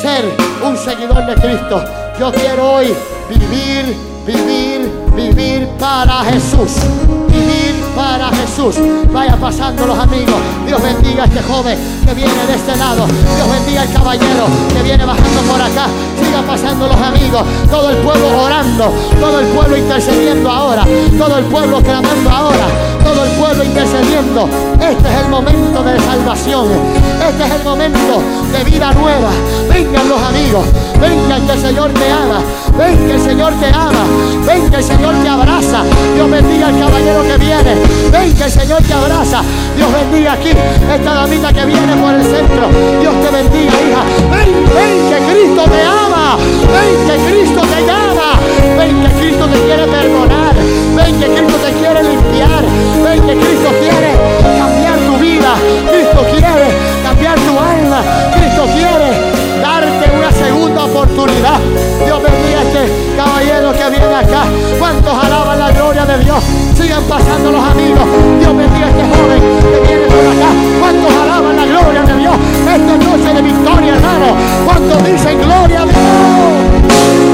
ser 0.00 0.24
un 0.64 0.76
seguidor 0.76 1.26
de 1.26 1.34
Cristo. 1.34 1.84
Yo 2.18 2.30
quiero 2.32 2.74
hoy 2.74 2.94
vivir, 3.28 3.96
vivir, 4.24 4.73
vivir 5.14 5.66
para 5.78 6.24
Jesús. 6.24 6.72
Vivir 7.28 7.74
para 7.94 8.30
Jesús. 8.30 8.76
Vaya 9.12 9.36
pasando 9.36 9.86
los 9.86 9.98
amigos. 9.98 10.34
Dios 10.66 10.82
bendiga 10.82 11.24
a 11.24 11.26
este 11.26 11.42
joven 11.42 11.78
que 12.04 12.14
viene 12.14 12.46
de 12.46 12.54
este 12.54 12.76
lado. 12.76 13.06
Dios 13.06 13.50
bendiga 13.50 13.82
al 13.82 13.92
caballero 13.92 14.46
que 14.72 14.82
viene 14.82 15.04
bajando 15.04 15.40
por 15.42 15.60
acá. 15.60 15.86
Siga 16.20 16.42
pasando 16.42 16.88
los 16.88 16.96
amigos. 16.96 17.42
Todo 17.70 17.90
el 17.90 17.96
pueblo 17.98 18.42
orando. 18.42 18.92
Todo 19.20 19.40
el 19.40 19.46
pueblo 19.48 19.76
intercediendo 19.76 20.50
ahora. 20.50 20.84
Todo 21.18 21.38
el 21.38 21.44
pueblo 21.44 21.82
clamando 21.82 22.30
ahora. 22.30 22.66
Todo 23.04 23.24
el 23.24 23.30
pueblo 23.32 23.64
intercediendo. 23.64 24.48
Este 24.80 25.08
es 25.08 25.20
el 25.22 25.28
momento 25.28 25.82
de 25.82 26.00
salvación. 26.00 26.68
Este 27.28 27.44
es 27.44 27.50
el 27.52 27.62
momento 27.62 28.22
de 28.50 28.64
vida 28.64 28.92
nueva. 28.94 29.30
Vengan 29.68 30.08
los 30.08 30.22
amigos. 30.22 30.64
Vengan 30.98 31.46
que 31.46 31.52
el 31.52 31.60
Señor 31.60 31.90
te 31.92 32.10
ama. 32.10 32.40
Ven 32.78 32.96
que 33.06 33.12
el 33.12 33.20
Señor 33.20 33.52
te 33.60 33.66
ama. 33.66 34.04
Ven 34.46 34.70
que 34.70 34.76
el 34.76 34.82
Señor 34.82 35.14
te 35.22 35.28
abraza. 35.28 35.82
Dios 36.14 36.30
bendiga 36.30 36.68
al 36.68 36.78
caballero 36.78 37.22
que 37.22 37.36
viene. 37.36 37.74
Ven 38.10 38.34
que 38.34 38.44
el 38.44 38.50
Señor 38.50 38.82
te 38.82 38.94
abraza. 38.94 39.42
Dios 39.76 39.92
bendiga 39.92 40.32
aquí 40.32 40.50
esta 40.50 41.14
damita 41.14 41.52
que 41.52 41.66
viene 41.66 41.96
por 41.96 42.14
el 42.14 42.22
centro. 42.22 42.68
Dios 43.00 43.14
te 43.22 43.30
bendiga, 43.30 43.74
hija. 43.84 44.02
Ven, 44.32 44.50
ven 44.74 44.96
que 45.10 45.32
Cristo 45.32 45.62
te 45.64 45.82
ama. 45.82 46.36
Ven 46.72 47.06
que 47.06 47.32
Cristo 47.32 47.60
te 47.60 47.80
llama. 47.86 48.40
Ven 48.78 49.02
que 49.02 49.08
Cristo 49.20 49.46
te 49.46 49.60
quiere 49.60 49.86
perdonar. 49.86 50.54
Ven 50.96 51.18
que 51.18 51.26
Cristo 51.26 51.58
te 51.58 51.72
quiere 51.72 52.02
limpiar. 52.02 52.62
Ven 53.02 53.20
que 53.26 53.34
Cristo 53.34 53.70
quiere 53.80 54.10
cambiar 54.58 54.98
tu 54.98 55.16
vida. 55.18 55.54
Cristo 55.90 56.20
quiere 56.30 56.66
cambiar 57.02 57.34
tu 57.40 57.58
alma. 57.58 58.00
Cristo 58.34 58.64
quiere 58.74 59.10
darte 59.60 60.10
una 60.16 60.30
segunda 60.32 60.84
oportunidad. 60.84 61.58
Dios 62.04 62.22
bendiga 62.22 62.60
a 62.60 62.62
este 62.62 62.82
caballero 63.16 63.72
que 63.72 63.90
viene 63.90 64.14
acá. 64.14 64.44
¿Cuántos 64.78 65.24
alaban 65.24 65.58
la 65.58 65.72
gloria 65.72 66.04
de 66.04 66.18
Dios? 66.18 66.44
Sigan 66.78 67.02
pasando 67.04 67.50
los 67.50 67.64
amigos. 67.64 68.06
Dios 68.38 68.56
bendiga 68.56 68.86
a 68.86 68.90
este 68.90 69.02
joven 69.02 69.42
que 69.86 69.96
viene 69.96 70.06
por 70.06 70.26
acá. 70.30 70.50
¿Cuántos 70.80 71.12
alaban 71.12 71.56
la 71.56 71.66
gloria 71.66 72.02
de 72.02 72.16
Dios? 72.16 72.34
Esta 72.60 72.92
es 72.94 72.98
noche 72.98 73.34
de 73.34 73.42
victoria, 73.42 73.94
hermano. 73.94 74.36
¿Cuántos 74.64 75.04
dicen 75.04 75.38
gloria 75.40 75.82
a 75.82 75.86
Dios? 75.86 77.33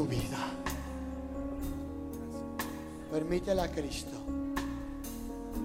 Tu 0.00 0.06
vida. 0.06 0.38
Permítele 3.10 3.60
a 3.60 3.70
Cristo 3.70 4.16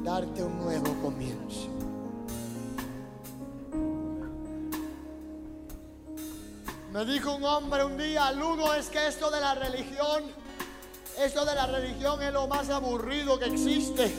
darte 0.03 0.43
un 0.43 0.57
nuevo 0.57 0.93
comienzo. 1.01 1.69
Me 6.91 7.05
dijo 7.05 7.35
un 7.35 7.45
hombre 7.45 7.85
un 7.85 7.97
día, 7.97 8.29
Lugo, 8.33 8.73
es 8.73 8.89
que 8.89 9.07
esto 9.07 9.31
de 9.31 9.39
la 9.39 9.55
religión, 9.55 10.23
esto 11.17 11.45
de 11.45 11.55
la 11.55 11.67
religión 11.67 12.21
es 12.21 12.33
lo 12.33 12.45
más 12.47 12.69
aburrido 12.69 13.39
que 13.39 13.45
existe. 13.45 14.13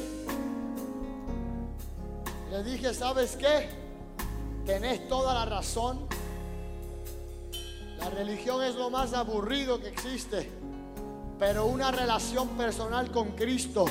Le 2.51 2.62
dije, 2.62 2.94
¿sabes 2.94 3.36
qué? 3.36 3.68
Tenés 4.64 5.09
toda 5.09 5.34
la 5.34 5.44
razón. 5.44 6.06
La 7.98 8.10
religión 8.10 8.62
es 8.62 8.74
lo 8.74 8.90
más 8.90 9.12
aburrido 9.14 9.81
que 9.81 9.89
existe. 9.89 10.51
Pero 11.39 11.66
una 11.66 11.90
relación 11.90 12.48
personal 12.51 13.10
con 13.10 13.32
Cristo 13.32 13.85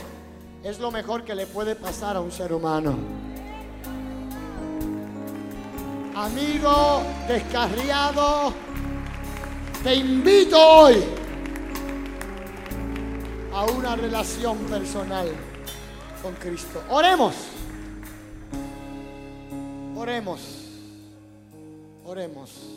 es 0.64 0.80
lo 0.80 0.90
mejor 0.90 1.23
que 1.23 1.36
le 1.36 1.45
puede 1.45 1.76
pasar 1.76 2.15
a 2.15 2.22
un 2.22 2.32
ser 2.32 2.52
humano. 2.53 2.95
Amigo 6.15 7.03
descarriado, 7.27 8.53
te 9.84 9.95
invito 9.95 10.57
hoy 10.57 11.03
a 13.53 13.65
una 13.65 13.95
relación 13.95 14.57
personal 14.60 15.30
con 16.23 16.34
Cristo. 16.36 16.82
Oremos. 16.90 17.36
Oremos. 19.95 20.41
Oremos. 22.06 22.74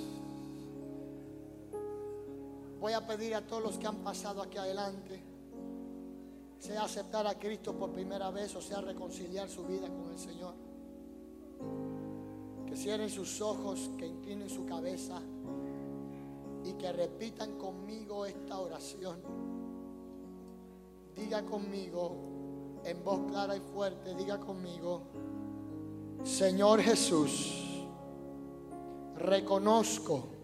Voy 2.81 2.93
a 2.93 3.05
pedir 3.07 3.35
a 3.35 3.47
todos 3.47 3.63
los 3.63 3.79
que 3.79 3.87
han 3.87 3.97
pasado 3.97 4.41
aquí 4.41 4.57
adelante, 4.57 5.21
sea 6.59 6.85
aceptar 6.85 7.27
a 7.27 7.39
Cristo 7.39 7.77
por 7.77 7.91
primera 7.91 8.31
vez 8.31 8.55
o 8.55 8.61
sea 8.61 8.81
reconciliar 8.81 9.49
su 9.49 9.65
vida 9.65 9.89
con 9.89 10.11
el 10.11 10.19
Señor. 10.19 10.55
Que 12.67 12.77
cierren 12.77 13.11
sus 13.11 13.41
ojos, 13.41 13.91
que 13.99 14.07
inclinen 14.07 14.49
su 14.49 14.65
cabeza 14.65 15.21
y 16.65 16.73
que 16.75 16.93
repitan 16.93 17.59
conmigo 17.59 18.27
esta 18.27 18.59
oración. 18.61 19.21
Diga 21.17 21.45
conmigo 21.45 22.29
en 22.85 23.03
voz 23.03 23.21
clara 23.29 23.57
y 23.57 23.61
fuerte, 23.61 24.15
diga 24.15 24.39
conmigo, 24.39 25.03
Señor 26.23 26.81
Jesús, 26.81 27.85
reconozco 29.17 30.38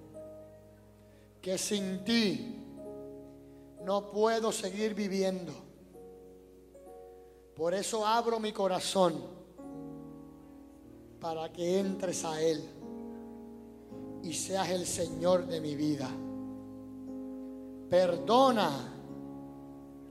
que 1.44 1.58
sin 1.58 2.02
ti 2.04 2.58
no 3.84 4.10
puedo 4.10 4.50
seguir 4.50 4.94
viviendo. 4.94 5.52
Por 7.54 7.74
eso 7.74 8.06
abro 8.06 8.40
mi 8.40 8.50
corazón 8.50 9.12
para 11.20 11.52
que 11.52 11.80
entres 11.80 12.24
a 12.24 12.40
Él 12.40 12.66
y 14.22 14.32
seas 14.32 14.70
el 14.70 14.86
Señor 14.86 15.46
de 15.46 15.60
mi 15.60 15.76
vida. 15.76 16.08
Perdona 17.90 18.94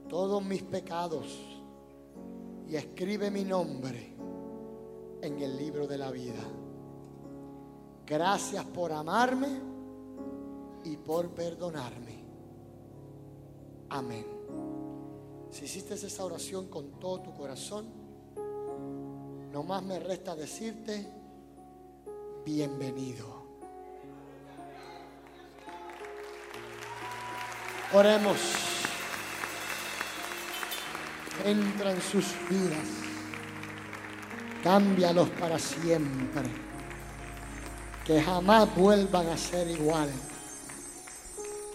todos 0.08 0.40
mis 0.44 0.62
pecados 0.62 1.36
y 2.68 2.76
escribe 2.76 3.32
mi 3.32 3.42
nombre 3.44 4.14
en 5.20 5.40
el 5.40 5.56
libro 5.56 5.88
de 5.88 5.98
la 5.98 6.12
vida. 6.12 6.44
Gracias 8.06 8.64
por 8.66 8.92
amarme 8.92 9.73
y 10.84 10.96
por 10.96 11.30
perdonarme. 11.30 12.22
Amén. 13.90 14.26
Si 15.50 15.64
hiciste 15.64 15.94
esa 15.94 16.24
oración 16.24 16.68
con 16.68 16.98
todo 17.00 17.20
tu 17.20 17.34
corazón, 17.34 17.86
no 19.52 19.62
más 19.62 19.82
me 19.82 19.98
resta 19.98 20.34
decirte, 20.34 21.06
bienvenido. 22.44 23.44
Oremos. 27.92 28.38
Entra 31.44 31.92
en 31.92 32.00
sus 32.00 32.26
vidas. 32.50 32.88
Cámbialos 34.64 35.28
para 35.30 35.58
siempre. 35.58 36.42
Que 38.04 38.20
jamás 38.20 38.74
vuelvan 38.74 39.28
a 39.28 39.36
ser 39.36 39.68
igual. 39.68 40.10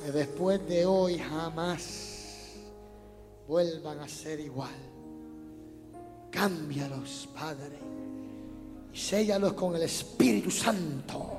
Que 0.03 0.11
después 0.11 0.67
de 0.67 0.85
hoy 0.85 1.19
jamás 1.19 2.55
vuelvan 3.47 3.99
a 3.99 4.07
ser 4.07 4.39
igual. 4.39 4.75
Cámbialos, 6.31 7.27
Padre. 7.33 7.79
Y 8.93 8.97
séllalos 8.97 9.53
con 9.53 9.75
el 9.75 9.81
Espíritu 9.83 10.49
Santo. 10.49 11.37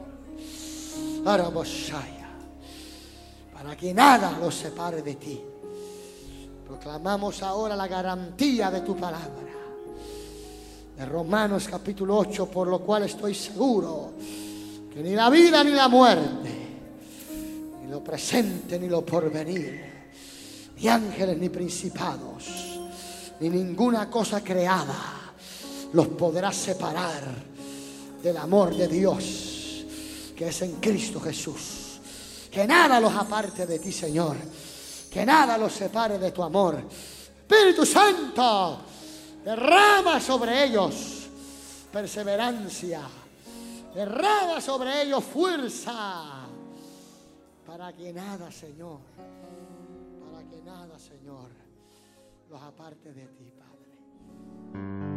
Para 3.55 3.77
que 3.77 3.95
nada 3.95 4.39
los 4.39 4.55
separe 4.55 5.03
de 5.03 5.15
ti. 5.15 5.41
Proclamamos 6.67 7.43
ahora 7.43 7.75
la 7.77 7.89
garantía 7.89 8.71
de 8.71 8.81
tu 8.83 8.97
palabra. 8.97 9.51
De 10.97 11.07
Romanos 11.07 11.67
capítulo 11.69 12.19
8, 12.19 12.47
por 12.47 12.69
lo 12.69 12.81
cual 12.81 13.05
estoy 13.05 13.35
seguro 13.35 14.13
que 14.93 15.03
ni 15.03 15.15
la 15.15 15.31
vida 15.31 15.65
ni 15.65 15.71
la 15.71 15.89
muerte, 15.89 16.60
ni 17.91 17.97
lo 17.97 18.05
presente 18.05 18.79
ni 18.79 18.89
lo 18.89 19.05
porvenir, 19.05 19.81
ni 20.77 20.87
ángeles 20.87 21.37
ni 21.37 21.49
principados, 21.49 22.45
ni 23.41 23.49
ninguna 23.49 24.09
cosa 24.09 24.45
creada 24.45 25.33
los 25.93 26.07
podrá 26.07 26.53
separar 26.53 27.25
del 28.23 28.37
amor 28.37 28.77
de 28.77 28.87
Dios 28.87 29.85
que 30.37 30.49
es 30.49 30.63
en 30.63 30.77
Cristo 30.77 31.21
Jesús. 31.21 31.99
Que 32.49 32.65
nada 32.65 33.01
los 33.01 33.13
aparte 33.13 33.67
de 33.67 33.81
ti, 33.81 33.91
Señor. 33.91 34.37
Que 35.11 35.27
nada 35.27 35.59
los 35.59 35.73
separe 35.73 36.17
de 36.19 36.31
tu 36.31 36.45
amor. 36.45 36.81
Espíritu 37.41 37.85
Santo, 37.85 38.79
derrama 39.45 40.21
sobre 40.21 40.65
ellos 40.65 41.29
perseverancia. 41.93 43.03
Derrama 43.95 44.61
sobre 44.61 45.03
ellos 45.03 45.25
fuerza 45.25 46.40
para 47.71 47.93
que 47.93 48.13
nada, 48.13 48.51
Señor, 48.51 48.99
para 50.21 50.45
que 50.49 50.61
nada, 50.61 50.99
Señor, 50.99 51.51
los 52.49 52.61
aparte 52.61 53.13
de 53.13 53.29
ti, 53.29 53.53
Padre. 53.53 55.10